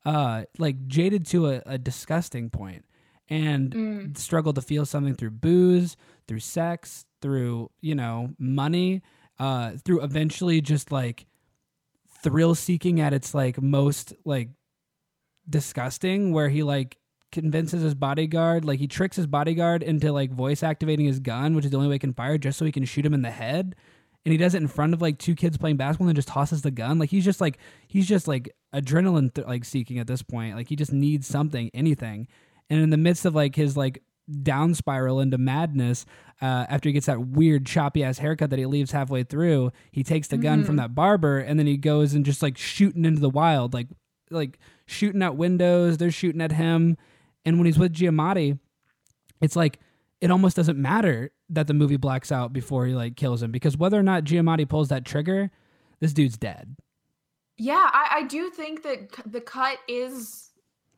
Uh 0.04 0.44
like 0.58 0.88
jaded 0.88 1.24
to 1.26 1.48
a, 1.48 1.62
a 1.64 1.78
disgusting 1.78 2.50
point 2.50 2.84
and 3.28 4.18
struggle 4.18 4.52
to 4.52 4.60
feel 4.60 4.84
something 4.84 5.14
through 5.14 5.30
booze 5.30 5.96
through 6.26 6.40
sex 6.40 7.06
through 7.22 7.70
you 7.80 7.94
know 7.94 8.30
money 8.38 9.00
uh 9.38 9.72
through 9.84 10.02
eventually 10.02 10.60
just 10.60 10.92
like 10.92 11.26
thrill 12.22 12.54
seeking 12.54 13.00
at 13.00 13.14
its 13.14 13.34
like 13.34 13.60
most 13.62 14.12
like 14.24 14.50
disgusting 15.48 16.32
where 16.32 16.48
he 16.48 16.62
like 16.62 16.98
convinces 17.32 17.82
his 17.82 17.94
bodyguard 17.94 18.64
like 18.64 18.78
he 18.78 18.86
tricks 18.86 19.16
his 19.16 19.26
bodyguard 19.26 19.82
into 19.82 20.12
like 20.12 20.30
voice 20.30 20.62
activating 20.62 21.06
his 21.06 21.18
gun 21.18 21.54
which 21.54 21.64
is 21.64 21.70
the 21.70 21.76
only 21.76 21.88
way 21.88 21.94
he 21.94 21.98
can 21.98 22.12
fire 22.12 22.36
just 22.36 22.58
so 22.58 22.64
he 22.64 22.70
can 22.72 22.84
shoot 22.84 23.04
him 23.04 23.14
in 23.14 23.22
the 23.22 23.30
head. 23.30 23.74
And 24.24 24.30
he 24.30 24.38
does 24.38 24.54
it 24.54 24.62
in 24.62 24.68
front 24.68 24.94
of 24.94 25.02
like 25.02 25.18
two 25.18 25.34
kids 25.34 25.58
playing 25.58 25.78
basketball 25.78 26.06
and 26.06 26.10
then 26.10 26.16
just 26.16 26.28
tosses 26.28 26.62
the 26.62 26.70
gun. 26.70 27.00
Like 27.00 27.10
he's 27.10 27.24
just 27.24 27.40
like 27.40 27.58
he's 27.88 28.06
just 28.06 28.28
like 28.28 28.54
adrenaline 28.72 29.34
th- 29.34 29.48
like 29.48 29.64
seeking 29.64 29.98
at 29.98 30.06
this 30.06 30.22
point. 30.22 30.54
Like 30.54 30.68
he 30.68 30.76
just 30.76 30.92
needs 30.92 31.26
something 31.26 31.70
anything. 31.74 32.28
And 32.70 32.80
in 32.80 32.90
the 32.90 32.96
midst 32.96 33.24
of 33.24 33.34
like 33.34 33.56
his 33.56 33.76
like 33.76 34.00
down 34.42 34.74
spiral 34.74 35.20
into 35.20 35.36
madness 35.38 36.06
uh, 36.40 36.66
after 36.68 36.88
he 36.88 36.92
gets 36.92 37.06
that 37.06 37.26
weird 37.26 37.66
choppy 37.66 38.04
ass 38.04 38.18
haircut 38.18 38.50
that 38.50 38.58
he 38.58 38.66
leaves 38.66 38.92
halfway 38.92 39.22
through 39.22 39.70
he 39.90 40.02
takes 40.02 40.28
the 40.28 40.36
gun 40.36 40.64
from 40.64 40.76
that 40.76 40.94
barber 40.94 41.38
and 41.38 41.58
then 41.58 41.66
he 41.66 41.76
goes 41.76 42.14
and 42.14 42.24
just 42.24 42.42
like 42.42 42.56
shooting 42.56 43.04
into 43.04 43.20
the 43.20 43.28
wild 43.30 43.74
like 43.74 43.88
like 44.30 44.58
shooting 44.86 45.22
at 45.22 45.36
windows 45.36 45.98
they're 45.98 46.10
shooting 46.10 46.40
at 46.40 46.52
him. 46.52 46.96
And 47.44 47.58
when 47.58 47.66
he's 47.66 47.78
with 47.78 47.92
Giamatti 47.92 48.58
it's 49.40 49.56
like 49.56 49.80
it 50.20 50.30
almost 50.30 50.56
doesn't 50.56 50.78
matter 50.80 51.32
that 51.50 51.66
the 51.66 51.74
movie 51.74 51.96
blacks 51.96 52.30
out 52.30 52.52
before 52.52 52.86
he 52.86 52.94
like 52.94 53.16
kills 53.16 53.42
him 53.42 53.50
because 53.50 53.76
whether 53.76 53.98
or 53.98 54.04
not 54.04 54.24
Giamatti 54.24 54.68
pulls 54.68 54.88
that 54.88 55.04
trigger 55.04 55.50
this 55.98 56.12
dude's 56.12 56.36
dead. 56.36 56.76
Yeah, 57.58 57.90
I, 57.92 58.18
I 58.18 58.22
do 58.24 58.50
think 58.50 58.82
that 58.84 59.14
c- 59.14 59.22
the 59.26 59.40
cut 59.40 59.78
is 59.88 60.51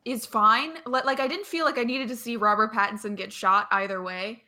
is 0.05 0.25
fine. 0.25 0.75
Like, 0.85 1.19
I 1.19 1.27
didn't 1.27 1.45
feel 1.47 1.65
like 1.65 1.77
I 1.77 1.83
needed 1.83 2.07
to 2.09 2.15
see 2.15 2.37
Robert 2.37 2.71
Pattinson 2.73 3.15
get 3.15 3.33
shot 3.33 3.67
either 3.71 4.01
way. 4.01 4.43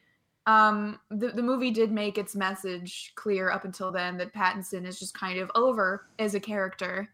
Um, 0.45 0.99
the 1.09 1.29
the 1.29 1.43
movie 1.43 1.71
did 1.71 1.91
make 1.91 2.17
its 2.17 2.33
message 2.33 3.11
clear 3.15 3.51
up 3.51 3.65
until 3.65 3.91
then 3.91 4.17
that 4.17 4.33
Pattinson 4.33 4.85
is 4.85 4.97
just 4.97 5.13
kind 5.13 5.39
of 5.39 5.51
over 5.55 6.07
as 6.19 6.35
a 6.35 6.39
character. 6.39 7.09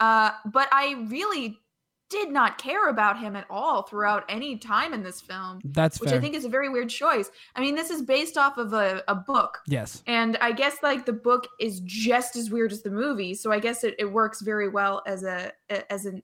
Uh, 0.00 0.32
but 0.46 0.68
I 0.72 1.06
really 1.08 1.60
did 2.08 2.30
not 2.32 2.58
care 2.58 2.88
about 2.90 3.18
him 3.18 3.36
at 3.36 3.46
all 3.48 3.82
throughout 3.84 4.24
any 4.28 4.58
time 4.58 4.92
in 4.92 5.02
this 5.02 5.20
film, 5.20 5.60
that's 5.64 5.98
which 6.00 6.10
fair 6.10 6.18
I 6.18 6.20
think 6.20 6.34
is 6.34 6.44
a 6.44 6.48
very 6.48 6.68
weird 6.68 6.90
choice. 6.90 7.30
I 7.56 7.60
mean, 7.60 7.74
this 7.74 7.88
is 7.88 8.02
based 8.02 8.36
off 8.36 8.58
of 8.58 8.72
a, 8.74 9.02
a 9.08 9.14
book 9.14 9.60
yes 9.66 10.02
and 10.06 10.36
I 10.42 10.52
guess 10.52 10.76
like 10.82 11.06
the 11.06 11.12
book 11.14 11.46
is 11.58 11.80
just 11.80 12.36
as 12.36 12.50
weird 12.50 12.70
as 12.72 12.82
the 12.82 12.90
movie, 12.90 13.32
so 13.32 13.50
I 13.52 13.60
guess 13.60 13.84
it, 13.84 13.94
it 13.98 14.06
works 14.06 14.42
very 14.42 14.68
well 14.68 15.02
as 15.06 15.22
a- 15.22 15.52
as 15.90 16.04
an 16.04 16.22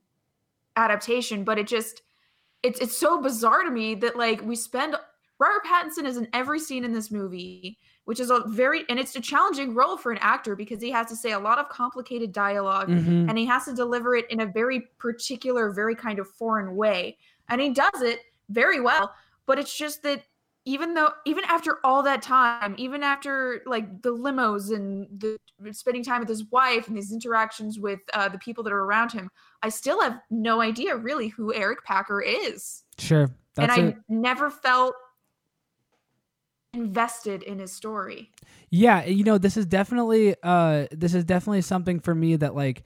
adaptation. 0.78 1.44
But 1.44 1.58
it 1.58 1.66
just 1.66 2.02
it's 2.62 2.80
it's 2.80 2.96
so 2.96 3.20
bizarre 3.20 3.62
to 3.64 3.70
me 3.70 3.94
that 3.96 4.16
like 4.16 4.40
we 4.42 4.56
spend 4.56 4.96
Robert 5.38 5.62
Pattinson 5.64 6.04
is 6.04 6.16
in 6.16 6.26
every 6.32 6.58
scene 6.58 6.84
in 6.84 6.92
this 6.92 7.10
movie, 7.10 7.78
which 8.06 8.18
is 8.20 8.30
a 8.30 8.42
very 8.46 8.84
and 8.88 8.98
it's 8.98 9.14
a 9.16 9.20
challenging 9.20 9.74
role 9.74 9.96
for 9.96 10.10
an 10.10 10.18
actor 10.20 10.56
because 10.56 10.80
he 10.80 10.90
has 10.90 11.06
to 11.08 11.16
say 11.16 11.32
a 11.32 11.38
lot 11.38 11.58
of 11.58 11.68
complicated 11.68 12.32
dialogue 12.32 12.88
Mhm. 12.88 13.28
and 13.28 13.38
he 13.38 13.46
has 13.46 13.64
to 13.66 13.74
deliver 13.74 14.16
it 14.16 14.28
in 14.30 14.40
a 14.40 14.46
very 14.46 14.80
particular, 14.98 15.70
very 15.70 15.94
kind 15.94 16.18
of 16.18 16.28
foreign 16.28 16.74
way. 16.74 17.18
And 17.48 17.60
he 17.60 17.70
does 17.70 18.02
it 18.02 18.20
very 18.48 18.80
well, 18.80 19.14
but 19.46 19.58
it's 19.58 19.76
just 19.76 20.02
that 20.02 20.22
even 20.64 20.94
though 20.94 21.10
even 21.24 21.44
after 21.44 21.78
all 21.84 22.02
that 22.02 22.22
time, 22.22 22.74
even 22.78 23.02
after 23.02 23.62
like 23.66 24.02
the 24.02 24.10
limos 24.10 24.74
and 24.74 25.06
the 25.18 25.38
spending 25.72 26.04
time 26.04 26.20
with 26.20 26.28
his 26.28 26.44
wife 26.50 26.88
and 26.88 26.96
these 26.96 27.12
interactions 27.12 27.78
with 27.78 28.00
uh, 28.12 28.28
the 28.28 28.38
people 28.38 28.62
that 28.64 28.72
are 28.72 28.84
around 28.84 29.12
him, 29.12 29.30
I 29.62 29.70
still 29.70 30.00
have 30.02 30.18
no 30.30 30.60
idea 30.60 30.96
really 30.96 31.28
who 31.28 31.54
Eric 31.54 31.84
Packer 31.84 32.20
is. 32.20 32.84
sure 32.98 33.30
that's 33.54 33.72
and 33.72 33.72
I 33.72 33.88
it 33.88 33.96
never 34.08 34.50
felt 34.50 34.94
invested 36.74 37.42
in 37.42 37.58
his 37.58 37.72
story. 37.72 38.30
Yeah, 38.70 39.04
you 39.04 39.24
know, 39.24 39.38
this 39.38 39.56
is 39.56 39.66
definitely 39.66 40.34
uh 40.42 40.86
this 40.92 41.14
is 41.14 41.24
definitely 41.24 41.62
something 41.62 42.00
for 42.00 42.14
me 42.14 42.36
that 42.36 42.54
like 42.54 42.84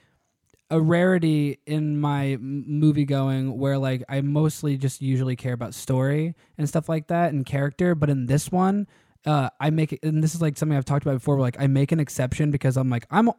a 0.72 0.80
rarity 0.80 1.61
in 1.66 2.00
my 2.00 2.37
movie 2.40 3.04
going 3.04 3.58
where 3.58 3.78
like 3.78 4.02
I 4.08 4.22
mostly 4.22 4.76
just 4.76 5.00
usually 5.00 5.37
care 5.37 5.52
about 5.52 5.74
story 5.74 6.35
and 6.58 6.68
stuff 6.68 6.88
like 6.88 7.08
that 7.08 7.32
and 7.32 7.46
character, 7.46 7.94
but 7.94 8.11
in 8.11 8.26
this 8.26 8.50
one 8.50 8.87
uh, 9.24 9.50
I 9.61 9.70
make 9.70 9.92
it, 9.92 10.00
and 10.02 10.22
this 10.22 10.35
is 10.35 10.42
like 10.42 10.56
something 10.56 10.76
I've 10.76 10.85
talked 10.85 11.04
about 11.04 11.14
before. 11.14 11.37
Where 11.37 11.42
like 11.42 11.61
I 11.61 11.66
make 11.66 11.92
an 11.92 12.00
exception 12.00 12.50
because 12.50 12.76
I'm 12.76 12.90
like 12.90 13.06
I'm, 13.11 13.30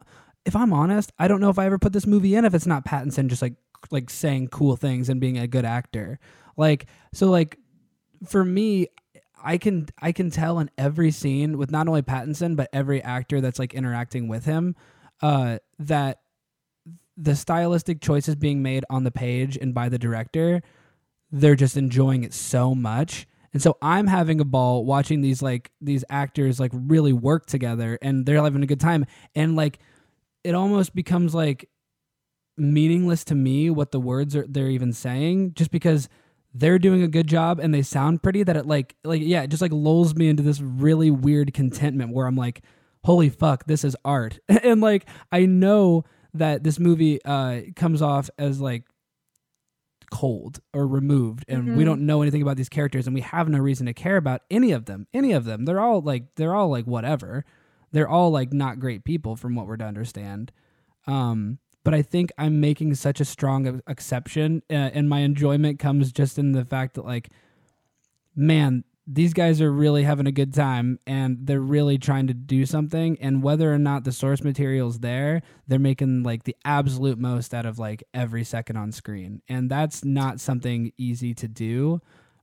if 0.44 0.56
I'm 0.56 0.72
honest, 0.72 1.12
I 1.18 1.28
don't 1.28 1.40
know 1.40 1.50
if 1.50 1.58
I 1.58 1.66
ever 1.66 1.78
put 1.78 1.92
this 1.92 2.06
movie 2.06 2.34
in 2.34 2.44
if 2.44 2.54
it's 2.54 2.66
not 2.66 2.84
Pattinson 2.84 3.28
just 3.28 3.42
like 3.42 3.54
like 3.90 4.08
saying 4.08 4.48
cool 4.48 4.76
things 4.76 5.08
and 5.08 5.20
being 5.20 5.38
a 5.38 5.46
good 5.46 5.64
actor. 5.64 6.18
Like 6.56 6.86
so 7.12 7.30
like 7.30 7.58
for 8.26 8.44
me, 8.44 8.86
I 9.42 9.58
can 9.58 9.86
I 10.00 10.12
can 10.12 10.30
tell 10.30 10.58
in 10.58 10.70
every 10.78 11.10
scene 11.10 11.58
with 11.58 11.70
not 11.70 11.86
only 11.86 12.02
Pattinson 12.02 12.56
but 12.56 12.70
every 12.72 13.02
actor 13.02 13.40
that's 13.42 13.58
like 13.58 13.74
interacting 13.74 14.26
with 14.26 14.46
him, 14.46 14.76
uh, 15.20 15.58
that 15.78 16.20
the 17.16 17.36
stylistic 17.36 18.00
choices 18.00 18.36
being 18.36 18.62
made 18.62 18.84
on 18.90 19.04
the 19.04 19.10
page 19.10 19.56
and 19.56 19.74
by 19.74 19.88
the 19.88 19.98
director, 19.98 20.62
they're 21.30 21.54
just 21.54 21.76
enjoying 21.76 22.24
it 22.24 22.32
so 22.32 22.74
much. 22.74 23.26
And 23.52 23.62
so 23.62 23.76
I'm 23.80 24.08
having 24.08 24.40
a 24.40 24.44
ball 24.44 24.84
watching 24.84 25.20
these 25.20 25.40
like 25.40 25.70
these 25.80 26.04
actors 26.10 26.58
like 26.58 26.72
really 26.74 27.12
work 27.12 27.46
together 27.46 27.98
and 28.02 28.26
they're 28.26 28.42
having 28.42 28.62
a 28.64 28.66
good 28.66 28.80
time 28.80 29.06
and 29.34 29.54
like 29.54 29.78
it 30.42 30.54
almost 30.54 30.94
becomes 30.94 31.34
like 31.34 31.68
meaningless 32.56 33.24
to 33.24 33.34
me 33.34 33.70
what 33.70 33.90
the 33.90 34.00
words 34.00 34.36
are 34.36 34.46
they're 34.48 34.68
even 34.68 34.92
saying 34.92 35.52
just 35.54 35.70
because 35.70 36.08
they're 36.52 36.78
doing 36.78 37.02
a 37.02 37.08
good 37.08 37.26
job 37.26 37.58
and 37.58 37.74
they 37.74 37.82
sound 37.82 38.22
pretty 38.22 38.44
that 38.44 38.56
it 38.56 38.66
like 38.66 38.94
like 39.02 39.20
yeah 39.24 39.42
it 39.42 39.48
just 39.48 39.62
like 39.62 39.72
lulls 39.72 40.14
me 40.14 40.28
into 40.28 40.42
this 40.42 40.60
really 40.60 41.10
weird 41.10 41.52
contentment 41.52 42.12
where 42.12 42.26
i'm 42.26 42.36
like 42.36 42.62
holy 43.04 43.28
fuck 43.28 43.66
this 43.66 43.84
is 43.84 43.96
art 44.04 44.38
and 44.48 44.80
like 44.80 45.08
i 45.32 45.44
know 45.44 46.04
that 46.34 46.64
this 46.64 46.78
movie 46.78 47.22
uh 47.24 47.60
comes 47.76 48.02
off 48.02 48.28
as 48.38 48.60
like 48.60 48.84
cold 50.10 50.60
or 50.72 50.86
removed 50.86 51.44
and 51.48 51.62
Mm-hmm. 51.64 51.76
we 51.76 51.84
don't 51.84 52.02
know 52.06 52.22
anything 52.22 52.42
about 52.42 52.56
these 52.56 52.68
characters 52.68 53.06
and 53.06 53.14
we 53.14 53.22
have 53.22 53.48
no 53.48 53.58
reason 53.58 53.86
to 53.86 53.94
care 53.94 54.16
about 54.16 54.42
any 54.50 54.72
of 54.72 54.84
them 54.84 55.06
any 55.14 55.32
of 55.32 55.44
them. 55.44 55.64
They're 55.64 55.80
all 55.80 56.00
like 56.02 56.34
they're 56.36 56.54
all 56.54 56.68
like 56.68 56.84
whatever. 56.86 57.44
They're 57.92 58.08
all 58.08 58.30
like 58.30 58.52
not 58.52 58.78
great 58.80 59.04
people 59.04 59.36
from 59.36 59.54
what 59.54 59.66
we're 59.66 59.76
to 59.78 59.84
understand. 59.84 60.52
Um 61.06 61.58
but 61.84 61.94
I 61.94 62.02
think 62.02 62.32
I'm 62.38 62.60
making 62.60 62.94
such 62.94 63.20
a 63.20 63.26
strong 63.26 63.82
exception, 63.86 64.62
uh, 64.70 64.72
and 64.94 65.06
my 65.06 65.20
enjoyment 65.20 65.78
comes 65.78 66.12
just 66.12 66.38
in 66.38 66.52
the 66.52 66.64
fact 66.64 66.94
that, 66.94 67.04
like, 67.04 67.28
man, 68.34 68.84
these 69.06 69.34
guys 69.34 69.60
are 69.60 69.70
really 69.70 70.02
having 70.02 70.26
a 70.26 70.32
good 70.32 70.54
time, 70.54 70.98
and 71.06 71.38
they're 71.42 71.60
really 71.60 71.98
trying 71.98 72.26
to 72.28 72.34
do 72.34 72.64
something. 72.64 73.18
And 73.20 73.42
whether 73.42 73.72
or 73.72 73.78
not 73.78 74.04
the 74.04 74.12
source 74.12 74.42
material's 74.42 75.00
there, 75.00 75.42
they're 75.68 75.78
making 75.78 76.22
like 76.22 76.44
the 76.44 76.56
absolute 76.64 77.18
most 77.18 77.52
out 77.52 77.66
of 77.66 77.78
like 77.78 78.02
every 78.14 78.44
second 78.44 78.76
on 78.76 78.92
screen, 78.92 79.42
and 79.48 79.70
that's 79.70 80.04
not 80.04 80.40
something 80.40 80.92
easy 80.96 81.34
to 81.34 81.48
do. 81.48 82.00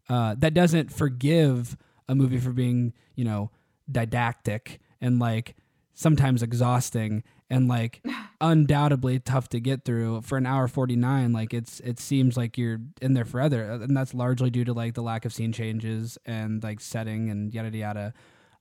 Uh, 0.10 0.36
that 0.38 0.54
doesn't 0.54 0.91
forgive 0.91 1.78
a 2.08 2.15
movie 2.15 2.39
for 2.39 2.52
being, 2.52 2.93
you 3.15 3.24
know, 3.24 3.50
didactic 3.89 4.80
and 5.00 5.19
like 5.19 5.56
sometimes 5.93 6.43
exhausting 6.43 7.24
and 7.51 7.67
like 7.67 8.03
undoubtedly 8.41 9.19
tough 9.19 9.49
to 9.49 9.59
get 9.59 9.85
through 9.85 10.21
for 10.21 10.37
an 10.37 10.47
hour 10.47 10.67
49 10.67 11.31
like 11.31 11.53
it's 11.53 11.79
it 11.81 11.99
seems 11.99 12.35
like 12.35 12.57
you're 12.57 12.79
in 13.01 13.13
there 13.13 13.25
forever 13.25 13.61
and 13.73 13.95
that's 13.95 14.15
largely 14.15 14.49
due 14.49 14.63
to 14.65 14.73
like 14.73 14.95
the 14.95 15.03
lack 15.03 15.25
of 15.25 15.33
scene 15.33 15.51
changes 15.51 16.17
and 16.25 16.63
like 16.63 16.79
setting 16.79 17.29
and 17.29 17.53
yada 17.53 17.77
yada 17.77 18.13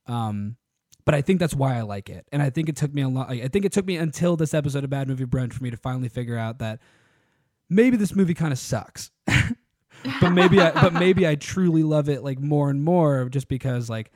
um 0.05 0.57
but 1.03 1.15
I 1.15 1.21
think 1.21 1.39
that's 1.39 1.55
why 1.55 1.77
I 1.77 1.81
like 1.81 2.09
it 2.09 2.27
and 2.31 2.43
I 2.43 2.51
think 2.51 2.69
it 2.69 2.75
took 2.75 2.93
me 2.93 3.01
a 3.01 3.09
lot 3.09 3.31
I 3.31 3.47
think 3.47 3.65
it 3.65 3.71
took 3.71 3.87
me 3.87 3.95
until 3.97 4.35
this 4.35 4.53
episode 4.53 4.83
of 4.83 4.91
Bad 4.91 5.07
Movie 5.07 5.25
Brunch 5.25 5.53
for 5.53 5.63
me 5.63 5.71
to 5.71 5.77
finally 5.77 6.09
figure 6.09 6.37
out 6.37 6.59
that 6.59 6.79
maybe 7.71 7.97
this 7.97 8.15
movie 8.15 8.35
kind 8.35 8.51
of 8.51 8.59
sucks. 8.59 9.09
But 10.19 10.31
maybe 10.31 10.59
I, 10.59 10.71
but 10.71 10.93
maybe 10.93 11.27
I 11.27 11.35
truly 11.35 11.83
love 11.83 12.09
it 12.09 12.23
like 12.23 12.39
more 12.39 12.69
and 12.69 12.83
more 12.83 13.29
just 13.29 13.47
because 13.47 13.89
like 13.89 14.11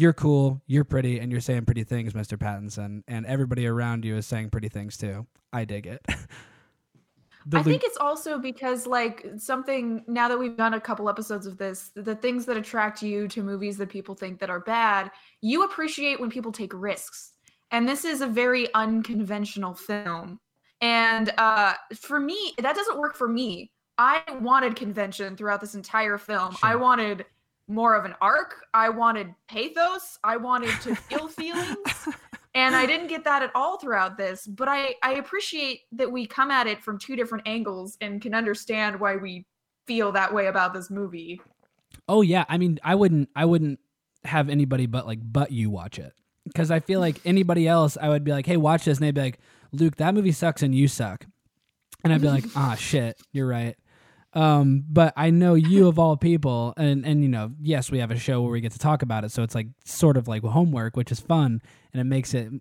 you're 0.00 0.14
cool, 0.14 0.62
you're 0.66 0.84
pretty, 0.84 1.18
and 1.18 1.30
you're 1.30 1.42
saying 1.42 1.66
pretty 1.66 1.84
things, 1.84 2.14
Mr. 2.14 2.38
Pattinson, 2.38 3.02
and 3.06 3.26
everybody 3.26 3.66
around 3.66 4.02
you 4.02 4.16
is 4.16 4.26
saying 4.26 4.48
pretty 4.48 4.70
things 4.70 4.96
too. 4.96 5.26
I 5.52 5.64
dig 5.64 5.86
it. 5.86 6.04
The 7.46 7.56
I 7.56 7.62
think 7.62 7.84
it's 7.84 7.96
also 7.96 8.38
because 8.38 8.86
like 8.86 9.26
something 9.38 10.04
now 10.06 10.28
that 10.28 10.38
we've 10.38 10.58
done 10.58 10.74
a 10.74 10.80
couple 10.80 11.08
episodes 11.08 11.46
of 11.46 11.56
this, 11.56 11.90
the 11.94 12.14
things 12.14 12.44
that 12.44 12.58
attract 12.58 13.02
you 13.02 13.28
to 13.28 13.42
movies 13.42 13.78
that 13.78 13.88
people 13.88 14.14
think 14.14 14.38
that 14.40 14.50
are 14.50 14.60
bad, 14.60 15.10
you 15.40 15.64
appreciate 15.64 16.20
when 16.20 16.28
people 16.28 16.52
take 16.52 16.70
risks. 16.74 17.32
And 17.70 17.88
this 17.88 18.04
is 18.04 18.20
a 18.20 18.26
very 18.26 18.68
unconventional 18.74 19.72
film. 19.72 20.38
And 20.82 21.32
uh 21.38 21.72
for 21.96 22.20
me, 22.20 22.52
that 22.58 22.76
doesn't 22.76 22.98
work 22.98 23.16
for 23.16 23.26
me. 23.26 23.72
I 23.96 24.22
wanted 24.42 24.76
convention 24.76 25.34
throughout 25.34 25.62
this 25.62 25.74
entire 25.74 26.18
film. 26.18 26.58
I 26.62 26.76
wanted 26.76 27.24
more 27.70 27.94
of 27.94 28.04
an 28.04 28.14
arc. 28.20 28.56
I 28.74 28.88
wanted 28.88 29.34
pathos. 29.48 30.18
I 30.24 30.36
wanted 30.36 30.78
to 30.82 30.94
feel 30.94 31.28
feelings. 31.40 32.08
And 32.52 32.74
i 32.74 32.84
didn't 32.84 33.06
get 33.06 33.22
that 33.22 33.44
at 33.44 33.52
all 33.54 33.78
throughout 33.78 34.18
this 34.18 34.44
but 34.44 34.66
i 34.66 34.96
i 35.04 35.14
appreciate 35.14 35.82
that 35.92 36.10
we 36.10 36.26
come 36.26 36.50
at 36.50 36.66
it 36.66 36.82
from 36.82 36.98
two 36.98 37.14
different 37.14 37.46
angles 37.46 37.96
and 38.00 38.20
can 38.20 38.34
understand 38.34 38.98
why 38.98 39.14
we 39.14 39.46
feel 39.90 40.12
that 40.12 40.32
way 40.32 40.46
about 40.46 40.72
this 40.72 40.88
movie. 40.88 41.40
Oh 42.08 42.22
yeah, 42.22 42.44
I 42.48 42.58
mean, 42.58 42.78
I 42.84 42.94
wouldn't, 42.94 43.28
I 43.34 43.44
wouldn't 43.44 43.80
have 44.22 44.48
anybody 44.48 44.86
but 44.86 45.04
like 45.04 45.18
but 45.20 45.50
you 45.50 45.68
watch 45.68 45.98
it. 45.98 46.12
Because 46.44 46.70
I 46.70 46.78
feel 46.78 47.00
like 47.00 47.20
anybody 47.24 47.66
else, 47.66 47.98
I 48.00 48.08
would 48.08 48.22
be 48.22 48.30
like, 48.30 48.46
hey, 48.46 48.56
watch 48.56 48.84
this, 48.84 48.98
and 48.98 49.06
they'd 49.06 49.14
be 49.14 49.20
like, 49.20 49.40
Luke, 49.72 49.96
that 49.96 50.14
movie 50.14 50.30
sucks 50.30 50.62
and 50.62 50.72
you 50.72 50.86
suck, 50.86 51.26
and 52.04 52.12
I'd 52.12 52.20
be 52.20 52.28
like, 52.28 52.44
ah, 52.54 52.76
shit, 52.76 53.20
you're 53.32 53.48
right. 53.48 53.76
Um, 54.32 54.84
but 54.88 55.12
I 55.16 55.30
know 55.30 55.54
you 55.54 55.88
of 55.88 55.98
all 55.98 56.16
people, 56.16 56.72
and 56.76 57.04
and 57.04 57.22
you 57.22 57.28
know, 57.28 57.52
yes, 57.60 57.90
we 57.90 57.98
have 57.98 58.10
a 58.10 58.18
show 58.18 58.42
where 58.42 58.52
we 58.52 58.60
get 58.60 58.72
to 58.72 58.78
talk 58.78 59.02
about 59.02 59.24
it, 59.24 59.32
so 59.32 59.42
it's 59.42 59.54
like 59.54 59.66
sort 59.84 60.16
of 60.16 60.28
like 60.28 60.42
homework, 60.42 60.96
which 60.96 61.10
is 61.10 61.20
fun, 61.20 61.60
and 61.92 62.00
it 62.00 62.04
makes 62.04 62.32
it 62.34 62.52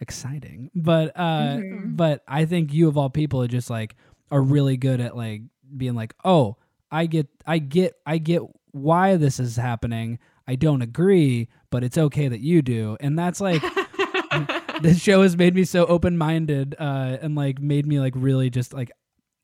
exciting. 0.00 0.70
But 0.74 1.12
uh, 1.16 1.60
but 1.86 2.22
I 2.28 2.44
think 2.44 2.72
you 2.72 2.88
of 2.88 2.98
all 2.98 3.10
people 3.10 3.42
are 3.42 3.48
just 3.48 3.70
like 3.70 3.96
are 4.30 4.42
really 4.42 4.76
good 4.76 5.00
at 5.00 5.16
like 5.16 5.42
being 5.76 5.94
like, 5.94 6.14
oh, 6.24 6.56
I 6.90 7.06
get, 7.06 7.28
I 7.46 7.58
get, 7.58 7.94
I 8.04 8.18
get 8.18 8.42
why 8.72 9.16
this 9.16 9.40
is 9.40 9.56
happening. 9.56 10.18
I 10.46 10.54
don't 10.54 10.82
agree, 10.82 11.48
but 11.70 11.82
it's 11.82 11.98
okay 11.98 12.28
that 12.28 12.40
you 12.40 12.62
do, 12.62 12.96
and 13.00 13.18
that's 13.18 13.40
like 13.40 13.62
this 14.82 15.00
show 15.00 15.22
has 15.22 15.36
made 15.36 15.54
me 15.54 15.64
so 15.64 15.86
open 15.86 16.18
minded 16.18 16.74
uh, 16.78 17.16
and 17.20 17.34
like 17.34 17.58
made 17.58 17.86
me 17.86 18.00
like 18.00 18.12
really 18.16 18.50
just 18.50 18.72
like 18.72 18.92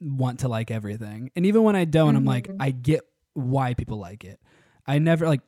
want 0.03 0.41
to 0.41 0.49
like 0.49 0.71
everything. 0.71 1.31
And 1.37 1.47
even 1.47 1.63
when 1.63 1.77
I 1.77 1.85
don't, 1.85 2.17
I'm 2.17 2.25
like, 2.25 2.51
I 2.61 2.71
get 2.71 3.03
why 3.35 3.75
people 3.75 3.99
like 3.99 4.25
it. 4.25 4.41
I 4.87 4.99
never 4.99 5.27
like 5.27 5.41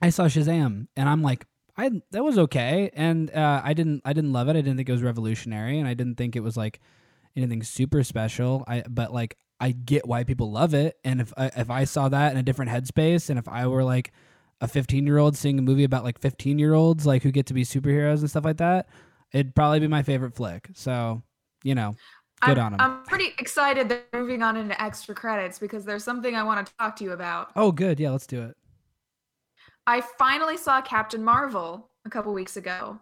I 0.00 0.10
saw 0.10 0.24
Shazam 0.24 0.86
and 0.96 1.08
I'm 1.08 1.22
like, 1.22 1.46
I 1.76 1.90
that 2.12 2.24
was 2.24 2.38
okay. 2.38 2.90
And 2.94 3.30
uh, 3.34 3.60
I 3.64 3.74
didn't 3.74 4.02
I 4.04 4.12
didn't 4.12 4.32
love 4.32 4.48
it. 4.48 4.52
I 4.52 4.60
didn't 4.60 4.76
think 4.76 4.88
it 4.88 4.92
was 4.92 5.02
revolutionary 5.02 5.78
and 5.78 5.88
I 5.88 5.94
didn't 5.94 6.16
think 6.16 6.36
it 6.36 6.40
was 6.40 6.56
like 6.56 6.80
anything 7.36 7.62
super 7.62 8.02
special. 8.04 8.64
I 8.66 8.84
but 8.88 9.12
like 9.12 9.36
I 9.60 9.72
get 9.72 10.06
why 10.06 10.24
people 10.24 10.50
love 10.50 10.72
it. 10.72 10.98
And 11.04 11.20
if 11.20 11.32
I, 11.36 11.50
if 11.56 11.70
I 11.70 11.84
saw 11.84 12.08
that 12.08 12.32
in 12.32 12.38
a 12.38 12.42
different 12.42 12.70
headspace 12.70 13.28
and 13.28 13.38
if 13.38 13.46
I 13.48 13.66
were 13.66 13.84
like 13.84 14.12
a 14.60 14.68
15 14.68 15.06
year 15.06 15.18
old 15.18 15.36
seeing 15.36 15.58
a 15.58 15.62
movie 15.62 15.84
about 15.84 16.04
like 16.04 16.18
15 16.18 16.58
year 16.58 16.74
olds 16.74 17.06
like 17.06 17.22
who 17.22 17.30
get 17.30 17.46
to 17.46 17.54
be 17.54 17.64
superheroes 17.64 18.20
and 18.20 18.30
stuff 18.30 18.44
like 18.44 18.58
that, 18.58 18.88
it'd 19.32 19.54
probably 19.54 19.80
be 19.80 19.88
my 19.88 20.02
favorite 20.02 20.34
flick. 20.34 20.68
So, 20.74 21.22
you 21.62 21.74
know, 21.74 21.94
good 22.42 22.58
I'm, 22.58 22.66
on 22.66 22.72
him. 22.74 22.80
I'm 22.80 23.02
pretty 23.04 23.34
excited 23.38 23.88
that 23.88 24.06
we're 24.12 24.20
moving 24.20 24.42
on 24.42 24.56
into 24.56 24.80
extra 24.82 25.14
credits 25.14 25.58
because 25.58 25.84
there's 25.84 26.04
something 26.04 26.34
i 26.34 26.42
want 26.42 26.66
to 26.66 26.72
talk 26.78 26.96
to 26.96 27.04
you 27.04 27.12
about 27.12 27.50
oh, 27.56 27.72
good. 27.72 28.00
Yeah, 28.00 28.10
let's 28.10 28.26
do 28.26 28.42
it. 28.42 28.56
i 29.86 30.00
finally 30.18 30.56
saw 30.56 30.80
captain 30.80 31.22
marvel 31.22 31.90
a 32.06 32.10
couple 32.10 32.32
weeks 32.32 32.56
ago 32.56 32.98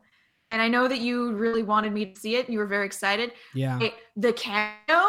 and 0.51 0.61
i 0.63 0.69
know 0.69 0.89
that 0.89 1.01
you 1.01 1.33
really 1.35 1.63
wanted 1.63 1.93
me 1.93 2.07
to 2.07 2.21
see 2.21 2.37
it 2.37 2.49
you 2.49 2.59
were 2.59 2.67
very 2.67 2.87
excited 2.87 3.33
Yeah. 3.55 3.79
It- 3.81 3.95
the 4.17 4.33
cameo 4.33 5.03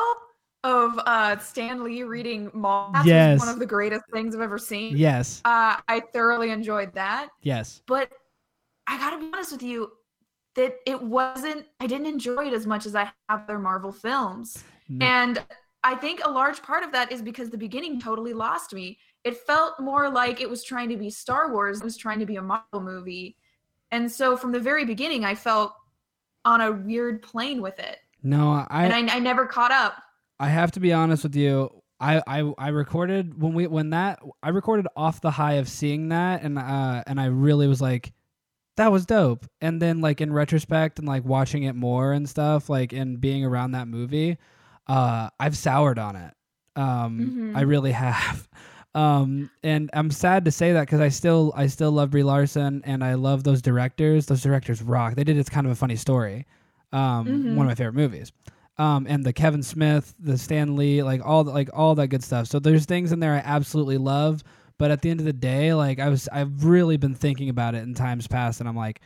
of 0.65 0.99
uh 1.05 1.37
stan 1.39 1.83
lee 1.83 2.03
reading 2.03 2.51
Moss 2.53 3.05
Yes. 3.05 3.39
was 3.39 3.47
one 3.47 3.53
of 3.53 3.59
the 3.59 3.65
greatest 3.65 4.03
things 4.11 4.35
i've 4.35 4.41
ever 4.41 4.57
seen 4.57 4.97
Yes. 4.97 5.41
uh 5.45 5.77
i 5.87 6.01
thoroughly 6.13 6.51
enjoyed 6.51 6.93
that 6.93 7.29
Yes. 7.41 7.81
but 7.87 8.11
I 8.91 8.97
gotta 8.97 9.19
be 9.19 9.29
honest 9.31 9.51
with 9.51 9.61
you 9.61 9.91
that 10.55 10.75
it 10.85 11.01
wasn't. 11.01 11.65
I 11.79 11.87
didn't 11.87 12.07
enjoy 12.07 12.47
it 12.47 12.53
as 12.53 12.65
much 12.67 12.85
as 12.85 12.95
I 12.95 13.11
have 13.29 13.47
their 13.47 13.59
Marvel 13.59 13.91
films, 13.91 14.63
No. 14.87 15.05
and 15.05 15.43
I 15.83 15.95
think 15.95 16.21
a 16.25 16.29
large 16.29 16.61
part 16.61 16.83
of 16.83 16.91
that 16.91 17.11
is 17.11 17.21
because 17.21 17.49
the 17.49 17.57
beginning 17.57 17.99
totally 18.01 18.33
lost 18.33 18.73
me. 18.73 18.97
It 19.23 19.37
felt 19.37 19.79
more 19.79 20.09
like 20.09 20.41
it 20.41 20.49
was 20.49 20.63
trying 20.63 20.89
to 20.89 20.97
be 20.97 21.09
Star 21.09 21.51
Wars. 21.53 21.79
It 21.79 21.83
was 21.83 21.97
trying 21.97 22.19
to 22.19 22.25
be 22.25 22.35
a 22.37 22.41
Marvel 22.41 22.81
movie, 22.81 23.37
and 23.91 24.11
so 24.11 24.35
from 24.37 24.51
the 24.51 24.59
very 24.59 24.85
beginning, 24.85 25.25
I 25.25 25.35
felt 25.35 25.73
on 26.45 26.61
a 26.61 26.71
weird 26.71 27.21
plane 27.21 27.61
with 27.61 27.79
it, 27.79 27.97
No, 28.23 28.65
I 28.69 28.85
and 28.85 29.11
I, 29.11 29.17
I 29.17 29.19
never 29.19 29.45
caught 29.45 29.71
up. 29.71 29.95
I 30.39 30.47
have 30.47 30.71
to 30.71 30.79
be 30.79 30.93
honest 30.93 31.23
with 31.23 31.35
you. 31.35 31.69
I, 32.01 32.23
I 32.25 32.53
I 32.57 32.67
recorded 32.69 33.41
when 33.41 33.53
we 33.53 33.67
when 33.67 33.89
that 33.89 34.19
I 34.41 34.49
recorded 34.49 34.87
off 34.95 35.19
the 35.19 35.31
high 35.31 35.55
of 35.55 35.67
seeing 35.67 36.07
that 36.09 36.43
and 36.43 36.57
uh 36.57 37.03
and 37.05 37.19
I 37.19 37.25
really 37.25 37.67
was 37.67 37.81
like 37.81 38.13
that 38.79 38.91
was 38.91 39.05
dope. 39.05 39.45
And 39.61 39.81
then 39.81 40.01
like 40.01 40.21
in 40.21 40.33
retrospect 40.33 40.99
and 40.99 41.07
like 41.07 41.23
watching 41.23 41.63
it 41.63 41.75
more 41.75 42.13
and 42.13 42.27
stuff 42.27 42.69
like 42.69 42.93
and 42.93 43.19
being 43.21 43.45
around 43.45 43.71
that 43.73 43.87
movie, 43.87 44.37
uh 44.87 45.29
I've 45.39 45.55
soured 45.57 45.99
on 45.99 46.15
it. 46.15 46.33
Um 46.75 47.53
Mhm. 47.53 47.57
I 47.57 47.61
really 47.61 47.91
have. 48.05 48.47
Um, 48.95 49.51
and 49.63 49.89
I'm 49.93 50.09
sad 50.09 50.45
to 50.45 50.51
say 50.51 50.73
that 50.73 50.81
because 50.81 50.99
I 50.99 51.09
still 51.09 51.53
I 51.55 51.67
still 51.67 51.91
love 51.91 52.09
Brie 52.09 52.23
Larson 52.23 52.81
and 52.85 53.03
I 53.03 53.13
love 53.13 53.43
those 53.43 53.61
directors. 53.61 54.25
Those 54.25 54.41
directors 54.41 54.81
rock. 54.81 55.13
They 55.15 55.23
did 55.23 55.37
it's 55.37 55.49
kind 55.49 55.67
of 55.67 55.71
a 55.71 55.75
funny 55.75 55.95
story. 55.95 56.45
Um, 56.91 57.27
Mm-hmm. 57.27 57.55
one 57.55 57.65
of 57.67 57.69
my 57.69 57.75
favorite 57.75 57.93
movies. 57.95 58.31
Um, 58.79 59.05
and 59.09 59.23
the 59.25 59.33
Kevin 59.33 59.61
Smith, 59.61 60.15
the 60.19 60.37
Stan 60.37 60.75
Lee, 60.77 61.03
like 61.03 61.21
all 61.23 61.43
the, 61.43 61.51
like 61.51 61.69
all 61.73 61.93
that 61.95 62.07
good 62.07 62.23
stuff. 62.23 62.47
So 62.47 62.59
there's 62.59 62.85
things 62.85 63.11
in 63.11 63.19
there 63.19 63.33
I 63.35 63.43
absolutely 63.45 63.97
love. 63.97 64.41
But 64.79 64.89
at 64.89 65.03
the 65.03 65.11
end 65.11 65.19
of 65.19 65.27
the 65.27 65.33
day, 65.33 65.75
like 65.75 65.99
I 65.99 66.09
was, 66.09 66.27
I've 66.31 66.65
really 66.65 66.97
been 66.97 67.13
thinking 67.13 67.49
about 67.49 67.75
it 67.75 67.83
in 67.83 67.93
times 67.93 68.25
past, 68.27 68.61
and 68.61 68.67
I'm 68.67 68.75
like, 68.75 69.01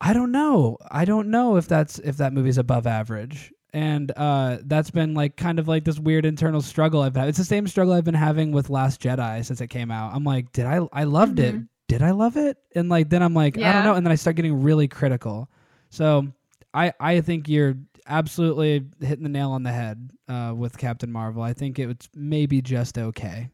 I 0.00 0.12
don't 0.12 0.30
know. 0.30 0.76
I 0.90 1.04
don't 1.04 1.28
know 1.30 1.56
if 1.56 1.66
that's 1.66 1.98
if 1.98 2.18
that 2.18 2.32
movie's 2.32 2.58
above 2.58 2.86
average. 2.86 3.52
And 3.72 4.12
uh, 4.16 4.58
that's 4.62 4.90
been 4.90 5.14
like 5.14 5.36
kind 5.36 5.58
of 5.58 5.68
like 5.68 5.84
this 5.84 5.98
weird 5.98 6.24
internal 6.24 6.62
struggle 6.62 7.02
I've 7.02 7.16
had. 7.16 7.28
It's 7.28 7.38
the 7.38 7.44
same 7.44 7.66
struggle 7.66 7.92
I've 7.94 8.04
been 8.04 8.14
having 8.14 8.52
with 8.52 8.70
Last 8.70 9.02
Jedi 9.02 9.44
since 9.44 9.60
it 9.60 9.68
came 9.68 9.90
out. 9.90 10.14
I'm 10.14 10.24
like, 10.24 10.52
did 10.52 10.66
I 10.66 10.86
I 10.92 11.04
loved 11.04 11.38
it? 11.40 11.54
Did 11.88 12.02
I 12.02 12.12
love 12.12 12.36
it? 12.36 12.58
And 12.74 12.88
like 12.88 13.08
then 13.10 13.22
I'm 13.22 13.34
like, 13.34 13.56
I 13.58 13.72
don't 13.72 13.84
know. 13.84 13.94
And 13.94 14.06
then 14.06 14.12
I 14.12 14.16
start 14.16 14.36
getting 14.36 14.62
really 14.62 14.88
critical. 14.88 15.48
So 15.90 16.26
I 16.74 16.92
I 17.00 17.20
think 17.22 17.48
you're 17.48 17.76
absolutely 18.06 18.84
hitting 19.00 19.24
the 19.24 19.28
nail 19.30 19.50
on 19.50 19.62
the 19.62 19.72
head 19.72 20.10
uh, 20.28 20.52
with 20.56 20.78
Captain 20.78 21.10
Marvel. 21.10 21.42
I 21.42 21.52
think 21.52 21.78
it 21.78 21.86
was 21.86 21.96
maybe 22.14 22.62
just 22.62 22.98
okay. 22.98 23.50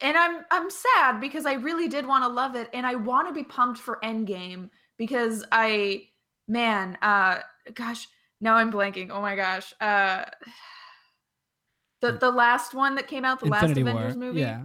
And 0.00 0.16
I'm 0.16 0.44
I'm 0.50 0.70
sad 0.70 1.20
because 1.20 1.46
I 1.46 1.54
really 1.54 1.88
did 1.88 2.06
want 2.06 2.24
to 2.24 2.28
love 2.28 2.54
it 2.56 2.68
and 2.72 2.86
I 2.86 2.94
want 2.96 3.28
to 3.28 3.34
be 3.34 3.44
pumped 3.44 3.80
for 3.80 3.98
Endgame 4.02 4.70
because 4.98 5.44
I 5.52 6.08
man, 6.48 6.98
uh 7.02 7.40
gosh, 7.74 8.08
now 8.40 8.56
I'm 8.56 8.70
blanking. 8.72 9.10
Oh 9.10 9.20
my 9.20 9.36
gosh. 9.36 9.72
Uh 9.80 10.24
the 12.00 12.12
the 12.12 12.30
last 12.30 12.74
one 12.74 12.94
that 12.96 13.08
came 13.08 13.24
out, 13.24 13.40
the 13.40 13.46
Infinity 13.46 13.82
last 13.82 13.82
War. 13.82 13.92
Avengers 13.92 14.16
movie. 14.16 14.40
Yeah. 14.40 14.64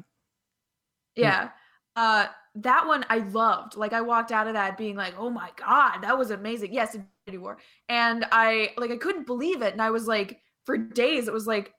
Yeah. 1.15 1.49
Uh 1.95 2.27
that 2.55 2.85
one 2.85 3.05
I 3.09 3.19
loved. 3.19 3.75
Like 3.77 3.93
I 3.93 4.01
walked 4.01 4.31
out 4.31 4.47
of 4.47 4.53
that 4.53 4.77
being 4.77 4.95
like, 4.95 5.13
"Oh 5.17 5.29
my 5.29 5.51
god, 5.55 5.99
that 5.99 6.17
was 6.17 6.31
amazing." 6.31 6.73
Yes, 6.73 6.95
Infinity 6.95 7.37
War. 7.41 7.57
And 7.89 8.25
I 8.31 8.71
like 8.77 8.91
I 8.91 8.97
couldn't 8.97 9.25
believe 9.25 9.61
it 9.61 9.73
and 9.73 9.81
I 9.81 9.91
was 9.91 10.07
like 10.07 10.41
for 10.65 10.77
days 10.77 11.27
it 11.27 11.33
was 11.33 11.47
like 11.47 11.73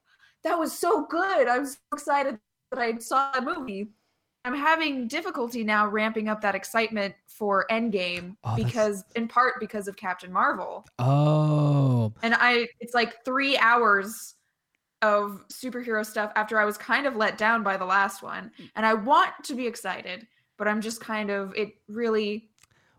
that 0.44 0.58
was 0.58 0.76
so 0.76 1.06
good. 1.06 1.48
I 1.48 1.58
was 1.58 1.72
so 1.74 1.78
excited 1.94 2.38
that 2.72 2.80
I 2.82 2.98
saw 2.98 3.30
the 3.32 3.42
movie. 3.42 3.88
I'm 4.44 4.54
having 4.54 5.06
difficulty 5.06 5.62
now 5.62 5.86
ramping 5.86 6.28
up 6.28 6.40
that 6.40 6.54
excitement 6.56 7.14
for 7.28 7.64
Endgame 7.70 8.36
Oh, 8.42 8.56
that's- 8.56 8.64
because 8.64 9.04
in 9.14 9.28
part 9.28 9.54
because 9.60 9.86
of 9.86 9.96
Captain 9.96 10.32
Marvel. 10.32 10.84
Oh. 10.98 12.12
And 12.22 12.34
I 12.36 12.68
it's 12.80 12.94
like 12.94 13.24
3 13.24 13.56
hours 13.58 14.34
of 15.00 15.44
superhero 15.48 16.04
stuff 16.04 16.32
after 16.36 16.58
I 16.58 16.64
was 16.64 16.76
kind 16.78 17.06
of 17.06 17.14
let 17.16 17.38
down 17.38 17.62
by 17.62 17.76
the 17.76 17.84
last 17.84 18.22
one. 18.22 18.50
And 18.74 18.84
I 18.86 18.94
want 18.94 19.32
to 19.44 19.54
be 19.54 19.66
excited, 19.66 20.26
but 20.58 20.66
I'm 20.68 20.80
just 20.80 21.00
kind 21.00 21.30
of 21.30 21.54
it 21.54 21.74
really 21.88 22.50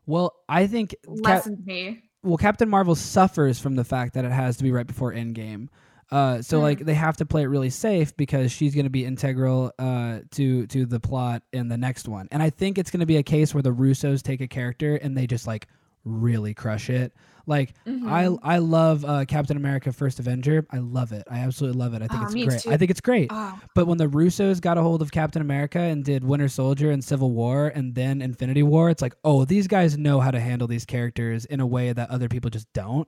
Well, 0.05 0.34
I 0.47 0.67
think 0.67 0.91
Cap- 0.91 1.17
lessened 1.26 1.65
me. 1.65 2.03
well, 2.24 2.38
Captain 2.38 2.69
Marvel 2.69 2.95
suffers 2.95 3.59
from 3.59 3.76
the 3.76 3.84
fact 3.86 4.13
that 4.13 4.24
it 4.26 4.32
has 4.32 4.55
to 4.57 4.63
be 4.63 4.71
right 4.71 4.88
before 4.88 5.11
Endgame. 5.13 5.67
Uh, 6.14 6.41
so 6.43 6.59
like 6.59 6.80
they 6.80 6.93
have 6.93 7.18
to 7.18 7.26
play 7.26 7.41
it 7.41 7.47
really 7.47 7.72
safe 7.72 8.16
because 8.16 8.51
she's 8.51 8.76
going 8.76 8.86
to 8.86 8.89
be 8.91 9.03
integral 9.03 9.72
uh, 9.80 10.20
to 10.32 10.68
to 10.68 10.86
the 10.86 10.99
plot 10.99 11.41
in 11.51 11.68
the 11.70 11.78
next 11.78 12.07
one, 12.07 12.28
and 12.32 12.41
I 12.43 12.51
think 12.51 12.78
it's 12.78 12.91
going 12.91 12.99
to 12.99 13.07
be 13.07 13.18
a 13.18 13.24
case 13.24 13.53
where 13.53 13.64
the 13.64 13.74
Russos 13.74 14.22
take 14.22 14.39
a 14.39 14.47
character 14.47 14.95
and 14.95 15.18
they 15.18 15.26
just 15.26 15.47
like 15.47 15.68
really 16.05 16.53
crush 16.53 16.89
it. 16.89 17.14
Like 17.47 17.74
I 17.88 18.30
I 18.43 18.59
love 18.59 19.03
uh, 19.03 19.26
Captain 19.26 19.57
America: 19.57 19.91
First 19.91 20.20
Avenger. 20.20 20.66
I 20.72 20.78
love 20.78 21.11
it. 21.14 21.24
I 21.30 21.39
absolutely 21.39 21.80
love 21.80 21.93
it. 21.93 22.01
I 22.03 22.07
think 22.07 22.22
Oh, 22.22 22.26
it's 22.26 22.34
great. 22.45 22.61
too. 22.61 22.72
I 22.72 22.78
think 22.78 22.91
it's 22.91 23.01
great. 23.01 23.28
Oh. 23.32 23.59
But 23.74 23.88
when 23.88 23.97
the 23.97 24.07
Russos 24.07 24.61
got 24.61 24.78
a 24.78 24.82
hold 24.82 25.01
of 25.01 25.11
Captain 25.11 25.41
America 25.41 25.80
and 25.80 26.05
did 26.05 26.24
Winter 26.24 26.47
Soldier 26.47 26.91
and 26.91 27.03
Civil 27.03 27.32
War 27.32 27.68
and 27.68 27.95
then 27.95 28.22
Infinity 28.22 28.64
War, 28.64 28.89
it's 28.91 29.01
like, 29.01 29.16
oh, 29.26 29.43
these 29.45 29.68
guys 29.68 29.97
know 29.97 30.20
how 30.22 30.32
to 30.32 30.39
handle 30.39 30.68
these 30.70 30.86
characters 30.86 31.43
in 31.45 31.59
a 31.59 31.66
way 31.68 31.91
that 31.91 32.09
other 32.11 32.30
people 32.30 32.49
just 32.49 32.72
don't. 32.72 33.07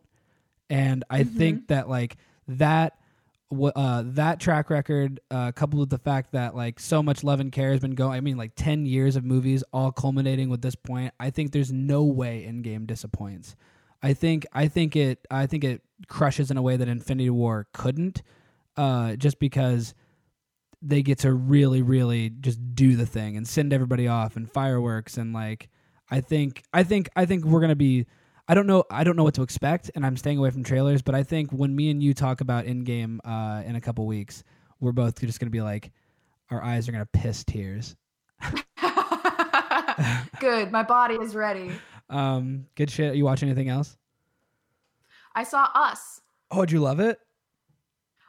And 0.69 1.03
I 1.09 1.23
think 1.23 1.67
that 1.67 1.87
like 1.87 2.17
that 2.47 2.93
uh, 3.51 4.03
that 4.05 4.39
track 4.39 4.69
record, 4.69 5.19
uh, 5.31 5.51
coupled 5.51 5.79
with 5.79 5.89
the 5.89 5.97
fact 5.97 6.31
that 6.31 6.55
like 6.55 6.79
so 6.79 7.01
much 7.01 7.23
love 7.23 7.39
and 7.39 7.51
care 7.51 7.71
has 7.71 7.79
been 7.79 7.95
going, 7.95 8.17
I 8.17 8.21
mean, 8.21 8.37
like 8.37 8.53
ten 8.55 8.85
years 8.85 9.15
of 9.15 9.23
movies 9.23 9.63
all 9.71 9.91
culminating 9.91 10.49
with 10.49 10.61
this 10.61 10.75
point. 10.75 11.13
I 11.19 11.29
think 11.29 11.51
there's 11.51 11.71
no 11.71 12.03
way 12.03 12.45
Endgame 12.47 12.87
disappoints. 12.87 13.55
I 14.01 14.13
think 14.13 14.45
I 14.53 14.67
think 14.67 14.95
it 14.95 15.25
I 15.31 15.47
think 15.47 15.63
it 15.63 15.81
crushes 16.07 16.51
in 16.51 16.57
a 16.57 16.61
way 16.61 16.77
that 16.77 16.87
Infinity 16.87 17.29
War 17.29 17.67
couldn't, 17.73 18.21
uh, 18.77 19.15
just 19.15 19.39
because 19.39 19.93
they 20.81 21.01
get 21.01 21.19
to 21.19 21.33
really 21.33 21.81
really 21.81 22.29
just 22.29 22.75
do 22.75 22.95
the 22.95 23.05
thing 23.05 23.37
and 23.37 23.47
send 23.47 23.73
everybody 23.73 24.07
off 24.07 24.35
and 24.35 24.51
fireworks 24.51 25.17
and 25.17 25.33
like 25.33 25.69
I 26.11 26.21
think 26.21 26.63
I 26.73 26.83
think 26.83 27.09
I 27.15 27.25
think 27.25 27.45
we're 27.45 27.61
gonna 27.61 27.75
be 27.75 28.05
I 28.47 28.53
don't 28.53 28.67
know 28.67 28.83
I 28.91 29.03
don't 29.03 29.15
know 29.15 29.23
what 29.23 29.33
to 29.35 29.41
expect 29.41 29.91
and 29.95 30.05
I'm 30.05 30.17
staying 30.17 30.37
away 30.37 30.51
from 30.51 30.63
trailers 30.63 31.01
but 31.01 31.15
I 31.15 31.23
think 31.23 31.51
when 31.51 31.75
me 31.75 31.89
and 31.89 32.01
you 32.01 32.13
talk 32.13 32.41
about 32.41 32.65
Endgame 32.65 33.19
uh, 33.25 33.63
in 33.63 33.75
a 33.75 33.81
couple 33.81 34.05
weeks 34.05 34.43
we're 34.79 34.91
both 34.91 35.19
just 35.19 35.39
gonna 35.39 35.49
be 35.49 35.61
like 35.61 35.91
our 36.51 36.63
eyes 36.63 36.87
are 36.87 36.91
gonna 36.91 37.07
piss 37.11 37.43
tears. 37.43 37.95
Good. 40.39 40.71
My 40.71 40.83
body 40.83 41.15
is 41.15 41.35
ready. 41.35 41.71
Um, 42.09 42.67
good 42.75 42.91
shit. 42.91 43.15
You 43.15 43.25
watch 43.25 43.41
anything 43.43 43.69
else? 43.69 43.97
I 45.33 45.43
saw 45.43 45.69
Us. 45.73 46.21
Oh, 46.51 46.61
did 46.61 46.71
you 46.71 46.79
love 46.79 46.99
it? 46.99 47.19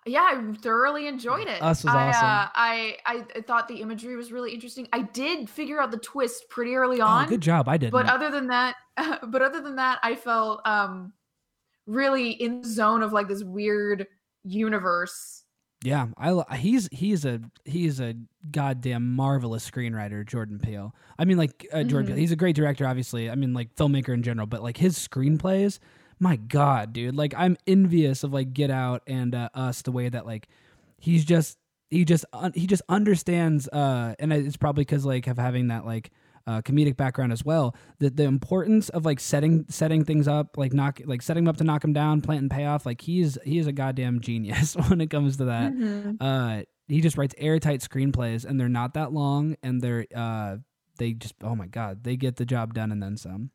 Yeah, 0.06 0.22
I 0.22 0.54
thoroughly 0.62 1.08
enjoyed 1.08 1.48
it. 1.48 1.60
Us 1.60 1.84
was 1.84 1.94
I, 1.94 2.08
awesome. 2.08 2.26
Uh, 2.26 2.48
I 2.54 2.96
I 3.06 3.40
thought 3.42 3.66
the 3.66 3.80
imagery 3.80 4.16
was 4.16 4.30
really 4.30 4.54
interesting. 4.54 4.86
I 4.92 5.02
did 5.02 5.50
figure 5.50 5.80
out 5.80 5.90
the 5.90 5.98
twist 5.98 6.48
pretty 6.48 6.74
early 6.74 7.00
on. 7.00 7.26
Oh, 7.26 7.28
good 7.28 7.40
job. 7.40 7.68
I 7.68 7.76
did. 7.76 7.90
But 7.90 8.06
other 8.06 8.30
than 8.30 8.46
that, 8.48 8.76
but 9.26 9.42
other 9.42 9.60
than 9.60 9.76
that, 9.76 9.98
I 10.02 10.14
felt 10.14 10.60
um 10.64 11.12
really 11.86 12.30
in 12.30 12.62
the 12.62 12.68
zone 12.68 13.02
of 13.02 13.12
like 13.12 13.28
this 13.28 13.42
weird 13.42 14.06
universe. 14.44 15.42
Yeah, 15.84 16.06
I 16.16 16.56
he's 16.56 16.88
he's 16.90 17.24
a 17.24 17.40
he's 17.64 18.00
a 18.00 18.14
goddamn 18.50 19.14
marvelous 19.14 19.68
screenwriter, 19.68 20.26
Jordan 20.26 20.58
Peele. 20.58 20.94
I 21.18 21.24
mean, 21.24 21.36
like 21.36 21.66
uh, 21.72 21.82
Jordan 21.82 22.08
Peele, 22.08 22.16
he's 22.16 22.32
a 22.32 22.36
great 22.36 22.56
director, 22.56 22.86
obviously. 22.86 23.30
I 23.30 23.34
mean, 23.34 23.52
like 23.54 23.74
filmmaker 23.74 24.14
in 24.14 24.22
general, 24.22 24.46
but 24.46 24.62
like 24.62 24.76
his 24.76 24.96
screenplays, 24.98 25.78
my 26.18 26.36
god, 26.36 26.92
dude! 26.92 27.16
Like 27.16 27.34
I'm 27.36 27.56
envious 27.66 28.24
of 28.24 28.32
like 28.32 28.52
Get 28.52 28.70
Out 28.70 29.02
and 29.06 29.34
uh, 29.34 29.48
Us, 29.54 29.82
the 29.82 29.92
way 29.92 30.08
that 30.08 30.26
like 30.26 30.48
he's 30.98 31.24
just 31.24 31.58
he 31.90 32.04
just 32.04 32.24
un- 32.32 32.52
he 32.54 32.66
just 32.66 32.82
understands, 32.88 33.68
uh, 33.68 34.14
and 34.18 34.32
it's 34.32 34.56
probably 34.56 34.82
because 34.82 35.04
like 35.04 35.26
of 35.26 35.38
having 35.38 35.68
that 35.68 35.84
like 35.84 36.10
uh, 36.46 36.62
comedic 36.62 36.96
background 36.96 37.32
as 37.32 37.44
well. 37.44 37.74
that 37.98 38.16
the 38.16 38.22
importance 38.24 38.88
of 38.90 39.04
like 39.04 39.20
setting 39.20 39.66
setting 39.68 40.04
things 40.04 40.26
up, 40.28 40.56
like 40.56 40.72
knock 40.72 41.00
like 41.04 41.22
setting 41.22 41.44
them 41.44 41.50
up 41.50 41.56
to 41.58 41.64
knock 41.64 41.82
them 41.82 41.92
down, 41.92 42.20
planting 42.20 42.48
payoff. 42.48 42.86
Like 42.86 43.00
he's 43.00 43.36
he 43.44 43.58
is 43.58 43.66
a 43.66 43.72
goddamn 43.72 44.20
genius 44.20 44.74
when 44.88 45.00
it 45.00 45.10
comes 45.10 45.36
to 45.38 45.46
that. 45.46 45.72
Uh, 46.20 46.62
he 46.88 47.00
just 47.00 47.18
writes 47.18 47.34
airtight 47.38 47.80
screenplays, 47.80 48.44
and 48.44 48.58
they're 48.60 48.68
not 48.68 48.94
that 48.94 49.12
long, 49.12 49.56
and 49.62 49.80
they're 49.82 50.06
uh 50.14 50.56
they 50.98 51.12
just 51.12 51.34
oh 51.42 51.54
my 51.54 51.66
god, 51.66 52.04
they 52.04 52.16
get 52.16 52.36
the 52.36 52.46
job 52.46 52.74
done 52.74 52.90
and 52.92 53.02
then 53.02 53.16
some. 53.16 53.50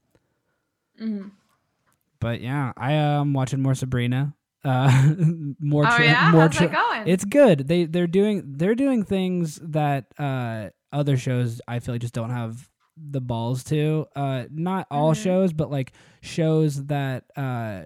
But 2.21 2.39
yeah, 2.39 2.71
I 2.77 2.93
am 2.93 3.33
watching 3.33 3.61
more 3.61 3.75
Sabrina. 3.75 4.33
Uh, 4.63 5.09
more 5.59 5.85
Oh, 5.85 5.97
yeah? 6.01 6.31
more 6.31 6.43
How's 6.43 6.57
that 6.59 6.71
going? 6.71 7.07
It's 7.07 7.25
good. 7.25 7.67
They 7.67 7.83
they're 7.85 8.07
doing 8.07 8.43
they're 8.57 8.75
doing 8.75 9.03
things 9.03 9.59
that 9.63 10.05
uh 10.17 10.69
other 10.93 11.17
shows 11.17 11.59
I 11.67 11.79
feel 11.79 11.95
like 11.95 12.01
just 12.01 12.13
don't 12.13 12.29
have 12.29 12.69
the 12.95 13.21
balls 13.21 13.63
to. 13.65 14.05
Uh, 14.15 14.43
not 14.51 14.85
all 14.91 15.13
Mm-hmm. 15.13 15.23
shows, 15.23 15.51
but 15.53 15.71
like 15.71 15.93
shows 16.21 16.85
that 16.85 17.25
uh 17.35 17.81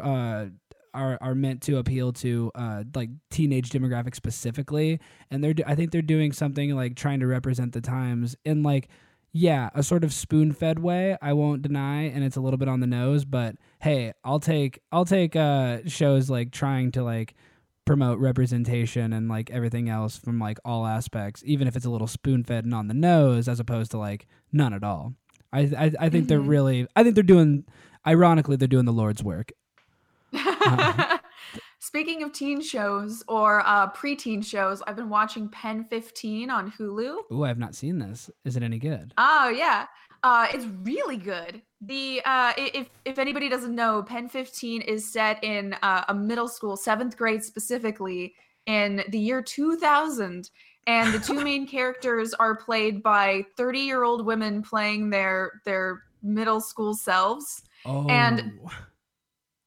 uh 0.00 0.46
are 0.94 1.18
are 1.20 1.34
meant 1.34 1.60
to 1.62 1.78
appeal 1.78 2.12
to 2.12 2.52
uh 2.54 2.84
like 2.94 3.10
teenage 3.30 3.70
demographic 3.70 4.14
specifically 4.14 5.00
and 5.30 5.42
they're 5.42 5.52
do- 5.54 5.64
I 5.66 5.74
think 5.74 5.90
they're 5.90 6.02
doing 6.02 6.30
something 6.30 6.70
like 6.76 6.94
trying 6.94 7.18
to 7.20 7.26
represent 7.26 7.72
the 7.72 7.80
times 7.80 8.36
in 8.44 8.62
like 8.62 8.88
yeah, 9.36 9.68
a 9.74 9.82
sort 9.82 10.04
of 10.04 10.12
spoon-fed 10.14 10.78
way, 10.78 11.18
I 11.20 11.32
won't 11.32 11.60
deny, 11.60 12.02
and 12.02 12.22
it's 12.22 12.36
a 12.36 12.40
little 12.40 12.56
bit 12.56 12.68
on 12.68 12.78
the 12.78 12.86
nose, 12.86 13.24
but 13.24 13.56
hey, 13.80 14.12
I'll 14.22 14.38
take 14.38 14.78
I'll 14.92 15.04
take 15.04 15.34
uh 15.34 15.78
shows 15.88 16.30
like 16.30 16.52
trying 16.52 16.92
to 16.92 17.02
like 17.02 17.34
promote 17.84 18.20
representation 18.20 19.12
and 19.12 19.28
like 19.28 19.50
everything 19.50 19.88
else 19.88 20.16
from 20.16 20.38
like 20.38 20.58
all 20.64 20.86
aspects, 20.86 21.42
even 21.44 21.66
if 21.66 21.74
it's 21.74 21.84
a 21.84 21.90
little 21.90 22.06
spoon-fed 22.06 22.64
and 22.64 22.72
on 22.72 22.86
the 22.86 22.94
nose 22.94 23.48
as 23.48 23.58
opposed 23.58 23.90
to 23.90 23.98
like 23.98 24.28
none 24.52 24.72
at 24.72 24.84
all. 24.84 25.14
I 25.52 25.62
I, 25.62 25.92
I 25.98 26.08
think 26.10 26.28
they're 26.28 26.38
really 26.38 26.86
I 26.94 27.02
think 27.02 27.16
they're 27.16 27.24
doing 27.24 27.64
ironically 28.06 28.54
they're 28.54 28.68
doing 28.68 28.84
the 28.84 28.92
Lord's 28.92 29.24
work. 29.24 29.50
Speaking 31.94 32.24
of 32.24 32.32
teen 32.32 32.60
shows 32.60 33.22
or 33.28 33.62
uh, 33.64 33.88
preteen 33.92 34.44
shows, 34.44 34.82
I've 34.84 34.96
been 34.96 35.08
watching 35.08 35.48
Pen 35.48 35.84
15 35.84 36.50
on 36.50 36.72
Hulu. 36.72 37.18
Ooh, 37.30 37.44
I 37.44 37.46
have 37.46 37.56
not 37.56 37.76
seen 37.76 38.00
this. 38.00 38.28
Is 38.44 38.56
it 38.56 38.64
any 38.64 38.80
good? 38.80 39.14
Oh 39.16 39.48
yeah, 39.48 39.86
uh, 40.24 40.48
it's 40.52 40.66
really 40.82 41.16
good. 41.16 41.62
The 41.82 42.20
uh, 42.24 42.52
if 42.56 42.90
if 43.04 43.20
anybody 43.20 43.48
doesn't 43.48 43.76
know, 43.76 44.02
Pen 44.02 44.28
15 44.28 44.80
is 44.80 45.12
set 45.12 45.44
in 45.44 45.76
uh, 45.84 46.02
a 46.08 46.14
middle 46.14 46.48
school, 46.48 46.76
seventh 46.76 47.16
grade 47.16 47.44
specifically, 47.44 48.34
in 48.66 49.04
the 49.10 49.18
year 49.18 49.40
2000 49.40 50.50
and 50.88 51.14
the 51.14 51.20
two 51.20 51.44
main 51.44 51.64
characters 51.64 52.34
are 52.34 52.56
played 52.56 53.04
by 53.04 53.46
30 53.56 53.78
year 53.78 54.02
old 54.02 54.26
women 54.26 54.62
playing 54.62 55.10
their 55.10 55.60
their 55.64 56.02
middle 56.24 56.60
school 56.60 56.94
selves 56.94 57.62
Oh, 57.86 58.08
And- 58.08 58.58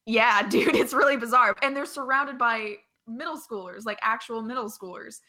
yeah 0.08 0.42
dude 0.48 0.74
it's 0.74 0.92
really 0.92 1.16
bizarre 1.16 1.54
and 1.62 1.76
they're 1.76 1.86
surrounded 1.86 2.38
by 2.38 2.74
middle 3.06 3.38
schoolers 3.38 3.84
like 3.84 3.98
actual 4.02 4.42
middle 4.42 4.70
schoolers 4.70 5.20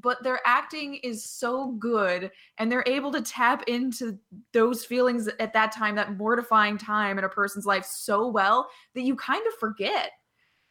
but 0.00 0.22
their 0.22 0.40
acting 0.46 0.94
is 1.02 1.24
so 1.24 1.72
good 1.72 2.30
and 2.58 2.70
they're 2.70 2.84
able 2.86 3.10
to 3.10 3.20
tap 3.20 3.64
into 3.66 4.16
those 4.52 4.84
feelings 4.84 5.28
at 5.40 5.52
that 5.52 5.72
time 5.72 5.96
that 5.96 6.16
mortifying 6.16 6.78
time 6.78 7.18
in 7.18 7.24
a 7.24 7.28
person's 7.28 7.66
life 7.66 7.84
so 7.84 8.28
well 8.28 8.68
that 8.94 9.02
you 9.02 9.16
kind 9.16 9.44
of 9.46 9.54
forget 9.54 10.12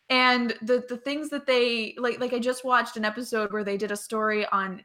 and 0.10 0.56
the 0.62 0.84
the 0.88 0.98
things 0.98 1.30
that 1.30 1.46
they 1.46 1.94
like 1.98 2.20
like 2.20 2.34
i 2.34 2.40
just 2.40 2.64
watched 2.64 2.96
an 2.96 3.06
episode 3.06 3.52
where 3.52 3.64
they 3.64 3.78
did 3.78 3.92
a 3.92 3.98
story 3.98 4.46
on 4.48 4.84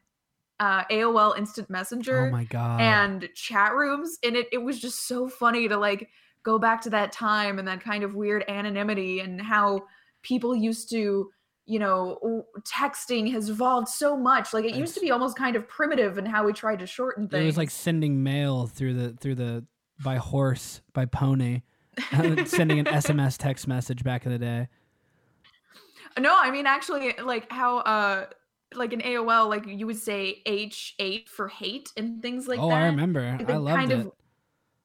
uh 0.60 0.84
aol 0.84 1.36
instant 1.38 1.70
messenger 1.70 2.26
oh 2.26 2.30
my 2.30 2.44
god. 2.44 2.80
and 2.80 3.28
chat 3.34 3.74
rooms 3.74 4.18
and 4.24 4.36
it, 4.36 4.48
it 4.52 4.58
was 4.58 4.80
just 4.80 5.06
so 5.06 5.28
funny 5.28 5.68
to 5.68 5.76
like 5.76 6.08
go 6.42 6.58
back 6.58 6.80
to 6.82 6.90
that 6.90 7.12
time 7.12 7.58
and 7.58 7.66
that 7.68 7.80
kind 7.80 8.04
of 8.04 8.14
weird 8.14 8.44
anonymity 8.48 9.20
and 9.20 9.40
how 9.40 9.80
people 10.22 10.54
used 10.54 10.90
to 10.90 11.30
you 11.66 11.78
know 11.78 12.44
texting 12.62 13.30
has 13.30 13.48
evolved 13.48 13.88
so 13.88 14.16
much 14.16 14.52
like 14.52 14.64
it 14.64 14.74
used 14.74 14.94
to 14.94 15.00
be 15.00 15.10
almost 15.12 15.36
kind 15.36 15.54
of 15.54 15.68
primitive 15.68 16.18
in 16.18 16.26
how 16.26 16.44
we 16.44 16.52
tried 16.52 16.78
to 16.80 16.86
shorten 16.86 17.28
things 17.28 17.42
it 17.42 17.46
was 17.46 17.56
like 17.56 17.70
sending 17.70 18.22
mail 18.22 18.66
through 18.66 18.94
the 18.94 19.12
through 19.20 19.36
the 19.36 19.64
by 20.02 20.16
horse 20.16 20.80
by 20.92 21.04
pony, 21.04 21.62
sending 22.46 22.80
an 22.80 22.86
SMS 22.86 23.36
text 23.36 23.68
message 23.68 24.02
back 24.02 24.26
in 24.26 24.32
the 24.32 24.38
day. 24.38 24.68
no 26.18 26.36
i 26.36 26.50
mean 26.50 26.66
actually 26.66 27.14
like 27.22 27.50
how 27.52 27.78
uh 27.78 28.26
like 28.74 28.92
in 28.92 29.00
aol 29.00 29.48
like 29.48 29.66
you 29.66 29.86
would 29.86 29.96
say 29.96 30.42
h8 30.46 31.28
for 31.28 31.46
hate 31.46 31.92
and 31.96 32.20
things 32.22 32.48
like 32.48 32.58
oh, 32.58 32.68
that 32.68 32.74
Oh, 32.74 32.76
I 32.76 32.86
remember. 32.86 33.38
I 33.46 33.56
loved 33.56 33.76
kind 33.76 33.92
it. 33.92 33.98
of 34.00 34.12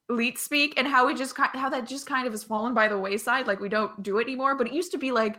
elite 0.09 0.37
speak 0.39 0.73
and 0.77 0.87
how 0.87 1.05
we 1.07 1.13
just 1.13 1.35
how 1.37 1.69
that 1.69 1.85
just 1.87 2.05
kind 2.05 2.25
of 2.27 2.33
has 2.33 2.43
fallen 2.43 2.73
by 2.73 2.87
the 2.87 2.97
wayside 2.97 3.45
like 3.47 3.59
we 3.59 3.67
don't 3.69 4.01
do 4.01 4.17
it 4.19 4.23
anymore 4.23 4.55
but 4.55 4.65
it 4.67 4.73
used 4.73 4.91
to 4.91 4.97
be 4.97 5.11
like 5.11 5.37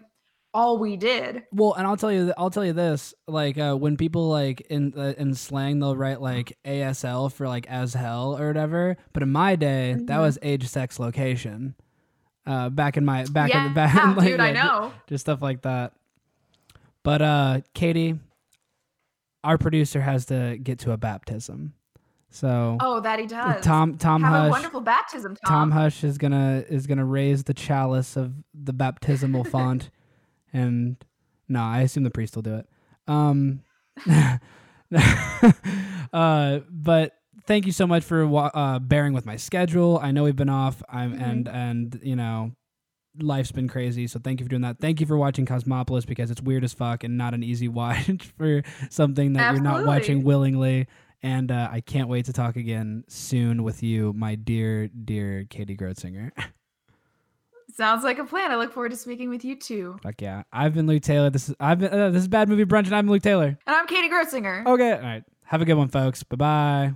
all 0.54 0.78
we 0.78 0.96
did 0.96 1.42
Well, 1.52 1.74
and 1.74 1.86
I'll 1.86 1.96
tell 1.98 2.10
you, 2.10 2.32
I'll 2.38 2.48
tell 2.48 2.64
you 2.64 2.72
this: 2.72 3.12
like 3.26 3.58
uh, 3.58 3.74
when 3.76 3.98
people 3.98 4.28
like 4.30 4.62
in 4.62 4.94
uh, 4.96 5.12
in 5.18 5.34
slang, 5.34 5.78
they'll 5.78 5.94
write 5.94 6.22
like 6.22 6.56
ASL 6.64 7.30
for 7.30 7.46
like 7.46 7.66
as 7.68 7.92
hell 7.92 8.34
or 8.38 8.46
whatever. 8.46 8.96
But 9.12 9.22
in 9.22 9.30
my 9.30 9.56
day, 9.56 9.92
that 9.92 10.06
Mhm. 10.18 10.20
was 10.22 10.38
age, 10.40 10.66
sex, 10.66 10.98
location. 10.98 11.74
Uh, 12.46 12.70
back 12.70 12.96
in 12.96 13.04
my 13.04 13.26
back 13.26 13.54
in 13.54 13.62
the 13.62 13.70
back, 13.70 14.16
like, 14.16 14.26
dude 14.28 14.40
i 14.40 14.50
yeah, 14.52 14.54
ju- 14.54 14.68
know 14.68 14.92
just 15.06 15.20
stuff 15.22 15.42
like 15.42 15.60
that. 15.62 15.92
But 17.04 17.20
uh, 17.20 17.60
Katie, 17.74 18.18
our 19.44 19.58
producer 19.58 20.00
has 20.00 20.24
to 20.26 20.56
get 20.60 20.78
to 20.80 20.92
a 20.92 20.96
baptism, 20.96 21.74
so 22.30 22.76
oh 22.80 23.00
that 23.00 23.18
he 23.18 23.26
does 23.26 23.64
Tom 23.64 23.96
Tom 23.96 24.22
have 24.22 24.32
a 24.32 24.38
Hush 24.40 24.50
wonderful 24.50 24.80
baptism 24.80 25.34
tom, 25.44 25.50
Tom 25.50 25.70
Hush 25.70 26.04
is 26.04 26.18
gonna 26.18 26.62
is 26.68 26.86
gonna 26.86 27.04
raise 27.04 27.44
the 27.44 27.54
chalice 27.54 28.16
of 28.16 28.32
the 28.54 28.72
baptismal 28.72 29.44
font, 29.52 29.90
and 30.52 30.96
no, 31.48 31.60
I 31.60 31.80
assume 31.80 32.04
the 32.04 32.10
priest 32.10 32.34
will 32.36 32.42
do 32.42 32.56
it. 32.56 32.68
Um, 33.06 33.62
uh, 36.12 36.60
but 36.70 37.12
thank 37.46 37.66
you 37.66 37.72
so 37.72 37.86
much 37.86 38.04
for 38.04 38.24
uh, 38.54 38.78
bearing 38.78 39.12
with 39.12 39.26
my 39.26 39.36
schedule. 39.36 39.98
I 40.02 40.10
know 40.10 40.24
we've 40.24 40.36
been 40.36 40.48
off. 40.48 40.82
I'm 40.88 41.14
Mhm. 41.16 41.22
and 41.22 41.48
and 41.48 42.00
you 42.02 42.16
know. 42.16 42.52
Life's 43.20 43.50
been 43.50 43.66
crazy, 43.66 44.06
so 44.06 44.20
thank 44.20 44.38
you 44.38 44.44
for 44.46 44.50
doing 44.50 44.62
that. 44.62 44.78
Thank 44.78 45.00
you 45.00 45.06
for 45.06 45.16
watching 45.16 45.44
Cosmopolis 45.44 46.04
because 46.04 46.30
it's 46.30 46.40
weird 46.40 46.62
as 46.62 46.72
fuck 46.72 47.02
and 47.02 47.18
not 47.18 47.34
an 47.34 47.42
easy 47.42 47.66
watch 47.80 48.30
for 48.38 48.62
something 48.90 49.32
that 49.32 49.54
you're 49.54 49.62
not 49.62 49.84
watching 49.84 50.22
willingly. 50.22 50.86
And 51.22 51.50
uh, 51.50 51.68
I 51.70 51.80
can't 51.80 52.08
wait 52.08 52.26
to 52.26 52.32
talk 52.32 52.56
again 52.56 53.04
soon 53.08 53.64
with 53.64 53.82
you, 53.82 54.12
my 54.12 54.36
dear, 54.36 54.88
dear 54.88 55.44
Katie 55.50 55.76
Grotzinger. 55.76 56.30
sounds 57.76 58.02
like 58.02 58.18
a 58.18 58.24
plan 58.24 58.50
i 58.50 58.56
look 58.56 58.72
forward 58.72 58.88
to 58.90 58.96
speaking 58.96 59.28
with 59.28 59.44
you 59.44 59.54
too 59.54 59.96
Fuck 60.02 60.20
yeah! 60.20 60.42
I've 60.52 60.74
been 60.74 60.86
Luke 60.88 61.02
Taylor. 61.02 61.30
This 61.30 61.48
is 61.48 61.54
I've 61.60 61.78
been 61.78 61.92
uh, 61.92 62.10
this 62.10 62.22
is 62.22 62.28
Bad 62.28 62.48
Movie 62.48 62.64
Brunch, 62.64 62.86
and 62.86 62.96
I'm 62.96 63.08
Luke 63.08 63.22
Taylor. 63.22 63.56
and 63.66 63.76
i'm 63.76 63.86
katie 63.86 64.08
grotzinger 64.08 64.66
Okay, 64.66 64.92
all 64.92 65.00
right. 65.00 65.22
Have 65.44 65.62
a 65.62 65.64
good 65.64 65.74
one, 65.74 65.88
folks. 65.88 66.22
Bye 66.24 66.36
bye. 66.36 66.94